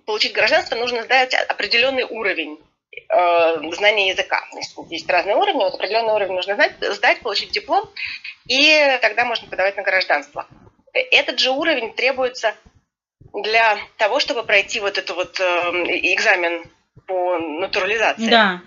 получить 0.08 0.34
гражданство, 0.34 0.78
нужно 0.78 1.04
сдать 1.04 1.36
определенный 1.36 2.06
уровень 2.06 2.58
э, 2.92 3.72
знания 3.76 4.10
языка. 4.10 4.44
Есть 4.90 5.08
разные 5.08 5.36
уровни, 5.36 5.60
вот 5.60 5.76
определенный 5.76 6.14
уровень 6.14 6.34
нужно 6.34 6.56
знать, 6.56 6.74
сдать, 6.82 7.20
получить 7.20 7.52
диплом, 7.52 7.88
и 8.48 8.98
тогда 9.00 9.26
можно 9.26 9.48
подавать 9.48 9.78
на 9.78 9.84
гражданство 9.84 10.48
этот 10.94 11.40
же 11.40 11.52
уровень 11.52 11.94
требуется 11.94 12.56
для 13.34 13.78
того, 13.98 14.20
чтобы 14.20 14.44
пройти 14.44 14.80
вот 14.80 14.98
этот 14.98 15.16
вот 15.16 15.40
э, 15.40 15.44
экзамен 16.14 16.70
по 17.06 17.38
натурализации. 17.38 18.30
Да. 18.30 18.62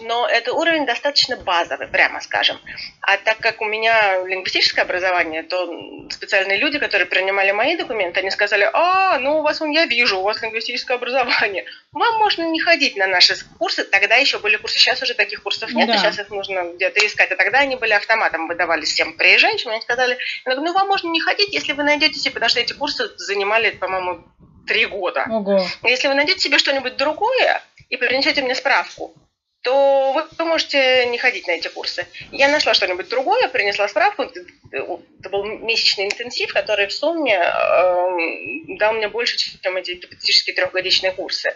Но 0.00 0.28
это 0.28 0.52
уровень 0.52 0.86
достаточно 0.86 1.36
базовый, 1.36 1.88
прямо 1.88 2.20
скажем. 2.20 2.58
А 3.00 3.16
так 3.16 3.38
как 3.38 3.60
у 3.60 3.64
меня 3.64 4.24
лингвистическое 4.24 4.84
образование, 4.84 5.42
то 5.42 6.08
специальные 6.10 6.58
люди, 6.58 6.78
которые 6.78 7.06
принимали 7.06 7.52
мои 7.52 7.76
документы, 7.76 8.20
они 8.20 8.30
сказали, 8.30 8.68
а, 8.72 9.18
ну 9.18 9.38
у 9.38 9.42
вас, 9.42 9.60
я 9.60 9.86
вижу, 9.86 10.18
у 10.18 10.22
вас 10.22 10.42
лингвистическое 10.42 10.96
образование. 10.96 11.64
Вам 11.92 12.18
можно 12.18 12.44
не 12.44 12.60
ходить 12.60 12.96
на 12.96 13.06
наши 13.06 13.34
курсы. 13.58 13.84
Тогда 13.84 14.16
еще 14.16 14.38
были 14.38 14.56
курсы, 14.56 14.78
сейчас 14.78 15.02
уже 15.02 15.14
таких 15.14 15.42
курсов 15.42 15.72
нет, 15.72 15.88
да. 15.88 15.94
и 15.94 15.98
сейчас 15.98 16.18
их 16.18 16.30
нужно 16.30 16.72
где-то 16.74 17.04
искать. 17.06 17.30
А 17.30 17.36
тогда 17.36 17.58
они 17.60 17.76
были 17.76 17.92
автоматом, 17.92 18.48
выдавались 18.48 18.92
всем 18.92 19.16
приезжающим. 19.16 19.70
Они 19.70 19.80
сказали, 19.80 20.18
ну 20.44 20.72
вам 20.72 20.88
можно 20.88 21.08
не 21.08 21.20
ходить, 21.20 21.52
если 21.52 21.72
вы 21.72 21.82
найдете 21.82 22.18
себе, 22.18 22.32
потому 22.32 22.50
что 22.50 22.60
эти 22.60 22.72
курсы 22.72 23.08
занимали, 23.16 23.70
по-моему, 23.70 24.24
три 24.68 24.86
года. 24.86 25.26
Ого. 25.28 25.66
Если 25.82 26.06
вы 26.06 26.14
найдете 26.14 26.40
себе 26.40 26.58
что-нибудь 26.58 26.96
другое 26.96 27.62
и 27.88 27.96
принесете 27.96 28.42
мне 28.42 28.54
справку, 28.54 29.14
то 29.62 30.12
вы 30.12 30.44
можете 30.44 31.06
не 31.06 31.18
ходить 31.18 31.46
на 31.46 31.52
эти 31.52 31.68
курсы. 31.68 32.06
Я 32.30 32.48
нашла 32.48 32.74
что-нибудь 32.74 33.08
другое, 33.08 33.48
принесла 33.48 33.88
справку. 33.88 34.22
Это 34.22 35.28
был 35.30 35.44
месячный 35.44 36.06
интенсив, 36.06 36.52
который 36.52 36.86
в 36.86 36.92
сумме 36.92 37.34
э, 37.34 38.76
дал 38.78 38.92
мне 38.92 39.08
больше, 39.08 39.36
чем 39.36 39.76
эти 39.76 39.92
гипотетические 39.94 40.54
трехгодичные 40.54 41.12
курсы. 41.12 41.54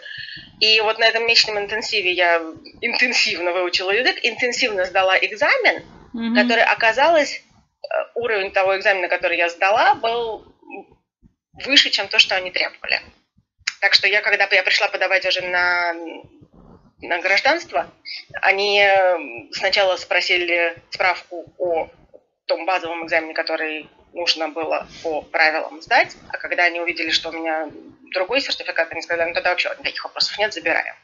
И 0.59 0.81
вот 0.81 0.99
на 0.99 1.05
этом 1.05 1.25
месячном 1.25 1.59
интенсиве 1.59 2.11
я 2.11 2.41
интенсивно 2.81 3.51
выучила 3.53 3.91
язык, 3.91 4.17
интенсивно 4.21 4.85
сдала 4.85 5.17
экзамен, 5.17 5.83
mm-hmm. 6.13 6.41
который 6.41 6.63
оказалось, 6.63 7.35
э, 7.39 7.95
уровень 8.15 8.51
того 8.51 8.77
экзамена, 8.77 9.07
который 9.07 9.37
я 9.37 9.49
сдала, 9.49 9.95
был 9.95 10.45
выше, 11.65 11.89
чем 11.89 12.09
то, 12.09 12.19
что 12.19 12.35
они 12.35 12.51
требовали. 12.51 12.99
Так 13.79 13.93
что 13.93 14.07
я, 14.07 14.21
когда 14.21 14.47
я 14.51 14.63
пришла 14.63 14.87
подавать 14.87 15.25
уже 15.25 15.41
на 15.41 15.93
на 17.03 17.19
гражданство, 17.19 17.87
они 18.41 18.79
э, 18.79 19.17
сначала 19.51 19.97
спросили 19.97 20.75
справку 20.89 21.45
о 21.57 21.89
том 22.45 22.65
базовом 22.65 23.05
экзамене, 23.05 23.33
который 23.33 23.89
нужно 24.13 24.49
было 24.49 24.87
по 25.03 25.21
правилам 25.21 25.81
сдать, 25.81 26.15
а 26.29 26.37
когда 26.37 26.63
они 26.63 26.79
увидели, 26.79 27.09
что 27.09 27.29
у 27.29 27.33
меня 27.33 27.69
другой 28.13 28.41
сертификат, 28.41 28.91
они 28.91 29.01
сказали, 29.01 29.29
ну 29.29 29.33
тогда 29.33 29.49
вообще 29.49 29.69
никаких 29.79 30.03
вопросов 30.03 30.37
нет, 30.37 30.53
забираем. 30.53 30.95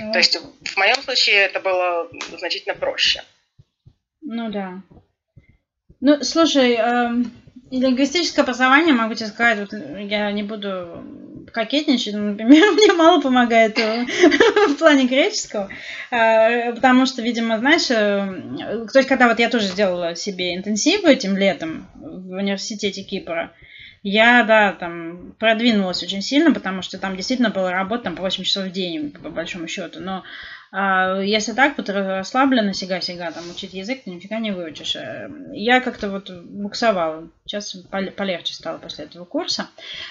Mm. 0.00 0.12
То 0.12 0.18
есть 0.18 0.36
в 0.36 0.76
моем 0.76 0.96
случае 0.96 1.36
это 1.36 1.60
было 1.60 2.08
значительно 2.36 2.74
проще. 2.74 3.22
Ну 4.20 4.50
да. 4.50 4.82
Ну, 6.00 6.22
слушай, 6.22 6.74
э, 6.74 7.08
лингвистическое 7.70 8.42
образование, 8.42 8.94
могу 8.94 9.14
тебе 9.14 9.28
сказать, 9.28 9.58
вот 9.58 9.72
я 9.72 10.30
не 10.32 10.42
буду 10.42 11.04
кокетничать, 11.52 12.14
например, 12.14 12.72
мне 12.72 12.92
мало 12.92 13.20
помогает 13.20 13.78
э, 13.78 14.06
в 14.68 14.74
плане 14.76 15.06
греческого, 15.06 15.68
э, 16.10 16.72
потому 16.74 17.06
что, 17.06 17.22
видимо, 17.22 17.58
знаешь, 17.58 17.90
э, 17.90 18.86
то 18.92 18.98
есть, 18.98 19.08
когда 19.08 19.28
вот 19.28 19.38
я 19.38 19.48
тоже 19.48 19.66
сделала 19.66 20.14
себе 20.14 20.54
интенсивы 20.54 21.12
этим 21.12 21.36
летом 21.36 21.88
в 21.94 22.32
университете 22.32 23.02
Кипра, 23.02 23.52
я, 24.02 24.44
да, 24.44 24.72
там 24.72 25.34
продвинулась 25.38 26.02
очень 26.02 26.22
сильно, 26.22 26.52
потому 26.52 26.82
что 26.82 26.98
там 26.98 27.16
действительно 27.16 27.50
была 27.50 27.72
работа 27.72 28.04
там, 28.04 28.16
по 28.16 28.22
8 28.22 28.44
часов 28.44 28.66
в 28.66 28.70
день, 28.70 29.10
по 29.10 29.28
большому 29.28 29.66
счету. 29.66 30.00
Но 30.00 30.22
а 30.70 31.20
если 31.20 31.52
так 31.52 31.78
вот 31.78 31.88
расслабленно 31.88 32.74
сега-сега 32.74 33.30
там 33.30 33.48
учить 33.50 33.72
язык, 33.72 34.04
ты 34.04 34.10
нифига 34.10 34.38
не 34.38 34.50
выучишь. 34.50 34.96
Э, 34.96 35.30
я 35.52 35.80
как-то 35.80 36.10
вот 36.10 36.30
буксовала. 36.30 37.28
Сейчас 37.46 37.74
полегче 38.16 38.52
стало 38.52 38.76
после 38.76 39.06
этого 39.06 39.24
курса. 39.24 39.68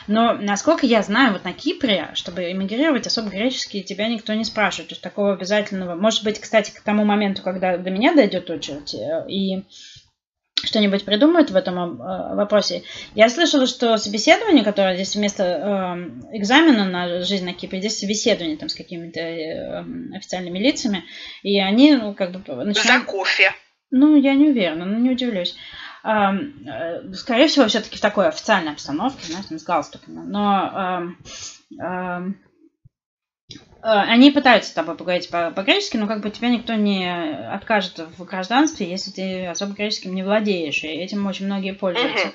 Но, 0.08 0.34
насколько 0.34 0.88
я 0.88 1.03
знаю, 1.03 1.34
вот 1.34 1.43
на 1.43 1.53
Кипре, 1.53 2.10
чтобы 2.16 2.51
эмигрировать, 2.51 3.05
особо 3.05 3.30
греческий 3.30 3.84
тебя 3.84 4.08
никто 4.08 4.34
не 4.34 4.43
спрашивает. 4.43 4.89
То 4.89 4.93
есть 4.93 5.03
такого 5.03 5.34
обязательного... 5.34 5.93
Может 5.95 6.24
быть, 6.24 6.39
кстати, 6.39 6.72
к 6.72 6.82
тому 6.82 7.05
моменту, 7.05 7.43
когда 7.43 7.78
до 7.78 7.91
меня 7.91 8.16
дойдет 8.16 8.49
очередь, 8.49 8.95
э, 8.95 9.26
и 9.30 9.64
что-нибудь 10.64 11.05
придумают 11.05 11.51
в 11.51 11.55
этом 11.55 12.01
э, 12.01 12.36
вопросе. 12.36 12.84
Я 13.16 13.30
слышала, 13.30 13.68
что 13.68 13.97
собеседование, 13.97 14.64
которое 14.64 14.95
здесь 14.95 15.16
вместо 15.16 15.43
э, 15.43 16.38
экзамена 16.38 16.86
на 16.86 17.22
жизнь 17.22 17.45
на 17.45 17.53
Кипре, 17.53 17.80
здесь 17.80 17.99
собеседование 17.99 18.58
там 18.58 18.70
с 18.70 18.76
какими-то 18.76 19.20
э, 19.20 19.84
официальными 20.16 20.60
лицами, 20.60 21.03
и 21.43 21.60
они, 21.60 21.95
ну, 21.95 22.14
как 22.14 22.32
бы... 22.32 22.39
Начинают... 22.66 23.03
За 23.03 23.12
кофе. 23.12 23.51
Ну, 23.91 24.16
я 24.16 24.34
не 24.34 24.49
уверена, 24.49 24.86
но 24.86 24.97
не 24.97 25.12
удивлюсь. 25.12 25.55
Э, 26.03 26.32
скорее 27.14 27.47
всего, 27.47 27.68
все-таки 27.68 27.97
в 27.97 28.01
такой 28.01 28.28
официальной 28.28 28.72
обстановке, 28.72 29.28
знаешь, 29.28 29.45
с 29.49 29.64
галстуками. 29.64 30.20
Но 30.26 31.14
они 33.82 34.32
пытаются 34.32 34.72
с 34.72 34.74
тобой 34.74 34.95
поговорить 34.95 35.30
по-гречески, 35.30 35.98
но 35.98 36.08
как 36.08 36.22
бы 36.22 36.30
тебя 36.30 36.50
никто 36.50 36.74
не 36.74 37.10
откажет 37.10 38.00
в 38.18 38.26
гражданстве, 38.26 38.89
если 38.89 39.12
ты 39.12 39.45
особо 39.48 39.74
греческим 39.74 40.14
не 40.14 40.24
владеешь, 40.24 40.84
и 40.84 40.88
этим 40.88 41.26
очень 41.26 41.45
многие 41.45 41.74
пользуются. 41.74 42.34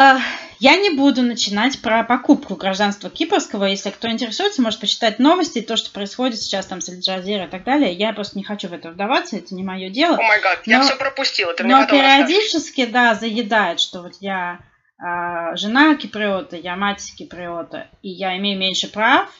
Э, 0.00 0.16
я 0.58 0.76
не 0.76 0.90
буду 0.90 1.22
начинать 1.22 1.82
про 1.82 2.04
покупку 2.04 2.56
гражданства 2.56 3.10
кипрского. 3.10 3.66
Если 3.66 3.90
кто 3.90 4.10
интересуется, 4.10 4.62
может 4.62 4.80
почитать 4.80 5.18
новости, 5.18 5.60
то, 5.60 5.76
что 5.76 5.90
происходит 5.90 6.40
сейчас 6.40 6.66
там 6.66 6.80
с 6.80 6.88
Аль-Джазира 6.88 7.44
и 7.44 7.48
так 7.48 7.64
далее. 7.64 7.92
Я 7.92 8.14
просто 8.14 8.38
не 8.38 8.44
хочу 8.44 8.68
в 8.68 8.72
это 8.72 8.90
вдаваться, 8.90 9.36
это 9.36 9.54
не 9.54 9.62
мое 9.62 9.90
дело. 9.90 10.16
О 10.16 10.22
май 10.22 10.40
гад, 10.40 10.62
я 10.64 10.80
все 10.80 10.96
пропустила. 10.96 11.52
Ты 11.52 11.64
но 11.64 11.86
периодически, 11.86 12.86
да, 12.86 13.14
заедает, 13.14 13.80
что 13.80 14.00
вот 14.02 14.14
я 14.20 14.60
э, 14.98 15.56
жена 15.56 15.94
киприота, 15.96 16.56
я 16.56 16.76
мать 16.76 17.12
киприота, 17.18 17.88
и 18.00 18.08
я 18.08 18.38
имею 18.38 18.58
меньше 18.58 18.90
прав, 18.90 19.30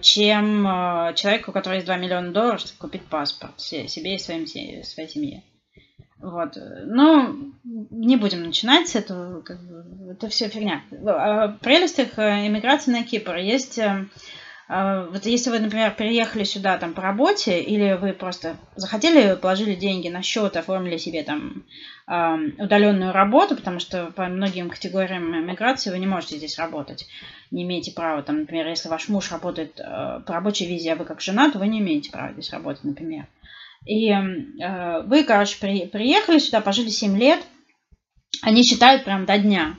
чем 0.00 0.66
а, 0.66 1.12
человеку, 1.12 1.50
у 1.50 1.54
которого 1.54 1.76
есть 1.76 1.86
2 1.86 1.96
миллиона 1.96 2.32
долларов, 2.32 2.60
чтобы 2.60 2.78
купить 2.78 3.04
паспорт 3.04 3.60
себе 3.60 4.14
и 4.14 4.18
своим, 4.18 4.46
своей 4.46 5.08
семье. 5.08 5.42
Вот. 6.18 6.56
Ну, 6.84 7.54
не 7.64 8.16
будем 8.16 8.42
начинать 8.42 8.88
с 8.88 8.94
этого. 8.94 9.40
Как 9.42 9.58
бы, 9.60 10.12
это 10.12 10.28
все 10.28 10.48
фигня. 10.48 10.82
В 10.90 11.58
прелестях 11.60 12.18
иммиграции 12.18 12.90
на 12.90 13.04
Кипр 13.04 13.36
есть... 13.36 13.78
Э, 13.78 14.06
а, 14.72 15.06
вот 15.06 15.26
если 15.26 15.50
вы, 15.50 15.58
например, 15.58 15.92
переехали 15.92 16.44
сюда 16.44 16.78
там 16.78 16.94
по 16.94 17.02
работе, 17.02 17.60
или 17.60 17.94
вы 17.94 18.12
просто 18.12 18.56
захотели, 18.76 19.34
положили 19.34 19.74
деньги 19.74 20.08
на 20.08 20.22
счет, 20.22 20.56
оформили 20.56 20.96
себе 20.96 21.24
там 21.24 21.64
удаленную 22.10 23.12
работу, 23.12 23.54
потому 23.54 23.78
что 23.78 24.06
по 24.06 24.26
многим 24.26 24.68
категориям 24.68 25.46
миграции 25.46 25.90
вы 25.90 25.98
не 25.98 26.06
можете 26.06 26.38
здесь 26.38 26.58
работать, 26.58 27.06
не 27.50 27.62
имеете 27.62 27.92
права. 27.92 28.22
Там, 28.22 28.40
например, 28.40 28.66
если 28.66 28.88
ваш 28.88 29.08
муж 29.08 29.30
работает 29.30 29.78
э, 29.78 30.20
по 30.26 30.32
рабочей 30.32 30.66
визе, 30.66 30.92
а 30.92 30.96
вы 30.96 31.04
как 31.04 31.20
жена, 31.20 31.50
то 31.50 31.58
вы 31.58 31.68
не 31.68 31.78
имеете 31.78 32.10
права 32.10 32.32
здесь 32.32 32.52
работать, 32.52 32.82
например. 32.82 33.26
И 33.86 34.10
э, 34.10 35.02
вы, 35.02 35.22
короче, 35.24 35.58
при, 35.60 35.86
приехали 35.86 36.38
сюда, 36.38 36.60
пожили 36.60 36.88
7 36.88 37.16
лет, 37.16 37.40
они 38.42 38.64
считают 38.64 39.04
прям 39.04 39.24
до 39.24 39.38
дня. 39.38 39.76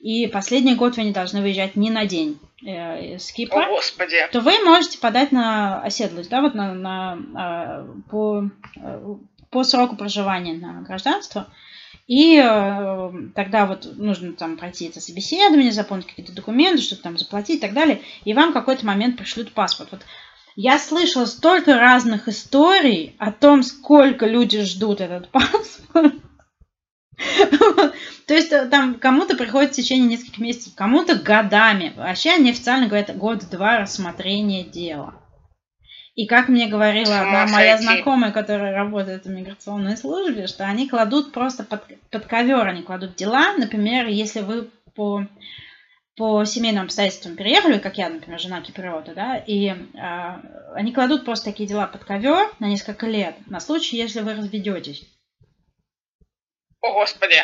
И 0.00 0.26
последний 0.26 0.74
год 0.74 0.96
вы 0.96 1.04
не 1.04 1.12
должны 1.12 1.40
выезжать 1.40 1.76
ни 1.76 1.88
на 1.88 2.04
день 2.06 2.38
э, 2.64 3.18
с 3.18 3.32
Кипра. 3.32 3.64
О, 3.64 3.68
Господи. 3.68 4.16
То 4.32 4.40
вы 4.40 4.52
можете 4.64 4.98
подать 4.98 5.32
на 5.32 5.80
оседлость, 5.82 6.28
да, 6.30 6.42
вот 6.42 6.54
на, 6.54 6.74
на, 6.74 7.18
э, 7.38 7.86
по, 8.10 8.44
э, 8.76 9.16
по 9.54 9.62
сроку 9.62 9.94
проживания 9.94 10.54
на 10.54 10.82
гражданство. 10.82 11.46
И 12.08 12.36
э, 12.36 13.12
тогда 13.36 13.66
вот 13.66 13.96
нужно 13.96 14.32
там 14.32 14.56
пройти 14.56 14.86
это 14.86 15.00
собеседование, 15.00 15.70
заполнить 15.70 16.08
какие-то 16.08 16.32
документы, 16.32 16.82
что-то 16.82 17.04
там 17.04 17.16
заплатить 17.16 17.58
и 17.58 17.60
так 17.60 17.72
далее. 17.72 18.02
И 18.24 18.34
вам 18.34 18.50
в 18.50 18.52
какой-то 18.52 18.84
момент 18.84 19.16
пришлют 19.16 19.52
паспорт. 19.52 19.90
Вот 19.92 20.00
я 20.56 20.80
слышала 20.80 21.24
столько 21.26 21.78
разных 21.78 22.26
историй 22.26 23.14
о 23.18 23.30
том, 23.30 23.62
сколько 23.62 24.26
люди 24.26 24.60
ждут 24.62 25.00
этот 25.00 25.28
паспорт. 25.30 26.14
То 28.26 28.34
есть 28.34 28.50
э, 28.50 28.66
там 28.66 28.96
кому-то 28.96 29.36
приходит 29.36 29.70
в 29.70 29.76
течение 29.76 30.08
нескольких 30.08 30.38
месяцев, 30.38 30.74
кому-то 30.74 31.14
годами. 31.14 31.92
Вообще 31.96 32.30
они 32.30 32.50
официально 32.50 32.88
говорят 32.88 33.16
год-два 33.16 33.78
рассмотрения 33.78 34.64
дела. 34.64 35.14
И 36.14 36.26
как 36.26 36.48
мне 36.48 36.68
говорила 36.68 37.20
одна 37.20 37.46
моя 37.46 37.76
знакомая, 37.76 38.30
которая 38.30 38.72
работает 38.72 39.24
в 39.24 39.30
миграционной 39.30 39.96
службе, 39.96 40.46
что 40.46 40.64
они 40.64 40.88
кладут 40.88 41.32
просто 41.32 41.64
под, 41.64 41.82
под 42.10 42.26
ковер, 42.26 42.68
они 42.68 42.82
кладут 42.82 43.16
дела. 43.16 43.54
Например, 43.56 44.06
если 44.06 44.40
вы 44.40 44.70
по, 44.94 45.26
по 46.16 46.44
семейным 46.44 46.84
обстоятельствам 46.84 47.34
переехали, 47.34 47.78
как 47.78 47.98
я, 47.98 48.08
например, 48.08 48.38
жена 48.38 48.60
киприота, 48.60 49.12
да, 49.12 49.36
и 49.36 49.70
э, 49.70 49.74
они 50.74 50.92
кладут 50.92 51.24
просто 51.24 51.46
такие 51.46 51.68
дела 51.68 51.88
под 51.88 52.04
ковер 52.04 52.48
на 52.60 52.66
несколько 52.66 53.06
лет, 53.06 53.34
на 53.46 53.58
случай, 53.58 53.96
если 53.96 54.20
вы 54.20 54.34
разведетесь. 54.34 55.04
О, 56.80 56.92
Господи! 56.92 57.42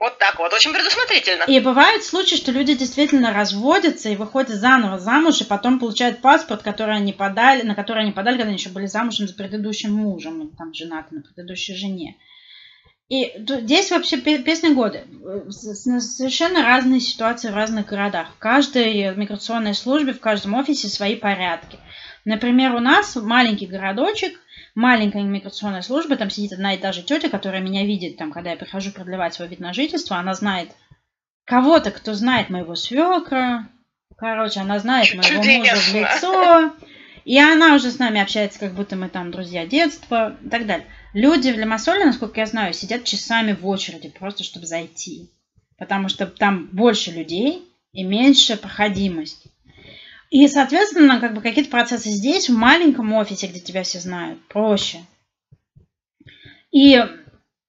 Вот 0.00 0.16
так 0.16 0.38
вот, 0.38 0.50
очень 0.54 0.72
предусмотрительно. 0.72 1.42
И 1.42 1.60
бывают 1.60 2.02
случаи, 2.02 2.34
что 2.34 2.52
люди 2.52 2.74
действительно 2.74 3.34
разводятся 3.34 4.08
и 4.08 4.16
выходят 4.16 4.48
заново 4.48 4.98
замуж, 4.98 5.42
и 5.42 5.44
потом 5.44 5.78
получают 5.78 6.22
паспорт, 6.22 6.62
который 6.62 6.96
они 6.96 7.12
подали, 7.12 7.60
на 7.62 7.74
который 7.74 8.04
они 8.04 8.12
подали, 8.12 8.38
когда 8.38 8.48
они 8.48 8.56
еще 8.56 8.70
были 8.70 8.86
замужем 8.86 9.28
за 9.28 9.34
предыдущим 9.34 9.92
мужем, 9.92 10.56
там 10.56 10.72
женаты 10.72 11.16
на 11.16 11.20
предыдущей 11.20 11.74
жене. 11.74 12.16
И 13.10 13.30
здесь 13.36 13.90
вообще 13.90 14.16
песня 14.16 14.72
годы. 14.72 15.04
Совершенно 15.50 16.62
разные 16.62 17.00
ситуации 17.00 17.50
в 17.50 17.54
разных 17.54 17.86
городах. 17.86 18.28
В 18.34 18.38
каждой 18.38 19.14
миграционной 19.14 19.74
службе, 19.74 20.14
в 20.14 20.20
каждом 20.20 20.54
офисе 20.54 20.88
свои 20.88 21.14
порядки. 21.14 21.78
Например, 22.24 22.74
у 22.74 22.80
нас 22.80 23.16
маленький 23.16 23.66
городочек– 23.66 24.40
маленькая 24.74 25.22
иммиграционная 25.22 25.82
служба, 25.82 26.16
там 26.16 26.30
сидит 26.30 26.52
одна 26.52 26.74
и 26.74 26.78
та 26.78 26.92
же 26.92 27.02
тетя, 27.02 27.28
которая 27.28 27.60
меня 27.60 27.84
видит, 27.84 28.16
там, 28.16 28.32
когда 28.32 28.50
я 28.50 28.56
прихожу 28.56 28.92
продлевать 28.92 29.34
свой 29.34 29.48
вид 29.48 29.60
на 29.60 29.72
жительство, 29.72 30.16
она 30.16 30.34
знает 30.34 30.70
кого-то, 31.44 31.90
кто 31.90 32.14
знает 32.14 32.50
моего 32.50 32.74
свекра, 32.74 33.68
короче, 34.16 34.60
она 34.60 34.78
знает 34.78 35.14
моего 35.14 35.42
мужа 35.42 35.74
в 35.74 35.94
лицо, 35.94 36.72
и 37.24 37.38
она 37.38 37.74
уже 37.74 37.90
с 37.90 37.98
нами 37.98 38.20
общается, 38.20 38.58
как 38.58 38.74
будто 38.74 38.96
мы 38.96 39.08
там 39.08 39.30
друзья 39.30 39.66
детства 39.66 40.36
и 40.42 40.48
так 40.48 40.66
далее. 40.66 40.86
Люди 41.12 41.50
в 41.50 41.58
Лимассоле, 41.58 42.04
насколько 42.04 42.40
я 42.40 42.46
знаю, 42.46 42.72
сидят 42.72 43.04
часами 43.04 43.52
в 43.52 43.66
очереди, 43.66 44.08
просто 44.08 44.44
чтобы 44.44 44.66
зайти. 44.66 45.30
Потому 45.76 46.08
что 46.08 46.26
там 46.26 46.68
больше 46.72 47.10
людей 47.10 47.64
и 47.92 48.04
меньше 48.04 48.56
проходимость. 48.56 49.46
И, 50.30 50.46
соответственно, 50.46 51.20
как 51.20 51.34
бы 51.34 51.42
какие-то 51.42 51.70
процессы 51.70 52.08
здесь, 52.10 52.48
в 52.48 52.56
маленьком 52.56 53.12
офисе, 53.12 53.48
где 53.48 53.58
тебя 53.58 53.82
все 53.82 53.98
знают, 53.98 54.40
проще. 54.46 54.98
И, 56.70 57.04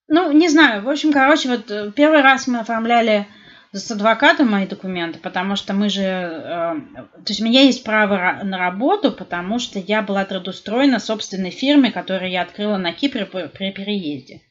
ну, 0.07 0.31
не 0.31 0.47
знаю, 0.47 0.83
в 0.83 0.89
общем, 0.89 1.11
короче, 1.11 1.49
вот 1.49 1.71
э, 1.71 1.91
первый 1.95 2.21
раз 2.21 2.45
мы 2.45 2.59
оформляли 2.59 3.27
с 3.71 3.89
адвокатом 3.89 4.51
мои 4.51 4.67
документы, 4.67 5.17
потому 5.17 5.55
что 5.55 5.73
мы 5.73 5.89
же... 5.89 6.03
Э, 6.03 6.75
то 7.13 7.29
есть 7.29 7.41
у 7.41 7.45
меня 7.45 7.61
есть 7.61 7.83
право 7.83 8.41
на 8.43 8.59
работу, 8.59 9.11
потому 9.11 9.57
что 9.57 9.79
я 9.79 10.03
была 10.03 10.23
трудоустроена 10.23 10.99
в 10.99 11.03
собственной 11.03 11.49
фирме, 11.49 11.91
которую 11.91 12.29
я 12.29 12.43
открыла 12.43 12.77
на 12.77 12.93
Кипре 12.93 13.25
при 13.25 13.71
переезде. 13.71 14.41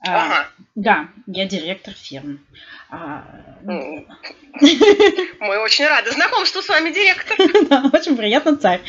А, 0.00 0.26
ага. 0.26 0.48
Да, 0.74 1.08
я 1.26 1.46
директор 1.46 1.94
фирмы. 1.94 2.38
А, 2.90 3.24
Мы 3.62 4.06
очень 5.58 5.86
рады 5.86 6.12
знакомству 6.12 6.62
с 6.62 6.68
вами, 6.68 6.90
директор. 6.90 7.36
Да, 7.68 7.90
очень 7.92 8.16
приятно, 8.16 8.56
царь. 8.56 8.80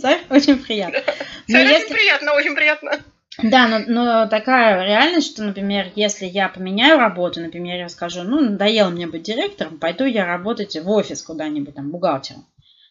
Царь 0.00 0.20
очень 0.28 0.58
приятно. 0.58 1.00
Царь 1.48 1.66
очень 1.74 1.88
приятно, 1.88 2.32
очень 2.34 2.54
приятно. 2.54 2.98
Да, 3.42 3.68
но, 3.68 3.78
но 3.86 4.26
такая 4.26 4.84
реальность, 4.84 5.32
что, 5.32 5.42
например, 5.44 5.90
если 5.94 6.26
я 6.26 6.48
поменяю 6.48 6.98
работу, 6.98 7.40
например, 7.40 7.78
я 7.78 7.88
скажу, 7.88 8.22
ну, 8.22 8.40
надоело 8.40 8.90
мне 8.90 9.06
быть 9.06 9.22
директором, 9.22 9.78
пойду 9.78 10.04
я 10.04 10.26
работать 10.26 10.76
в 10.76 10.90
офис 10.90 11.22
куда-нибудь, 11.22 11.74
там, 11.74 11.90
бухгалтером, 11.90 12.44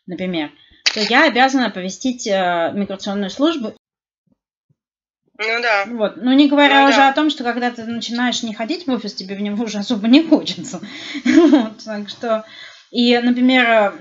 например, 0.08 0.52
то 0.94 1.02
я 1.02 1.26
обязана 1.26 1.68
оповестить 1.68 2.26
э, 2.26 2.72
миграционную 2.74 3.30
службу 3.30 3.74
ну 5.40 5.62
да. 5.62 5.86
Вот. 5.88 6.18
Ну 6.18 6.34
не 6.34 6.50
говоря 6.50 6.82
ну, 6.82 6.90
уже 6.90 6.98
да. 6.98 7.10
о 7.10 7.14
том, 7.14 7.30
что 7.30 7.44
когда 7.46 7.72
ты 7.72 7.86
начинаешь 7.86 8.44
не 8.44 8.54
ходить 8.54 8.86
в 8.86 8.92
офис, 8.92 9.14
тебе 9.14 9.36
в 9.36 9.42
него 9.42 9.64
уже 9.64 9.80
особо 9.80 10.08
не 10.08 10.22
хочется. 10.22 10.82
вот, 11.26 11.84
так 11.84 12.10
что. 12.10 12.46
И, 12.92 13.18
например, 13.18 13.94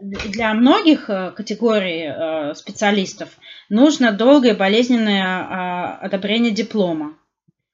для 0.00 0.54
многих 0.54 1.08
э, 1.08 1.32
категорий 1.34 2.04
э, 2.06 2.54
специалистов 2.54 3.30
нужно 3.70 4.12
долгое 4.12 4.54
болезненное 4.54 5.24
а, 5.24 5.98
одобрение 6.02 6.52
диплома. 6.52 7.16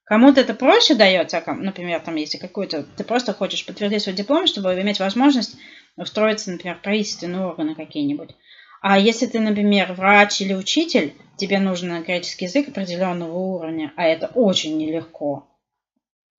Кому-то 0.04 0.40
это 0.40 0.54
проще 0.54 0.94
дается, 0.94 1.42
например, 1.46 2.00
там, 2.00 2.16
если 2.16 2.38
какой-то, 2.38 2.84
ты 2.96 3.02
просто 3.02 3.32
хочешь 3.32 3.64
подтвердить 3.64 4.02
свой 4.02 4.14
диплом, 4.14 4.46
чтобы 4.46 4.72
иметь 4.80 5.00
возможность 5.00 5.56
устроиться, 5.96 6.50
например, 6.50 6.76
в 6.76 6.82
правительственные 6.82 7.46
органы 7.46 7.74
какие-нибудь. 7.74 8.30
А 8.82 8.98
если 8.98 9.26
ты, 9.26 9.38
например, 9.38 9.92
врач 9.92 10.40
или 10.40 10.54
учитель, 10.54 11.14
тебе 11.36 11.60
нужен 11.60 12.02
греческий 12.02 12.46
язык 12.46 12.68
определенного 12.68 13.32
уровня, 13.38 13.92
а 13.96 14.04
это 14.04 14.26
очень 14.34 14.76
нелегко. 14.76 15.48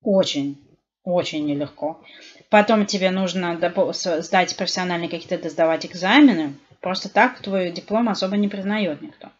Очень, 0.02 0.58
очень 1.04 1.46
нелегко. 1.46 2.04
Потом 2.50 2.84
тебе 2.84 3.10
нужно 3.10 3.58
сдать 3.94 4.56
профессиональные 4.58 5.08
какие-то, 5.08 5.48
сдавать 5.48 5.86
экзамены. 5.86 6.52
Просто 6.82 7.08
так 7.08 7.40
твой 7.40 7.72
диплом 7.72 8.10
особо 8.10 8.36
не 8.36 8.48
признает 8.48 9.00
никто. 9.00 9.30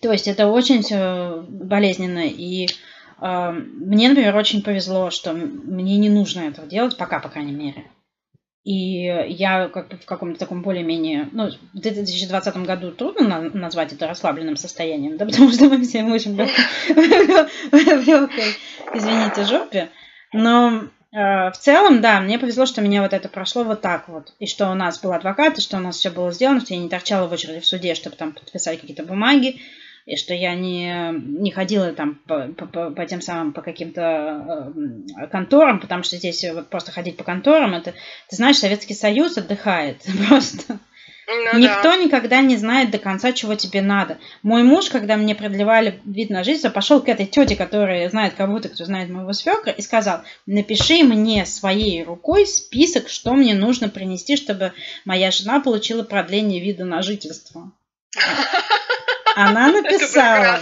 То 0.00 0.12
есть 0.12 0.26
это 0.26 0.46
очень 0.46 0.82
болезненно. 1.46 2.26
И 2.26 2.68
э, 3.20 3.50
мне, 3.50 4.08
например, 4.08 4.34
очень 4.34 4.62
повезло, 4.62 5.10
что 5.10 5.34
мне 5.34 5.98
не 5.98 6.08
нужно 6.08 6.40
этого 6.40 6.66
делать, 6.66 6.96
пока, 6.96 7.20
по 7.20 7.28
крайней 7.28 7.52
мере. 7.52 7.84
И 8.64 9.02
я 9.28 9.68
как 9.68 9.88
бы 9.88 9.98
в 9.98 10.06
каком-то 10.06 10.38
таком 10.38 10.62
более-менее... 10.62 11.28
Ну, 11.32 11.50
в 11.74 11.78
2020 11.78 12.56
году 12.58 12.92
трудно 12.92 13.50
назвать 13.52 13.92
это 13.92 14.06
расслабленным 14.06 14.56
состоянием, 14.56 15.18
да, 15.18 15.26
потому 15.30 15.52
что 15.52 15.68
мы 15.68 15.82
все 15.82 16.02
очень 16.04 16.34
в 16.34 16.38
легкой, 18.06 18.56
извините, 18.94 19.44
жопе. 19.44 19.90
Но 20.32 20.84
э, 21.12 21.50
в 21.50 21.58
целом, 21.58 22.00
да, 22.00 22.20
мне 22.20 22.38
повезло, 22.38 22.64
что 22.64 22.80
меня 22.80 23.02
вот 23.02 23.12
это 23.12 23.28
прошло 23.28 23.64
вот 23.64 23.82
так 23.82 24.08
вот. 24.08 24.32
И 24.38 24.46
что 24.46 24.70
у 24.70 24.74
нас 24.74 24.98
был 24.98 25.12
адвокат, 25.12 25.58
и 25.58 25.60
что 25.60 25.76
у 25.76 25.80
нас 25.80 25.98
все 25.98 26.10
было 26.10 26.32
сделано, 26.32 26.60
что 26.60 26.72
я 26.72 26.80
не 26.80 26.88
торчала 26.88 27.26
в 27.26 27.32
очереди 27.32 27.60
в 27.60 27.66
суде, 27.66 27.94
чтобы 27.94 28.16
там 28.16 28.32
подписать 28.32 28.80
какие-то 28.80 29.04
бумаги, 29.04 29.60
и 30.06 30.16
что 30.16 30.34
я 30.34 30.54
не, 30.54 31.12
не 31.18 31.50
ходила 31.50 31.92
там 31.92 32.16
по, 32.26 32.48
по, 32.48 32.90
по 32.90 33.06
тем 33.06 33.22
самым, 33.22 33.52
по 33.52 33.62
каким-то 33.62 34.72
э, 35.16 35.26
конторам, 35.28 35.80
потому 35.80 36.02
что 36.02 36.16
здесь 36.16 36.44
вот 36.52 36.68
просто 36.68 36.92
ходить 36.92 37.16
по 37.16 37.24
конторам, 37.24 37.74
это, 37.74 37.92
ты 38.28 38.36
знаешь, 38.36 38.58
Советский 38.58 38.94
Союз 38.94 39.38
отдыхает 39.38 40.02
просто. 40.28 40.78
Ну, 41.26 41.58
Никто 41.58 41.84
да. 41.84 41.96
никогда 41.96 42.42
не 42.42 42.58
знает 42.58 42.90
до 42.90 42.98
конца, 42.98 43.32
чего 43.32 43.54
тебе 43.54 43.80
надо. 43.80 44.18
Мой 44.42 44.62
муж, 44.62 44.90
когда 44.90 45.16
мне 45.16 45.34
продлевали 45.34 45.98
вид 46.04 46.28
на 46.28 46.44
жизнь, 46.44 46.68
пошел 46.68 47.00
к 47.00 47.08
этой 47.08 47.24
тете, 47.24 47.56
которая 47.56 48.10
знает 48.10 48.34
кого-то, 48.34 48.68
кто 48.68 48.84
знает 48.84 49.08
моего 49.08 49.32
свекра, 49.32 49.72
и 49.72 49.80
сказал, 49.80 50.20
напиши 50.44 51.02
мне 51.02 51.46
своей 51.46 52.04
рукой 52.04 52.46
список, 52.46 53.08
что 53.08 53.32
мне 53.32 53.54
нужно 53.54 53.88
принести, 53.88 54.36
чтобы 54.36 54.74
моя 55.06 55.30
жена 55.30 55.60
получила 55.60 56.02
продление 56.02 56.60
вида 56.60 56.84
на 56.84 57.00
жительство. 57.00 57.72
Она 59.34 59.68
написала. 59.72 60.60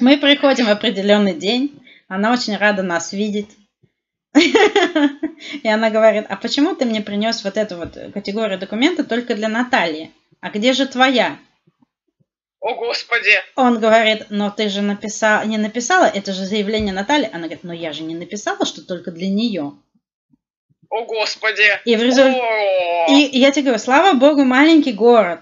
Мы 0.00 0.16
приходим 0.18 0.66
в 0.66 0.70
определенный 0.70 1.34
день. 1.34 1.78
Она 2.08 2.32
очень 2.32 2.56
рада 2.56 2.82
нас 2.82 3.12
видеть. 3.12 3.50
И 4.34 5.68
она 5.68 5.90
говорит, 5.90 6.24
а 6.28 6.36
почему 6.36 6.74
ты 6.74 6.84
мне 6.84 7.02
принес 7.02 7.44
вот 7.44 7.56
эту 7.56 7.76
вот 7.76 7.98
категорию 8.14 8.58
документа 8.58 9.04
только 9.04 9.34
для 9.34 9.48
Натальи? 9.48 10.12
А 10.40 10.50
где 10.50 10.72
же 10.72 10.86
твоя? 10.86 11.38
О, 12.60 12.74
Господи! 12.74 13.32
Он 13.56 13.80
говорит, 13.80 14.26
но 14.30 14.50
ты 14.50 14.68
же 14.68 14.82
написала, 14.82 15.44
не 15.44 15.58
написала, 15.58 16.04
это 16.04 16.32
же 16.32 16.44
заявление 16.44 16.94
Натальи. 16.94 17.28
Она 17.32 17.44
говорит, 17.44 17.64
но 17.64 17.72
я 17.72 17.92
же 17.92 18.04
не 18.04 18.14
написала, 18.14 18.64
что 18.64 18.86
только 18.86 19.10
для 19.10 19.28
нее. 19.28 19.72
О, 20.88 21.04
Господи! 21.04 21.80
И, 21.84 21.96
в 21.96 22.02
результ... 22.02 22.36
и 23.08 23.38
я 23.38 23.50
тебе 23.50 23.64
говорю, 23.64 23.78
слава 23.78 24.16
богу, 24.16 24.44
маленький 24.44 24.92
город. 24.92 25.40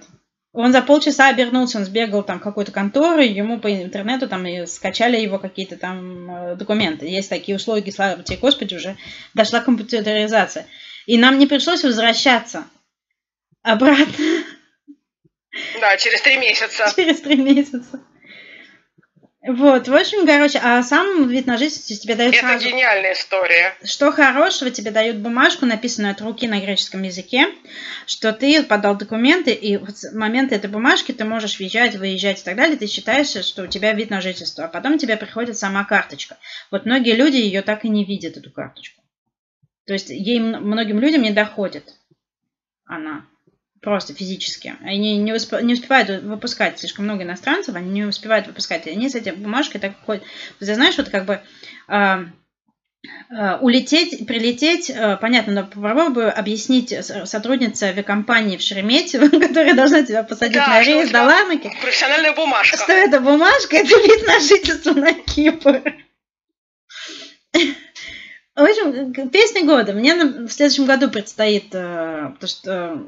Он 0.53 0.73
за 0.73 0.83
полчаса 0.83 1.29
обернулся, 1.29 1.79
он 1.79 1.85
сбегал 1.85 2.25
там 2.25 2.41
в 2.41 2.43
какую-то 2.43 2.73
контору, 2.73 3.23
ему 3.23 3.61
по 3.61 3.73
интернету 3.73 4.29
там 4.29 4.45
и 4.47 4.67
скачали 4.67 5.17
его 5.17 5.39
какие-то 5.39 5.77
там 5.77 6.31
э, 6.31 6.57
документы. 6.57 7.07
Есть 7.07 7.29
такие 7.29 7.57
услуги, 7.57 7.91
слава 7.91 8.23
тебе, 8.25 8.39
Господи, 8.39 8.75
уже 8.75 8.97
дошла 9.33 9.61
компьютеризация. 9.61 10.67
И 11.07 11.19
нам 11.19 11.39
не 11.39 11.47
пришлось 11.47 11.85
возвращаться 11.85 12.65
обратно. 13.63 14.45
Да, 15.81 15.97
через 15.97 16.21
три 16.23 16.37
месяца. 16.37 16.93
Через 16.97 17.21
три 17.21 17.37
месяца. 17.37 18.01
Вот, 19.43 19.89
в 19.89 19.95
общем, 19.95 20.27
короче, 20.27 20.59
а 20.63 20.83
сам 20.83 21.27
вид 21.27 21.47
на 21.47 21.57
жительство 21.57 21.97
тебе 21.97 22.15
дают 22.15 22.35
Это 22.35 22.47
сразу... 22.47 22.69
гениальная 22.69 23.15
история. 23.15 23.75
Что 23.83 24.13
хорошего, 24.13 24.71
тебе 24.71 24.91
дают 24.91 25.17
бумажку, 25.17 25.65
написанную 25.65 26.13
от 26.13 26.21
руки 26.21 26.47
на 26.47 26.61
греческом 26.61 27.03
языке, 27.03 27.49
что 28.07 28.35
ты 28.35 28.63
подал 28.63 28.99
документы, 28.99 29.53
и 29.53 29.79
в 29.79 29.89
момент 30.13 30.53
этой 30.53 30.69
бумажки 30.69 31.13
ты 31.13 31.25
можешь 31.25 31.59
въезжать, 31.59 31.97
выезжать 31.97 32.43
и 32.43 32.45
так 32.45 32.55
далее, 32.55 32.77
ты 32.77 32.87
считаешь, 32.87 33.31
что 33.47 33.63
у 33.63 33.67
тебя 33.67 33.95
вид 33.95 34.11
на 34.11 34.21
жительство, 34.21 34.65
а 34.65 34.69
потом 34.69 34.99
тебе 34.99 35.17
приходит 35.17 35.57
сама 35.57 35.85
карточка. 35.85 36.37
Вот 36.71 36.85
многие 36.85 37.15
люди 37.15 37.37
ее 37.37 37.63
так 37.63 37.87
и 37.87 37.89
не 37.89 38.05
видят, 38.05 38.37
эту 38.37 38.51
карточку. 38.51 39.03
То 39.87 39.95
есть 39.95 40.11
ей 40.11 40.39
многим 40.39 41.01
людям 41.01 41.23
не 41.23 41.31
доходит 41.31 41.95
она. 42.85 43.25
Просто 43.81 44.15
физически. 44.15 44.75
Они 44.83 45.17
не, 45.17 45.33
усп... 45.33 45.55
не 45.63 45.73
успевают 45.73 46.23
выпускать 46.23 46.79
слишком 46.79 47.07
много 47.07 47.23
иностранцев, 47.23 47.75
они 47.75 47.91
не 47.91 48.05
успевают 48.05 48.47
выпускать. 48.47 48.87
И 48.87 48.91
они 48.91 49.09
с 49.09 49.15
этой 49.15 49.33
бумажкой 49.33 49.81
так 49.81 49.95
ходят. 50.05 50.23
Ты 50.59 50.75
знаешь, 50.75 50.99
вот 50.99 51.09
как 51.09 51.25
бы 51.25 51.41
э, 51.89 52.25
э, 53.31 53.57
улететь, 53.63 54.27
прилететь, 54.27 54.91
э, 54.91 55.17
понятно, 55.17 55.55
но 55.55 55.65
попробую 55.65 56.39
объяснить 56.39 56.95
сотруднице 57.25 57.85
авиакомпании 57.85 58.59
в 58.59 58.61
Шереметьево, 58.61 59.29
которая 59.41 59.73
должна 59.73 60.03
тебя 60.03 60.25
посадить 60.25 60.57
да, 60.57 60.69
на 60.69 60.83
рейс 60.83 61.11
до 61.11 61.25
Ларнаки. 61.25 61.73
Профессиональная 61.81 62.35
бумажка. 62.35 62.77
Что 62.77 62.93
это 62.93 63.19
бумажка? 63.19 63.79
Это 63.79 63.97
вид 63.97 64.27
на 64.27 64.41
жительство 64.41 64.93
на 64.93 65.15
Кипр. 65.15 65.83
В 68.55 68.63
общем, 68.63 69.31
песня 69.31 69.65
года. 69.65 69.95
Мне 69.95 70.15
в 70.17 70.51
следующем 70.51 70.85
году 70.85 71.09
предстоит, 71.09 71.71
потому 71.71 72.47
что 72.47 73.07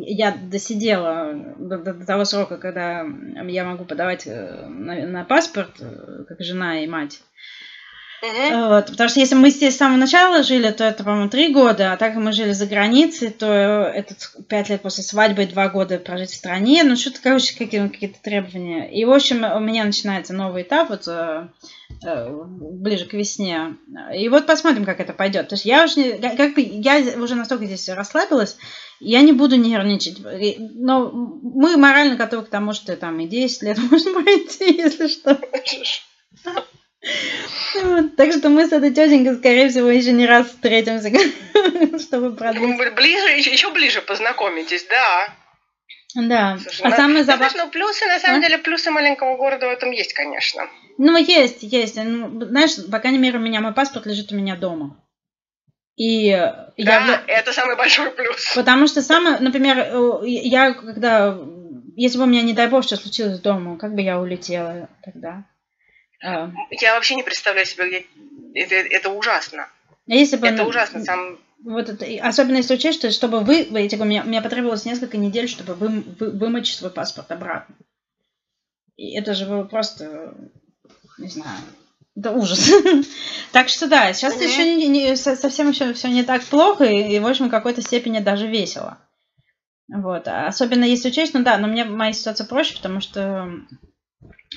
я 0.00 0.36
досидела 0.36 1.32
до, 1.58 1.78
до 1.78 2.06
того 2.06 2.24
срока, 2.24 2.58
когда 2.58 3.06
я 3.46 3.64
могу 3.64 3.84
подавать 3.84 4.26
э, 4.26 4.66
на, 4.68 5.06
на 5.06 5.24
паспорт, 5.24 5.80
э, 5.80 6.24
как 6.28 6.40
жена 6.40 6.80
и 6.80 6.86
мать. 6.86 7.22
Uh-huh. 8.22 8.68
Вот, 8.68 8.86
потому 8.86 9.10
что 9.10 9.18
если 9.18 9.34
мы 9.34 9.50
здесь 9.50 9.74
с 9.74 9.78
самого 9.78 9.98
начала 9.98 10.44
жили, 10.44 10.70
то 10.70 10.84
это, 10.84 11.02
по-моему, 11.02 11.28
три 11.28 11.52
года, 11.52 11.92
а 11.92 11.96
так 11.96 12.14
как 12.14 12.22
мы 12.22 12.32
жили 12.32 12.52
за 12.52 12.66
границей, 12.66 13.30
то 13.30 13.46
это 13.46 14.14
пять 14.48 14.68
лет 14.68 14.80
после 14.80 15.02
свадьбы 15.02 15.44
два 15.46 15.68
года 15.68 15.98
прожить 15.98 16.30
в 16.30 16.36
стране. 16.36 16.84
Ну, 16.84 16.94
что-то, 16.94 17.20
короче, 17.20 17.56
какие, 17.58 17.88
какие-то 17.88 18.22
требования. 18.22 18.88
И, 18.92 19.04
в 19.04 19.10
общем, 19.10 19.42
у 19.42 19.58
меня 19.58 19.84
начинается 19.84 20.34
новый 20.34 20.62
этап, 20.62 20.90
вот 20.90 21.08
э, 21.08 21.48
ближе 22.00 23.06
к 23.06 23.12
весне. 23.12 23.76
И 24.14 24.28
вот 24.28 24.46
посмотрим, 24.46 24.84
как 24.84 25.00
это 25.00 25.12
пойдет. 25.12 25.48
То 25.48 25.56
есть 25.56 25.64
я 25.64 25.84
уже, 25.84 26.18
как 26.18 26.54
бы, 26.54 26.60
я 26.60 26.98
уже 27.20 27.34
настолько 27.34 27.66
здесь 27.66 27.88
расслабилась, 27.88 28.56
я 29.00 29.20
не 29.22 29.32
буду 29.32 29.56
нервничать. 29.56 30.18
Но 30.76 31.10
мы 31.10 31.76
морально 31.76 32.14
готовы 32.14 32.44
к 32.44 32.50
тому, 32.50 32.72
что 32.72 32.96
там 32.96 33.18
и 33.18 33.26
10 33.26 33.62
лет 33.64 33.78
можно 33.90 34.12
пройти, 34.22 34.76
если 34.76 35.08
что. 35.08 35.40
Вот, 37.82 38.16
так 38.16 38.32
что 38.32 38.48
мы 38.48 38.66
с 38.66 38.72
этой 38.72 38.92
тетенькой, 38.92 39.36
скорее 39.36 39.68
всего, 39.68 39.90
еще 39.90 40.12
не 40.12 40.26
раз 40.26 40.46
встретимся, 40.46 41.10
чтобы 41.98 42.34
продолжить. 42.34 42.94
Ближе, 42.94 43.28
еще 43.50 43.70
ближе 43.70 44.00
познакомитесь, 44.02 44.86
да. 44.88 45.28
Да. 46.14 46.58
Слушай, 46.62 46.82
а 46.82 46.90
ну, 46.90 46.96
самое 46.96 47.24
забавное... 47.24 47.64
Ну, 47.64 47.70
плюсы, 47.70 48.06
на 48.06 48.18
самом 48.18 48.40
а? 48.40 48.42
деле, 48.42 48.58
плюсы 48.58 48.90
маленького 48.90 49.36
города 49.36 49.66
в 49.66 49.70
этом 49.70 49.90
есть, 49.90 50.12
конечно. 50.12 50.68
Ну, 50.98 51.16
есть, 51.16 51.62
есть. 51.62 51.96
Ну, 51.96 52.44
знаешь, 52.46 52.72
по 52.90 52.98
крайней 52.98 53.18
мере, 53.18 53.38
у 53.38 53.42
меня 53.42 53.60
мой 53.60 53.72
паспорт 53.72 54.06
лежит 54.06 54.30
у 54.32 54.36
меня 54.36 54.56
дома. 54.56 54.98
И 55.96 56.30
да, 56.30 56.72
я... 56.76 57.22
это 57.26 57.52
самый 57.52 57.76
большой 57.76 58.10
плюс. 58.10 58.54
Потому 58.54 58.86
что 58.86 59.02
самое, 59.02 59.38
например, 59.38 59.78
э, 59.78 60.20
я 60.24 60.72
когда, 60.72 61.38
если 61.96 62.18
бы 62.18 62.24
у 62.24 62.26
меня, 62.26 62.42
не 62.42 62.54
дай 62.54 62.68
бог, 62.68 62.84
что 62.84 62.96
случилось 62.96 63.40
дома, 63.40 63.78
как 63.78 63.94
бы 63.94 64.00
я 64.00 64.18
улетела 64.18 64.88
тогда? 65.04 65.44
А. 66.22 66.50
Я 66.70 66.94
вообще 66.94 67.16
не 67.16 67.22
представляю 67.22 67.66
себе, 67.66 67.88
где... 67.88 68.06
это, 68.54 68.74
это 68.74 69.10
ужасно. 69.10 69.68
А 70.08 70.12
если 70.12 70.36
бы, 70.36 70.46
это 70.46 70.64
ужасно. 70.64 71.04
Сам... 71.04 71.38
Вот 71.64 71.88
это, 71.88 72.06
особенно 72.26 72.56
если 72.56 72.74
учесть, 72.74 72.98
что 72.98 73.10
чтобы 73.10 73.40
вы, 73.40 73.66
я 73.70 73.88
тебе, 73.88 74.04
мне, 74.04 74.22
мне 74.22 74.42
потребовалось 74.42 74.84
несколько 74.84 75.16
недель, 75.16 75.48
чтобы 75.48 75.74
вы, 75.74 76.02
вы, 76.18 76.30
вымочить 76.30 76.76
свой 76.76 76.90
паспорт 76.90 77.30
обратно. 77.30 77.74
И 78.96 79.16
это 79.16 79.34
же 79.34 79.46
было 79.46 79.64
просто, 79.64 80.34
не 81.18 81.28
знаю, 81.28 81.58
да 82.14 82.32
ужас. 82.32 82.70
так 83.52 83.68
что 83.68 83.88
да, 83.88 84.12
сейчас 84.12 84.36
mm-hmm. 84.36 84.44
еще 84.44 84.74
не, 84.74 84.88
не, 84.88 85.16
совсем 85.16 85.70
еще 85.70 85.92
все 85.94 86.08
не 86.08 86.24
так 86.24 86.42
плохо, 86.44 86.84
и, 86.84 87.16
и 87.16 87.18
в 87.18 87.26
общем, 87.26 87.48
в 87.48 87.50
какой-то 87.50 87.80
степени 87.80 88.18
даже 88.18 88.48
весело. 88.48 88.98
Вот. 89.88 90.26
Особенно 90.26 90.84
если 90.84 91.08
учесть, 91.08 91.34
ну 91.34 91.42
да, 91.42 91.58
но 91.58 91.68
мне 91.68 91.84
моя 91.84 92.12
ситуация 92.12 92.46
проще, 92.46 92.76
потому 92.76 93.00
что 93.00 93.50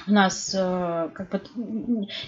у 0.08 0.12
нас 0.12 0.54
э, 0.54 1.10
как 1.14 1.30
бы 1.30 1.42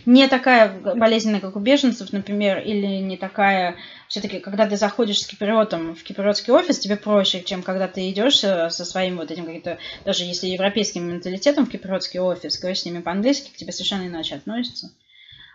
не 0.05 0.27
такая 0.27 0.71
болезненная, 0.71 1.39
как 1.39 1.55
у 1.55 1.59
беженцев, 1.59 2.11
например, 2.13 2.59
или 2.59 2.97
не 2.97 3.17
такая... 3.17 3.75
Все-таки, 4.07 4.39
когда 4.39 4.67
ты 4.67 4.77
заходишь 4.77 5.19
с 5.19 5.27
киприотом 5.27 5.95
в 5.95 6.03
киприотский 6.03 6.53
офис, 6.53 6.79
тебе 6.79 6.95
проще, 6.95 7.43
чем 7.43 7.61
когда 7.61 7.87
ты 7.87 8.09
идешь 8.09 8.43
э, 8.43 8.69
со 8.69 8.85
своим 8.85 9.17
вот 9.17 9.31
этим 9.31 9.45
каким-то, 9.45 9.77
даже 10.05 10.23
если 10.23 10.47
европейским 10.47 11.07
менталитетом 11.07 11.65
в 11.65 11.69
киприотский 11.69 12.19
офис, 12.19 12.59
говоришь 12.59 12.81
с 12.81 12.85
ними 12.85 13.01
по-английски, 13.01 13.51
к 13.51 13.57
тебе 13.57 13.71
совершенно 13.71 14.07
иначе 14.07 14.35
относятся. 14.35 14.91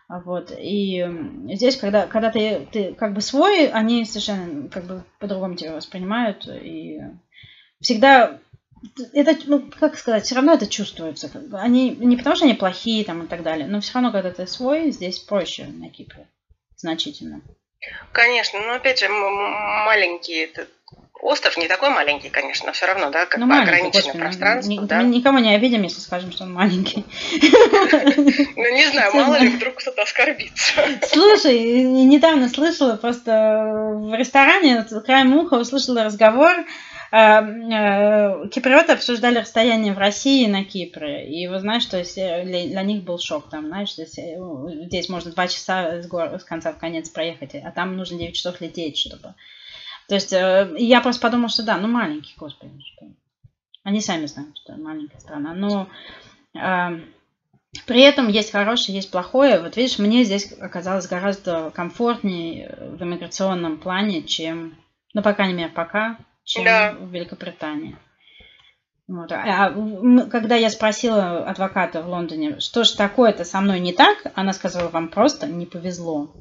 Вот. 0.09 0.53
И 0.59 1.07
здесь, 1.53 1.77
когда, 1.77 2.07
когда 2.07 2.31
ты, 2.31 2.69
ты 2.71 2.93
как 2.95 3.15
бы 3.15 3.23
свой, 3.23 3.69
они 3.69 4.05
совершенно 4.05 4.69
как 4.69 4.85
бы 4.85 5.05
по-другому 5.19 5.55
тебя 5.55 5.75
воспринимают. 5.75 6.47
И 6.47 7.01
всегда 7.81 8.39
это, 9.13 9.37
ну, 9.47 9.71
как 9.79 9.97
сказать, 9.97 10.25
все 10.25 10.35
равно 10.35 10.55
это 10.55 10.67
чувствуется. 10.67 11.31
Они 11.53 11.91
не 11.91 12.17
потому, 12.17 12.37
что 12.37 12.45
они 12.45 12.55
плохие 12.55 13.05
там 13.05 13.25
и 13.25 13.27
так 13.27 13.43
далее, 13.43 13.67
но 13.67 13.81
все 13.81 13.95
равно, 13.95 14.13
когда 14.13 14.31
ты 14.31 14.47
свой, 14.47 14.91
здесь 14.91 15.19
проще 15.19 15.67
на 15.67 15.89
Кипре. 15.89 16.27
Значительно. 16.77 17.43
Конечно, 18.13 18.61
но 18.61 18.75
опять 18.75 19.01
же, 19.01 19.09
маленький 19.09 20.45
этот 20.45 20.69
остров 21.23 21.57
не 21.57 21.69
такой 21.69 21.91
маленький, 21.91 22.29
конечно, 22.29 22.73
все 22.73 22.87
равно, 22.87 23.11
да, 23.11 23.27
как 23.27 23.39
ну, 23.39 23.47
ограниченное 23.47 23.93
господи, 23.93 24.17
ну, 24.17 24.23
пространство. 24.23 24.73
Ни, 24.73 24.87
да. 24.87 25.01
Мы 25.01 25.15
никому 25.15 25.39
не 25.39 25.55
обидим, 25.55 25.83
если 25.83 26.01
скажем, 26.01 26.33
что 26.33 26.45
он 26.45 26.53
маленький. 26.53 27.05
Ну, 28.55 28.75
не 28.75 28.87
знаю, 28.87 29.15
мало 29.15 29.37
ли 29.37 29.49
вдруг 29.49 29.77
кто-то 29.77 30.03
оскорбится. 30.03 30.73
Слушай, 31.07 31.83
недавно 31.85 32.49
слышала 32.49 32.97
просто 32.97 33.93
в 33.95 34.15
ресторане, 34.15 34.85
краем 35.05 35.35
уха 35.37 35.55
услышала 35.55 36.05
разговор, 36.05 36.65
киприоты 37.13 38.93
обсуждали 38.93 39.39
расстояние 39.39 39.93
в 39.93 39.99
России 39.99 40.47
на 40.47 40.65
Кипре. 40.65 41.29
И 41.29 41.47
вы 41.47 41.59
знаете, 41.59 42.05
что 42.05 42.45
для, 42.45 42.83
них 42.83 43.05
был 43.05 43.19
шок. 43.19 43.51
Там, 43.51 43.67
знаешь, 43.67 43.93
здесь, 43.93 44.17
э, 44.17 44.39
здесь 44.87 45.11
можно 45.11 45.31
два 45.31 45.47
часа 45.47 46.01
с, 46.03 46.07
гор, 46.09 46.41
с 46.41 46.45
конца 46.45 46.73
в 46.73 46.79
конец 46.79 47.11
проехать, 47.11 47.55
а 47.55 47.71
там 47.71 47.99
нужно 47.99 48.19
9 48.19 48.35
часов 48.35 48.63
лететь, 48.63 48.97
чтобы... 48.97 49.35
То 50.09 50.15
есть 50.15 50.33
э, 50.33 50.75
я 50.79 51.03
просто 51.03 51.21
подумала, 51.21 51.51
что 51.51 51.63
да, 51.63 51.77
ну 51.77 51.87
маленький, 51.87 52.33
господи. 52.39 52.81
Что... 52.81 53.07
Они 53.83 54.01
сами 54.01 54.25
знают, 54.25 54.57
что 54.57 54.73
маленькая 54.79 55.21
страна. 55.21 55.53
Но 55.53 55.91
э, 56.55 56.99
при 57.87 58.01
этом 58.01 58.29
есть 58.29 58.53
хорошее, 58.53 58.97
есть 58.97 59.11
плохое. 59.11 59.61
Вот 59.61 59.77
видишь, 59.77 59.99
мне 59.99 60.25
здесь 60.25 60.51
оказалось 60.59 61.09
гораздо 61.09 61.71
комфортнее 61.73 62.75
в 62.81 63.03
иммиграционном 63.03 63.77
плане, 63.77 64.23
чем, 64.23 64.79
ну, 65.13 65.21
по 65.21 65.35
крайней 65.35 65.55
мере, 65.55 65.69
пока, 65.69 66.17
чем 66.45 66.65
да. 66.65 66.93
в 66.93 67.11
Великобритании. 67.11 67.97
Вот. 69.09 69.31
А, 69.33 69.67
а 69.67 70.27
когда 70.31 70.55
я 70.57 70.71
спросила 70.71 71.45
адвоката 71.45 72.03
в 72.03 72.09
Лондоне, 72.09 72.61
что 72.61 72.85
же 72.85 72.97
такое-то 72.97 73.45
со 73.45 73.61
мной 73.61 73.81
не 73.81 73.93
так, 73.93 74.19
она 74.35 74.53
сказала, 74.53 74.89
вам 74.89 75.09
просто 75.09 75.47
не 75.47 75.67
повезло. 75.67 76.35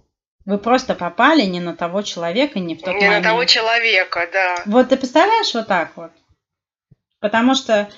Вы 0.46 0.58
просто 0.58 0.96
попали 0.96 1.44
не 1.44 1.60
на 1.60 1.76
того 1.76 2.02
человека, 2.02 2.60
не 2.60 2.76
в 2.76 2.80
тот 2.80 2.96
не 2.96 3.02
момент. 3.02 3.14
Не 3.14 3.20
на 3.20 3.24
того 3.24 3.46
человека, 3.46 4.28
да. 4.32 4.56
Вот 4.66 4.90
ты 4.90 4.98
представляешь 4.98 5.54
вот 5.54 5.68
так 5.68 5.96
вот? 5.96 6.12
Потому 7.20 7.54
что 7.54 7.90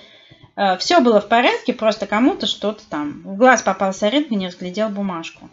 э, 0.56 0.78
все 0.78 1.00
было 1.00 1.22
в 1.22 1.30
порядке, 1.30 1.74
просто 1.74 2.06
кому-то 2.06 2.46
что-то 2.48 2.84
там. 2.90 3.22
В 3.24 3.38
глаз 3.38 3.62
попал 3.62 3.94
соринка, 3.94 4.36
не 4.36 4.48
разглядел 4.48 4.90
бумажку. 4.90 5.50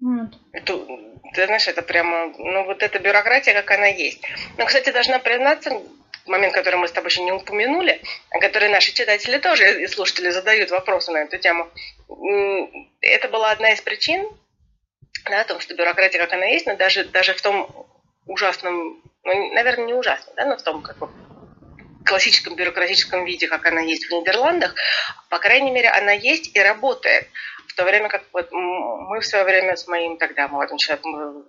Вот. 0.00 0.30
Это 0.52 0.74
ты 1.34 1.46
знаешь, 1.46 1.68
это 1.68 1.82
прямо, 1.82 2.32
ну 2.38 2.64
вот 2.64 2.82
эта 2.82 2.98
бюрократия, 2.98 3.54
как 3.54 3.70
она 3.70 3.86
есть. 3.86 4.22
Но, 4.58 4.66
кстати, 4.66 4.90
должна 4.90 5.18
признаться, 5.18 5.82
момент, 6.26 6.54
который 6.54 6.76
мы 6.76 6.88
с 6.88 6.92
тобой 6.92 7.10
еще 7.10 7.22
не 7.22 7.32
упомянули, 7.32 8.00
который 8.40 8.68
наши 8.68 8.92
читатели 8.92 9.38
тоже 9.38 9.82
и 9.82 9.86
слушатели 9.86 10.30
задают 10.30 10.70
вопросы 10.70 11.10
на 11.12 11.18
эту 11.18 11.38
тему. 11.38 11.70
Это 13.00 13.28
была 13.28 13.50
одна 13.50 13.72
из 13.72 13.80
причин, 13.80 14.28
да, 15.28 15.40
о 15.40 15.44
том, 15.44 15.60
что 15.60 15.74
бюрократия, 15.74 16.18
как 16.18 16.32
она 16.32 16.46
есть, 16.46 16.66
но 16.66 16.76
даже, 16.76 17.04
даже 17.04 17.34
в 17.34 17.42
том 17.42 17.88
ужасном, 18.26 19.02
ну, 19.24 19.52
наверное, 19.52 19.86
не 19.86 19.94
ужасном, 19.94 20.34
да, 20.36 20.46
но 20.46 20.56
в 20.56 20.62
том 20.62 20.82
как 20.82 20.98
бы 20.98 21.08
классическом 22.04 22.56
бюрократическом 22.56 23.24
виде, 23.24 23.46
как 23.46 23.66
она 23.66 23.80
есть 23.80 24.06
в 24.06 24.12
Нидерландах, 24.12 24.74
по 25.28 25.38
крайней 25.38 25.70
мере, 25.70 25.88
она 25.88 26.12
есть 26.12 26.56
и 26.56 26.60
работает. 26.60 27.28
В 27.80 27.82
то 27.82 27.88
время 27.88 28.10
как 28.10 28.24
вот 28.34 28.52
мы 28.52 29.20
в 29.20 29.24
свое 29.24 29.42
время 29.42 29.74
с 29.74 29.88
моим 29.88 30.18
тогда 30.18 30.48
молодым 30.48 30.76
человеком 30.76 31.46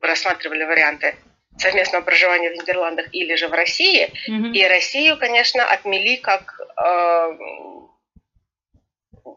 рассматривали 0.00 0.62
варианты 0.62 1.16
совместного 1.58 2.04
проживания 2.04 2.50
в 2.50 2.54
Нидерландах 2.54 3.12
или 3.12 3.34
же 3.34 3.48
в 3.48 3.52
России. 3.52 4.12
Mm-hmm. 4.28 4.52
И 4.52 4.68
Россию, 4.68 5.18
конечно, 5.18 5.64
отмели 5.64 6.14
как 6.18 6.60
э, 6.60 7.36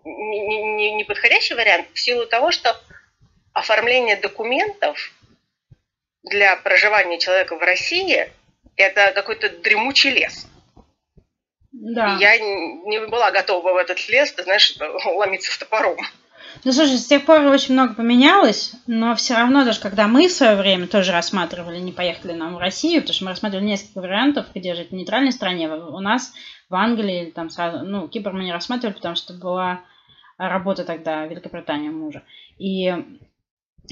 неподходящий 0.05 1.55
вариант 1.55 1.87
в 1.91 1.99
силу 1.99 2.27
того, 2.27 2.51
что 2.51 2.79
оформление 3.53 4.15
документов 4.15 5.11
для 6.21 6.57
проживания 6.57 7.17
человека 7.17 7.55
в 7.55 7.61
России 7.63 8.31
это 8.75 9.13
какой-то 9.15 9.49
дремучий 9.49 10.11
лес. 10.11 10.45
Да. 11.83 12.17
я 12.17 12.39
не 12.39 13.05
была 13.07 13.31
готова 13.31 13.73
в 13.73 13.77
этот 13.77 14.07
лес, 14.07 14.31
ты 14.31 14.43
знаешь, 14.43 14.75
ломиться 15.05 15.51
с 15.51 15.57
топором. 15.57 15.97
Ну, 16.63 16.71
слушай, 16.71 16.97
с 16.97 17.07
тех 17.07 17.25
пор 17.25 17.41
очень 17.47 17.73
много 17.73 17.93
поменялось, 17.95 18.73
но 18.87 19.15
все 19.15 19.33
равно, 19.33 19.65
даже 19.65 19.81
когда 19.81 20.07
мы 20.07 20.27
в 20.27 20.31
свое 20.31 20.55
время 20.55 20.87
тоже 20.87 21.11
рассматривали, 21.11 21.79
не 21.79 21.91
поехали 21.91 22.31
нам 22.31 22.55
в 22.55 22.59
Россию, 22.59 23.01
потому 23.01 23.15
что 23.15 23.25
мы 23.25 23.31
рассматривали 23.31 23.65
несколько 23.65 23.99
вариантов, 23.99 24.45
где 24.55 24.75
жить 24.75 24.91
в 24.91 24.93
нейтральной 24.93 25.33
стране, 25.33 25.67
у 25.69 25.99
нас 25.99 26.31
в 26.69 26.75
Англии, 26.75 27.31
там 27.31 27.49
сразу, 27.49 27.83
ну, 27.85 28.07
Кипр 28.07 28.31
мы 28.31 28.45
не 28.45 28.53
рассматривали, 28.53 28.95
потому 28.95 29.15
что 29.15 29.33
была 29.33 29.81
работа 30.37 30.85
тогда 30.85 31.25
в 31.25 31.29
Великобритании 31.31 31.89
мужа. 31.89 32.23
И 32.59 32.93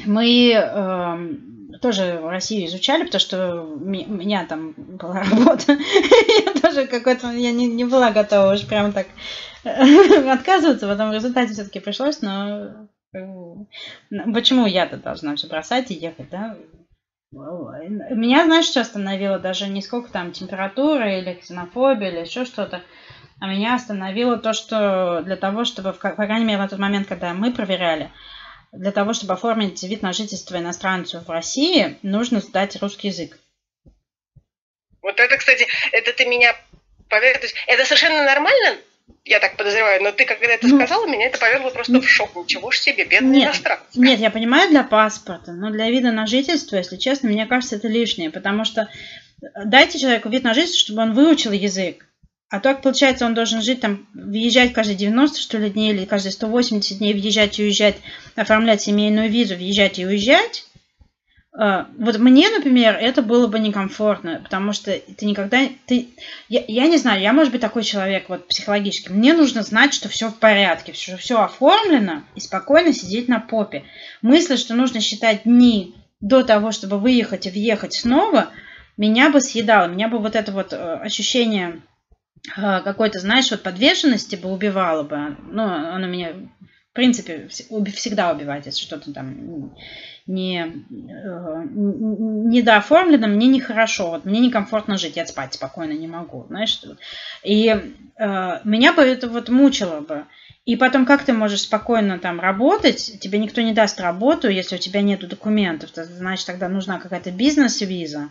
мы 0.06 0.54
э, 0.54 1.78
тоже 1.82 2.20
Россию 2.24 2.68
изучали, 2.68 3.04
потому 3.04 3.20
что 3.20 3.62
у 3.64 3.80
меня 3.80 4.46
там 4.46 4.74
была 4.78 5.24
работа. 5.32 5.74
я 5.74 6.54
тоже 6.62 6.88
какой-то, 6.88 7.32
я 7.32 7.52
не, 7.52 7.68
не 7.68 7.86
была 7.86 8.12
готова 8.12 8.54
уж 8.54 8.66
прям 8.66 8.94
так 8.94 9.08
отказываться, 9.64 10.88
потом 10.88 11.10
в 11.10 11.14
результате 11.14 11.54
все-таки 11.54 11.80
пришлось, 11.80 12.22
но 12.22 12.88
почему 14.34 14.66
я-то 14.66 14.98
должна 14.98 15.36
все 15.36 15.48
бросать 15.48 15.92
и 15.92 15.96
ехать, 15.96 16.30
да? 16.30 16.58
Меня, 17.34 18.46
знаешь, 18.46 18.66
что 18.66 18.82
остановило? 18.82 19.40
Даже 19.40 19.70
не 19.70 19.82
сколько 19.82 20.12
там 20.12 20.34
температура 20.34 21.18
или 21.18 21.34
ксенофобия 21.36 22.10
или 22.10 22.20
еще 22.20 22.44
что-то, 22.44 22.82
а 23.40 23.48
меня 23.48 23.76
остановило 23.76 24.38
то, 24.38 24.52
что 24.54 25.22
для 25.24 25.38
того, 25.38 25.64
чтобы, 25.64 25.94
по 25.94 26.12
крайней 26.12 26.46
мере, 26.46 26.58
на 26.58 26.68
тот 26.68 26.80
момент, 26.80 27.08
когда 27.08 27.34
мы 27.34 27.54
проверяли, 27.54 28.12
для 28.72 28.92
того, 28.92 29.14
чтобы 29.14 29.34
оформить 29.34 29.84
вид 29.84 30.02
на 30.02 30.14
жительство 30.14 30.58
иностранцу 30.58 31.20
в 31.20 31.30
России, 31.30 31.98
нужно 32.02 32.40
сдать 32.40 32.76
русский 32.82 33.10
язык. 33.10 33.38
Вот 35.02 35.20
это, 35.20 35.38
кстати, 35.38 35.68
это 35.92 36.14
ты 36.14 36.26
меня 36.26 36.56
есть 37.20 37.56
это 37.68 37.86
совершенно 37.86 38.24
нормально, 38.24 38.78
я 39.26 39.40
так 39.40 39.58
подозреваю, 39.58 40.02
но 40.02 40.12
ты, 40.12 40.26
когда 40.26 40.48
это 40.48 40.68
ну, 40.68 40.78
сказала, 40.78 41.06
меня 41.06 41.28
это 41.28 41.40
повергло 41.40 41.70
просто 41.70 41.94
нет, 41.94 42.04
в 42.04 42.08
шок. 42.08 42.36
Ничего 42.36 42.72
ж 42.72 42.78
себе, 42.78 43.06
бедный 43.06 43.40
нет, 43.40 43.46
иностранец. 43.48 43.84
Нет, 43.96 44.20
я 44.20 44.32
понимаю 44.32 44.70
для 44.70 44.84
паспорта, 44.84 45.52
но 45.52 45.70
для 45.70 45.90
вида 45.90 46.12
на 46.12 46.26
жительство, 46.26 46.78
если 46.78 46.98
честно, 46.98 47.30
мне 47.30 47.46
кажется, 47.46 47.76
это 47.76 47.88
лишнее, 47.88 48.30
потому 48.32 48.66
что 48.66 48.90
дайте 49.66 50.00
человеку 50.00 50.30
вид 50.30 50.44
на 50.44 50.54
жительство, 50.54 50.80
чтобы 50.80 51.02
он 51.02 51.14
выучил 51.14 51.52
язык. 51.52 52.06
А 52.52 52.60
так, 52.60 52.82
получается, 52.82 53.26
он 53.26 53.34
должен 53.34 53.62
жить 53.62 53.80
там, 53.80 54.06
въезжать 54.14 54.74
каждые 54.74 54.98
90, 54.98 55.40
что 55.40 55.58
ли, 55.58 55.70
дней, 55.70 55.94
или 55.94 56.04
каждые 56.04 56.34
180 56.34 56.98
дней 56.98 57.14
въезжать 57.14 57.58
и 57.58 57.64
уезжать, 57.64 57.96
оформлять 58.36 58.82
семейную 58.82 59.30
визу, 59.30 59.56
въезжать 59.56 60.00
и 60.00 60.06
уезжать. 60.06 60.66
А, 61.58 61.88
вот 61.98 62.18
мне, 62.18 62.50
например, 62.50 62.98
это 63.00 63.22
было 63.22 63.48
бы 63.48 63.58
некомфортно, 63.58 64.42
потому 64.44 64.74
что 64.74 64.92
ты 64.92 65.26
никогда... 65.26 65.62
Ты, 65.86 66.10
я, 66.50 66.62
я 66.68 66.88
не 66.88 66.98
знаю, 66.98 67.22
я, 67.22 67.32
может 67.32 67.54
быть, 67.54 67.62
такой 67.62 67.84
человек 67.84 68.28
вот 68.28 68.50
психологически. 68.50 69.14
Мне 69.14 69.34
нужно 69.34 69.64
знать, 69.64 69.94
что 69.94 70.10
все 70.10 70.28
в 70.28 70.36
порядке, 70.36 70.92
что 70.92 71.16
все 71.16 71.42
оформлено, 71.42 72.24
и 72.36 72.42
спокойно 72.42 72.92
сидеть 72.92 73.30
на 73.30 73.40
попе. 73.40 73.86
Мысль, 74.22 74.58
что 74.58 74.74
нужно 74.74 75.00
считать 75.00 75.44
дни 75.46 75.96
до 76.20 76.44
того, 76.44 76.74
чтобы 76.74 77.00
выехать 77.00 77.48
и 77.48 77.50
въехать 77.50 77.94
снова, 77.94 78.50
меня 78.98 79.30
бы 79.30 79.40
съедало. 79.40 79.88
Меня 79.88 80.10
бы 80.10 80.20
вот 80.20 80.36
это 80.36 80.52
вот 80.52 80.74
э, 80.74 80.96
ощущение 80.96 81.82
какой-то, 82.56 83.20
знаешь, 83.20 83.52
вот 83.52 83.64
подвешенности 83.64 84.36
бы 84.36 84.52
убивало 84.52 85.04
бы. 85.04 85.38
Ну, 85.52 85.64
оно 85.64 86.08
меня, 86.08 86.34
в 86.34 86.94
принципе, 86.94 87.48
всегда 87.48 88.32
убивает, 88.32 88.66
если 88.66 88.82
что-то 88.82 89.14
там 89.14 89.74
не, 90.28 90.62
э, 90.64 91.64
недооформлено, 91.72 93.28
мне 93.28 93.48
нехорошо, 93.48 94.12
вот 94.12 94.26
мне 94.26 94.40
некомфортно 94.40 94.98
жить, 94.98 95.18
я 95.18 95.26
спать 95.26 95.54
спокойно 95.54 95.94
не 95.94 96.08
могу, 96.08 96.46
знаешь. 96.48 96.82
И 97.44 97.68
э, 97.68 98.60
меня 98.64 98.94
бы 98.94 99.02
это 99.02 99.28
вот 99.28 99.50
мучило 99.50 100.02
бы. 100.02 100.26
И 100.66 100.76
потом, 100.76 101.06
как 101.06 101.24
ты 101.24 101.34
можешь 101.34 101.62
спокойно 101.62 102.20
там 102.20 102.40
работать, 102.40 103.20
тебе 103.20 103.40
никто 103.40 103.62
не 103.62 103.74
даст 103.74 104.00
работу, 104.00 104.48
если 104.48 104.76
у 104.76 104.80
тебя 104.80 105.02
нет 105.02 105.28
документов, 105.28 105.92
то, 105.92 106.04
значит, 106.06 106.46
тогда 106.46 106.70
нужна 106.70 107.00
какая-то 107.00 107.32
бизнес-виза. 107.32 108.30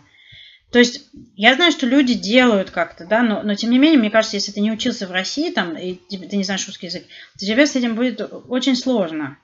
То 0.71 0.79
есть 0.79 1.09
я 1.35 1.55
знаю, 1.55 1.71
что 1.71 1.85
люди 1.85 2.13
делают 2.13 2.71
как-то, 2.71 3.05
да, 3.05 3.21
но, 3.21 3.41
но 3.43 3.55
тем 3.55 3.71
не 3.71 3.77
менее, 3.77 3.99
мне 3.99 4.09
кажется, 4.09 4.37
если 4.37 4.53
ты 4.53 4.61
не 4.61 4.71
учился 4.71 5.05
в 5.05 5.11
России 5.11 5.51
там, 5.51 5.77
и 5.77 5.95
ты 5.95 6.37
не 6.37 6.43
знаешь 6.43 6.65
русский 6.65 6.87
язык, 6.87 7.03
то 7.37 7.45
тебе 7.45 7.67
с 7.67 7.75
этим 7.75 7.95
будет 7.95 8.21
очень 8.47 8.75
сложно. 8.75 9.37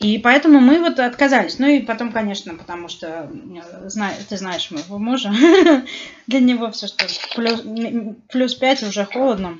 И 0.00 0.18
поэтому 0.18 0.60
мы 0.60 0.78
вот 0.78 1.00
отказались. 1.00 1.58
Ну 1.58 1.66
и 1.66 1.80
потом, 1.80 2.12
конечно, 2.12 2.54
потому 2.54 2.88
что 2.88 3.30
э, 3.32 4.10
ты 4.28 4.36
знаешь 4.36 4.70
моего 4.70 4.98
мужа, 4.98 5.32
для 6.28 6.40
него 6.40 6.70
все, 6.70 6.86
что 6.86 7.04
плюс, 7.34 7.64
плюс 8.30 8.54
5 8.54 8.82
уже 8.84 9.04
холодно. 9.06 9.58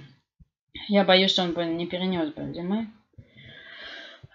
Я 0.88 1.04
боюсь, 1.04 1.32
что 1.32 1.42
он 1.42 1.54
бы 1.54 1.64
не 1.64 1.86
перенес 1.86 2.32
бы 2.32 2.52
зимы. 2.54 2.88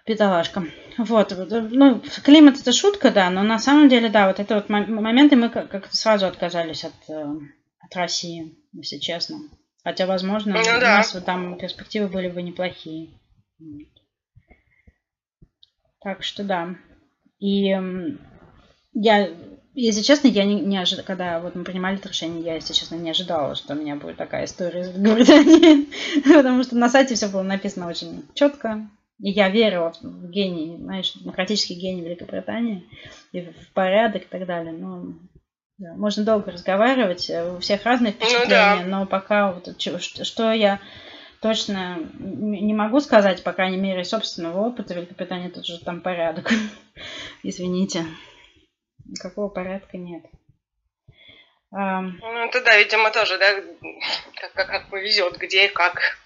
Бедолашка. 0.06 0.64
Вот, 0.98 1.32
ну, 1.48 2.02
климат 2.22 2.60
это 2.60 2.72
шутка, 2.72 3.10
да, 3.10 3.30
но 3.30 3.42
на 3.42 3.58
самом 3.58 3.88
деле, 3.88 4.10
да, 4.10 4.28
вот 4.28 4.38
это 4.38 4.56
вот 4.56 4.68
моменты 4.68 5.34
мы 5.34 5.48
как-то 5.48 5.96
сразу 5.96 6.26
отказались 6.26 6.84
от, 6.84 6.92
э, 7.08 7.24
от 7.80 7.96
России, 7.96 8.54
если 8.72 8.98
честно. 8.98 9.38
Хотя, 9.82 10.06
возможно, 10.06 10.54
ну, 10.54 10.62
да. 10.62 10.76
у 10.76 10.80
нас 10.80 11.14
вот 11.14 11.24
там 11.24 11.58
перспективы 11.58 12.08
были 12.08 12.28
бы 12.28 12.42
неплохие. 12.42 13.10
Так 16.00 16.22
что 16.22 16.44
да. 16.44 16.76
И 17.38 17.74
я, 18.92 19.30
если 19.74 20.02
честно, 20.02 20.28
я 20.28 20.44
не, 20.44 20.60
не 20.60 20.78
ожидала, 20.78 21.04
когда 21.04 21.40
вот 21.40 21.54
мы 21.54 21.64
принимали 21.64 21.96
это 21.96 22.08
решение, 22.08 22.42
я, 22.42 22.54
если 22.54 22.74
честно, 22.74 22.94
не 22.94 23.10
ожидала, 23.10 23.54
что 23.54 23.74
у 23.74 23.76
меня 23.76 23.96
будет 23.96 24.16
такая 24.16 24.44
история 24.44 24.82
из 24.82 24.90
Великобритании. 24.90 25.88
Потому 26.34 26.62
что 26.62 26.76
на 26.76 26.88
сайте 26.88 27.14
все 27.14 27.28
было 27.28 27.42
написано 27.42 27.88
очень 27.88 28.24
четко, 28.34 28.88
и 29.18 29.30
я 29.30 29.48
верила 29.48 29.92
в 30.00 30.30
гений, 30.30 30.76
знаешь, 30.78 31.12
демократический 31.14 31.74
гений 31.74 32.02
Великобритании, 32.02 32.84
и 33.32 33.42
в 33.42 33.72
порядок 33.72 34.22
и 34.22 34.26
так 34.26 34.46
далее. 34.46 34.72
Но 34.72 35.14
да, 35.78 35.94
можно 35.94 36.24
долго 36.24 36.50
разговаривать, 36.50 37.28
э, 37.30 37.56
у 37.56 37.58
всех 37.60 37.84
разные 37.84 38.12
впечатления, 38.12 38.76
ну, 38.76 38.82
да. 38.82 38.84
но 38.84 39.06
пока 39.06 39.52
вот 39.52 39.80
что, 39.80 40.52
я 40.52 40.80
точно 41.40 41.98
не 42.18 42.74
могу 42.74 43.00
сказать, 43.00 43.42
по 43.44 43.52
крайней 43.52 43.76
мере, 43.76 44.02
из 44.02 44.08
собственного 44.08 44.66
опыта, 44.66 44.94
Великобритания 44.94 45.50
тут 45.50 45.66
же 45.66 45.82
там 45.82 46.00
порядок. 46.00 46.50
Извините. 47.42 48.06
Никакого 49.04 49.48
порядка 49.48 49.98
нет. 49.98 50.24
Ну, 51.70 52.44
это 52.46 52.62
да, 52.64 52.78
видимо, 52.78 53.10
тоже, 53.10 53.36
да, 53.36 53.54
как, 54.40 54.52
как, 54.54 54.66
как 54.68 54.90
повезет, 54.90 55.36
где 55.38 55.66
и 55.66 55.68
как. 55.68 56.18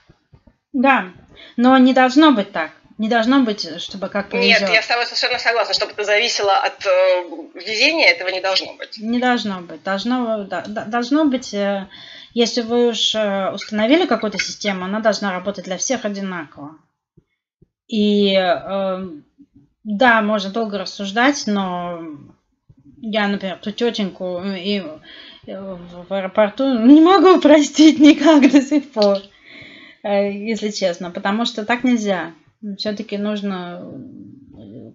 Да, 0.74 1.11
но 1.57 1.78
не 1.78 1.95
должно 1.95 2.32
быть 2.32 2.53
так. 2.53 2.72
Не 2.99 3.09
должно 3.09 3.42
быть, 3.44 3.80
чтобы 3.80 4.09
как 4.09 4.30
повезет. 4.30 4.62
Нет, 4.62 4.70
я 4.70 4.82
с 4.82 4.86
тобой 4.88 5.07
совершенно 5.07 5.38
согласна. 5.38 5.72
Чтобы 5.72 5.92
это 5.92 6.03
зависело 6.03 6.57
от 6.57 6.84
э, 6.84 7.24
везения, 7.55 8.09
этого 8.09 8.28
не 8.28 8.40
должно 8.40 8.74
быть. 8.74 8.99
Не 8.99 9.20
должно 9.20 9.61
быть. 9.61 9.84
Должно, 9.84 10.44
да, 10.44 10.62
должно 10.62 11.24
быть, 11.24 11.55
э, 11.55 11.86
если 12.34 12.61
вы 12.61 12.88
уж 12.88 13.14
э, 13.14 13.53
установили 13.53 14.05
какую-то 14.05 14.38
систему, 14.38 14.84
она 14.84 14.99
должна 14.99 15.32
работать 15.32 15.66
для 15.66 15.78
всех 15.78 16.05
одинаково. 16.05 16.76
И 17.86 18.34
э, 18.34 19.09
да, 19.84 20.22
можно 20.22 20.51
долго 20.51 20.78
рассуждать, 20.78 21.44
но 21.46 22.01
я, 23.01 23.28
например, 23.28 23.59
ту 23.59 23.70
тетеньку 23.70 24.42
и 24.42 24.82
э, 25.46 25.76
в 26.07 26.12
аэропорту 26.12 26.80
не 26.80 27.01
могу 27.01 27.40
простить 27.40 28.01
никак 28.01 28.51
до 28.51 28.61
сих 28.61 28.90
пор. 28.90 29.18
Э, 30.03 30.32
если 30.32 30.70
честно, 30.70 31.12
потому 31.12 31.44
что 31.44 31.64
так 31.64 31.84
нельзя. 31.84 32.32
Все-таки 32.76 33.16
нужно, 33.16 33.88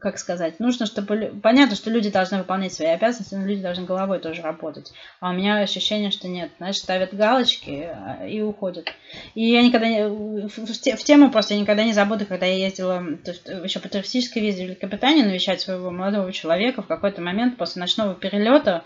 как 0.02 0.18
сказать, 0.20 0.60
нужно, 0.60 0.86
чтобы... 0.86 1.34
Понятно, 1.42 1.78
что 1.78 1.90
люди 1.90 2.12
должны 2.12 2.40
выполнять 2.40 2.74
свои 2.74 2.90
обязанности, 2.90 3.36
но 3.36 3.46
люди 3.46 3.62
должны 3.62 3.86
головой 3.86 4.20
тоже 4.20 4.42
работать. 4.42 4.92
А 5.22 5.30
у 5.30 5.34
меня 5.34 5.60
ощущение, 5.60 6.12
что 6.12 6.28
нет. 6.28 6.52
Знаешь, 6.58 6.78
ставят 6.78 7.14
галочки 7.14 7.90
а, 7.90 8.28
и 8.28 8.42
уходят. 8.42 8.94
И 9.34 9.50
я 9.50 9.62
никогда 9.62 9.88
не... 9.88 10.10
В 10.50 11.04
тему 11.04 11.32
просто 11.32 11.54
я 11.54 11.62
никогда 11.62 11.86
не 11.86 11.94
забуду, 11.94 12.26
когда 12.26 12.46
я 12.46 12.66
ездила 12.66 13.02
есть, 13.26 13.48
еще 13.48 13.80
по 13.80 13.88
туристической 13.88 14.42
визе 14.42 14.64
в 14.64 14.68
Великобританию 14.68 15.26
навещать 15.26 15.62
своего 15.62 15.90
молодого 15.90 16.34
человека 16.34 16.82
в 16.82 16.88
какой-то 16.88 17.22
момент 17.22 17.56
после 17.56 17.80
ночного 17.80 18.14
перелета 18.14 18.84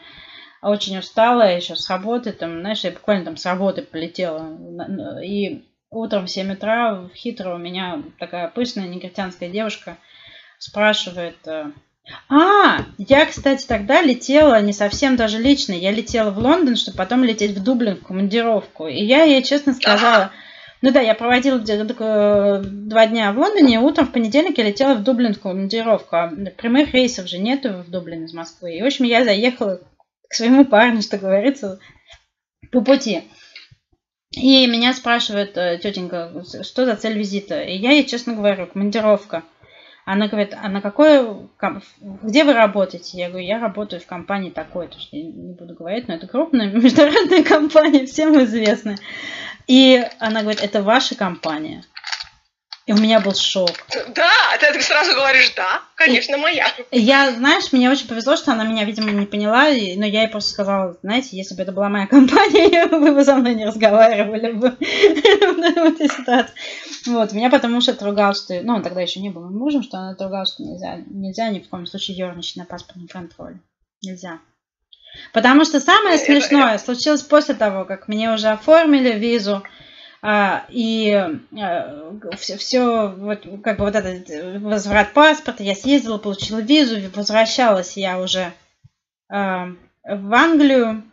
очень 0.62 0.98
устала 0.98 1.56
еще 1.56 1.76
с 1.76 1.90
работы, 1.90 2.32
там, 2.32 2.60
знаешь, 2.62 2.84
я 2.84 2.92
буквально 2.92 3.26
там 3.26 3.38
с 3.38 3.46
работы 3.46 3.82
полетела. 3.82 4.58
И 5.24 5.67
Утром 5.90 6.26
в 6.26 6.30
7 6.30 6.54
утра 6.54 6.96
в 6.96 7.14
Хитро 7.16 7.56
у 7.56 7.58
меня 7.58 8.04
такая 8.20 8.50
пышная 8.50 8.88
негритянская 8.88 9.50
девушка 9.50 9.98
спрашивает, 10.60 11.38
э, 11.46 11.72
а, 12.30 12.86
я, 12.98 13.26
кстати, 13.26 13.66
тогда 13.66 14.02
летела 14.02 14.62
не 14.62 14.74
совсем 14.74 15.16
даже 15.16 15.40
лично. 15.40 15.74
Я 15.74 15.92
летела 15.92 16.32
в 16.32 16.40
Лондон, 16.40 16.76
чтобы 16.76 16.98
потом 16.98 17.24
лететь 17.24 17.52
в 17.52 17.64
Дублин 17.64 17.98
в 17.98 18.04
командировку. 18.04 18.88
И 18.88 19.04
я 19.04 19.24
ей 19.24 19.44
честно 19.44 19.74
сказала, 19.74 20.32
Ну 20.82 20.92
да, 20.92 21.02
я 21.02 21.16
проводила 21.16 21.58
где-то 21.58 22.62
два 22.64 23.08
дня 23.08 23.32
в 23.32 23.40
Лондоне, 23.40 23.80
утром 23.80 24.08
в 24.08 24.12
понедельник 24.12 24.58
я 24.58 24.66
летела 24.66 24.94
в 24.94 25.04
Дублин 25.04 25.34
в 25.34 25.40
командировку, 25.40 26.16
а 26.16 26.32
прямых 26.58 26.94
рейсов 26.94 27.28
же 27.28 27.40
нету 27.40 27.84
в 27.86 27.90
Дублин 27.90 28.26
из 28.26 28.34
Москвы. 28.34 28.76
И, 28.76 28.82
в 28.82 28.86
общем, 28.86 29.06
я 29.06 29.24
заехала 29.24 29.82
к 30.30 30.34
своему 30.34 30.66
парню, 30.66 31.02
что 31.02 31.18
говорится, 31.18 31.80
по 32.72 32.82
пути. 32.82 33.24
И 34.42 34.68
меня 34.68 34.94
спрашивает 34.94 35.58
э, 35.58 35.80
тетенька, 35.82 36.32
что 36.64 36.86
за 36.86 36.96
цель 36.96 37.18
визита. 37.18 37.62
И 37.62 37.76
я 37.76 37.92
ей 37.92 38.06
честно 38.06 38.34
говорю, 38.34 38.68
командировка. 38.68 39.44
Она 40.06 40.28
говорит, 40.28 40.56
а 40.56 40.70
на 40.70 40.80
какой, 40.80 41.50
где 42.24 42.46
вы 42.46 42.54
работаете? 42.54 43.18
Я 43.18 43.30
говорю, 43.30 43.46
я 43.46 43.60
работаю 43.60 44.00
в 44.00 44.06
компании 44.06 44.52
такой, 44.52 44.88
то 44.88 44.98
что 44.98 45.18
я 45.18 45.24
не 45.24 45.54
буду 45.54 45.74
говорить, 45.74 46.08
но 46.08 46.14
это 46.14 46.28
крупная 46.28 46.68
международная 46.72 47.44
компания, 47.44 48.06
всем 48.06 48.42
известная. 48.44 48.98
И 49.68 50.02
она 50.20 50.44
говорит, 50.44 50.64
это 50.64 50.82
ваша 50.82 51.16
компания. 51.16 51.84
И 52.88 52.94
у 52.94 52.98
меня 52.98 53.20
был 53.20 53.36
шок. 53.36 53.72
Да, 54.16 54.32
ты 54.62 54.82
сразу 54.82 55.14
говоришь, 55.14 55.52
да, 55.58 55.82
конечно, 55.96 56.38
моя. 56.38 56.72
Я, 56.90 57.32
знаешь, 57.34 57.74
мне 57.74 57.92
очень 57.92 58.08
повезло, 58.08 58.38
что 58.38 58.54
она 58.54 58.64
меня, 58.64 58.86
видимо, 58.86 59.12
не 59.12 59.26
поняла, 59.26 59.64
но 59.66 60.06
я 60.06 60.22
ей 60.22 60.30
просто 60.30 60.52
сказала, 60.52 60.98
знаете, 61.04 61.36
если 61.36 61.54
бы 61.54 61.64
это 61.64 61.74
была 61.74 61.90
моя 61.90 62.08
компания, 62.08 62.86
вы 62.92 63.14
бы 63.14 63.26
со 63.26 63.36
мной 63.36 63.56
не 63.56 63.66
разговаривали 63.66 64.54
бы 64.54 64.70
в 64.80 64.80
этой 64.80 66.08
ситуации. 66.08 66.54
Вот, 67.08 67.34
меня 67.34 67.50
потом 67.50 67.74
муж 67.74 67.90
отругал, 67.90 68.34
что, 68.34 68.58
ну, 68.64 68.76
он 68.76 68.84
тогда 68.84 69.02
еще 69.02 69.20
не 69.20 69.32
был 69.32 69.50
мужем, 69.50 69.84
что 69.84 69.98
он 69.98 70.08
отругал, 70.14 70.46
что 70.46 70.64
нельзя, 70.64 70.96
нельзя 71.08 71.50
ни 71.50 71.60
в 71.60 71.68
коем 71.68 71.86
случае 71.88 72.16
ерничать 72.16 72.56
на 72.56 72.64
паспортном 72.64 73.10
контроле. 73.10 73.60
Нельзя. 74.02 74.40
Потому 75.34 75.66
что 75.66 75.82
самое 75.82 76.18
смешное 76.18 76.78
случилось 76.78 77.24
после 77.24 77.54
того, 77.54 77.84
как 77.84 78.08
мне 78.08 78.32
уже 78.32 78.48
оформили 78.48 79.12
визу, 79.12 79.62
и 80.24 81.38
все, 82.36 82.54
а, 82.54 82.58
все 82.58 83.08
вот, 83.10 83.46
как 83.64 83.78
бы 83.78 83.86
вот 83.86 83.96
этот 83.96 84.62
возврат 84.62 85.14
паспорта, 85.14 85.64
я 85.64 85.76
съездила, 85.76 86.18
получила 86.18 86.60
визу, 86.60 86.98
возвращалась 87.16 87.98
я 87.98 88.20
уже 88.20 88.52
а, 89.30 89.70
в 90.04 90.34
Англию, 90.34 91.04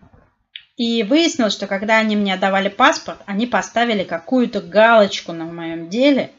и 0.76 1.02
выяснилось, 1.04 1.52
что 1.52 1.66
когда 1.66 1.98
они 1.98 2.16
мне 2.16 2.34
отдавали 2.34 2.68
паспорт, 2.68 3.20
они 3.26 3.46
поставили 3.46 4.04
какую-то 4.04 4.60
галочку 4.60 5.32
на 5.32 5.44
моем 5.44 5.88
деле, 5.88 6.32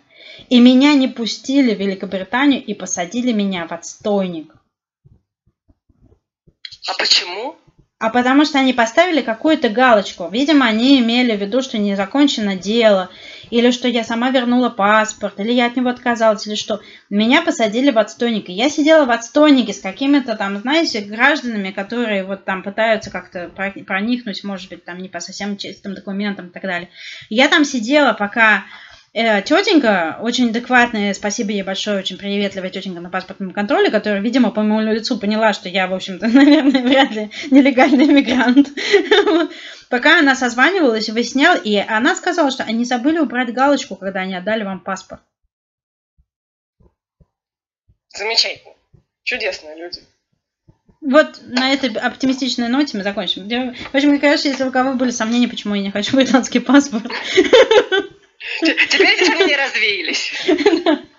и 0.50 0.60
меня 0.60 0.94
не 0.94 1.08
пустили 1.08 1.74
в 1.74 1.80
Великобританию 1.80 2.64
и 2.64 2.74
посадили 2.74 3.32
меня 3.32 3.68
в 3.68 3.72
отстойник. 3.72 4.54
А 6.88 6.94
почему? 7.00 7.56
А 8.06 8.12
потому 8.12 8.46
что 8.46 8.60
они 8.60 8.72
поставили 8.72 9.22
какую-то 9.22 9.70
галочку. 9.70 10.30
Видимо, 10.32 10.68
они 10.68 11.00
имели 11.00 11.36
в 11.36 11.42
виду, 11.42 11.64
что 11.64 11.80
не 11.80 11.96
закончено 11.96 12.56
дело, 12.56 13.10
или 13.50 13.72
что 13.72 13.88
я 13.88 14.04
сама 14.04 14.30
вернула 14.30 14.70
паспорт, 14.70 15.40
или 15.40 15.52
я 15.52 15.66
от 15.66 15.76
него 15.76 15.90
отказалась, 15.90 16.46
или 16.46 16.54
что. 16.54 16.82
Меня 17.10 17.42
посадили 17.42 17.90
в 17.90 17.98
отстойник. 17.98 18.50
И 18.50 18.54
я 18.54 18.70
сидела 18.70 19.06
в 19.06 19.10
отстойнике 19.10 19.74
с 19.74 19.80
какими-то 19.80 20.36
там, 20.36 20.60
знаете, 20.60 21.02
гражданами, 21.02 21.72
которые 21.72 22.24
вот 22.26 22.46
там 22.46 22.62
пытаются 22.62 23.10
как-то 23.10 23.50
проникнуть, 23.50 24.44
может 24.44 24.70
быть, 24.70 24.86
там 24.86 25.00
не 25.00 25.10
по 25.10 25.20
совсем 25.20 25.58
чистым 25.58 25.96
документам 25.96 26.50
и 26.50 26.52
так 26.52 26.62
далее. 26.62 26.90
Я 27.30 27.48
там 27.48 27.66
сидела, 27.66 28.14
пока 28.14 28.66
тетенька, 29.16 30.18
очень 30.22 30.50
адекватная, 30.50 31.14
спасибо 31.14 31.52
ей 31.52 31.64
большое, 31.64 32.00
очень 32.00 32.18
приветливая 32.18 32.70
тетенька 32.70 33.00
на 33.00 33.10
паспортном 33.10 33.52
контроле, 33.52 33.90
которая, 33.90 34.22
видимо, 34.22 34.52
по 34.52 34.62
моему 34.62 34.92
лицу 34.92 35.18
поняла, 35.18 35.54
что 35.54 35.70
я, 35.70 35.88
в 35.88 35.94
общем-то, 35.94 36.28
наверное, 36.34 36.82
вряд 36.82 37.12
ли 37.12 37.32
нелегальный 37.50 38.06
иммигрант. 38.06 38.70
Пока 39.90 40.20
она 40.20 40.36
созванивалась 40.36 41.08
и 41.08 41.14
выясняла, 41.14 41.56
и 41.56 41.78
она 41.78 42.16
сказала, 42.16 42.52
что 42.52 42.64
они 42.64 42.84
забыли 42.84 43.20
убрать 43.20 43.54
галочку, 43.54 43.96
когда 43.96 44.22
они 44.22 44.36
отдали 44.36 44.64
вам 44.64 44.82
паспорт. 44.82 45.22
Замечательно. 48.10 48.74
Чудесные 49.24 49.78
люди. 49.78 50.02
Вот 51.00 51.40
на 51.44 51.72
этой 51.72 51.90
оптимистичной 51.92 52.68
ноте 52.68 52.98
мы 52.98 53.04
закончим. 53.04 53.48
В 53.48 53.96
общем, 53.96 54.20
кажется, 54.20 54.50
если 54.50 54.64
у 54.64 54.72
кого 54.72 54.94
были 54.94 55.12
сомнения, 55.12 55.48
почему 55.48 55.76
я 55.76 55.82
не 55.82 55.92
хочу 55.92 56.16
британский 56.16 56.60
паспорт, 56.60 57.06
Теперь 58.62 59.26
сомнения 59.26 59.58
развеялись. 59.58 60.34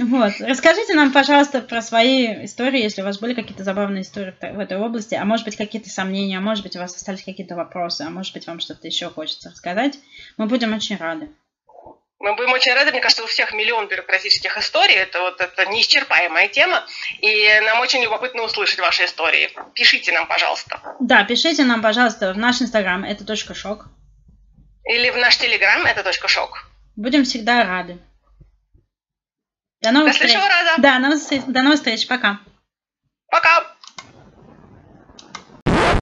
Вот. 0.00 0.32
Расскажите 0.40 0.94
нам, 0.94 1.12
пожалуйста, 1.12 1.60
про 1.60 1.82
свои 1.82 2.46
истории, 2.46 2.82
если 2.82 3.02
у 3.02 3.04
вас 3.04 3.18
были 3.18 3.34
какие-то 3.34 3.64
забавные 3.64 4.02
истории 4.02 4.34
в 4.40 4.58
этой 4.58 4.78
области, 4.78 5.14
а 5.14 5.24
может 5.26 5.44
быть 5.44 5.56
какие-то 5.56 5.90
сомнения, 5.90 6.38
а 6.38 6.40
может 6.40 6.64
быть 6.64 6.74
у 6.76 6.78
вас 6.78 6.96
остались 6.96 7.22
какие-то 7.22 7.54
вопросы, 7.54 8.02
а 8.02 8.10
может 8.10 8.32
быть 8.32 8.46
вам 8.46 8.60
что-то 8.60 8.86
еще 8.86 9.10
хочется 9.10 9.50
рассказать. 9.50 9.98
Мы 10.38 10.46
будем 10.46 10.74
очень 10.74 10.96
рады. 10.96 11.28
Мы 12.18 12.34
будем 12.36 12.52
очень 12.52 12.72
рады, 12.72 12.92
мне 12.92 13.00
кажется, 13.00 13.22
у 13.22 13.26
всех 13.26 13.52
миллион 13.52 13.86
бюрократических 13.86 14.56
историй, 14.56 14.94
это 14.94 15.20
вот 15.20 15.42
это 15.42 15.66
неисчерпаемая 15.66 16.48
тема, 16.48 16.86
и 17.20 17.60
нам 17.66 17.80
очень 17.80 18.02
любопытно 18.02 18.44
услышать 18.44 18.78
ваши 18.78 19.04
истории. 19.04 19.50
Пишите 19.74 20.12
нам, 20.12 20.26
пожалуйста. 20.26 20.80
Да, 21.00 21.24
пишите 21.24 21.64
нам, 21.64 21.82
пожалуйста, 21.82 22.32
в 22.32 22.38
наш 22.38 22.62
инстаграм, 22.62 23.04
это 23.04 23.26
точка 23.26 23.52
шок. 23.54 23.88
Или 24.84 25.10
в 25.10 25.16
наш 25.16 25.36
телеграм, 25.36 25.84
это 25.86 26.02
точка 26.02 26.28
шок. 26.28 26.66
Будем 26.96 27.24
всегда 27.24 27.64
рады. 27.64 27.98
До 29.80 29.90
новых 29.90 30.12
до 30.12 30.12
встреч. 30.12 30.34
раза. 30.34 30.74
Да, 30.78 30.98
до 31.46 31.62
новых 31.62 31.76
встреч. 31.78 32.06
Пока. 32.06 32.40
Пока. 33.28 33.73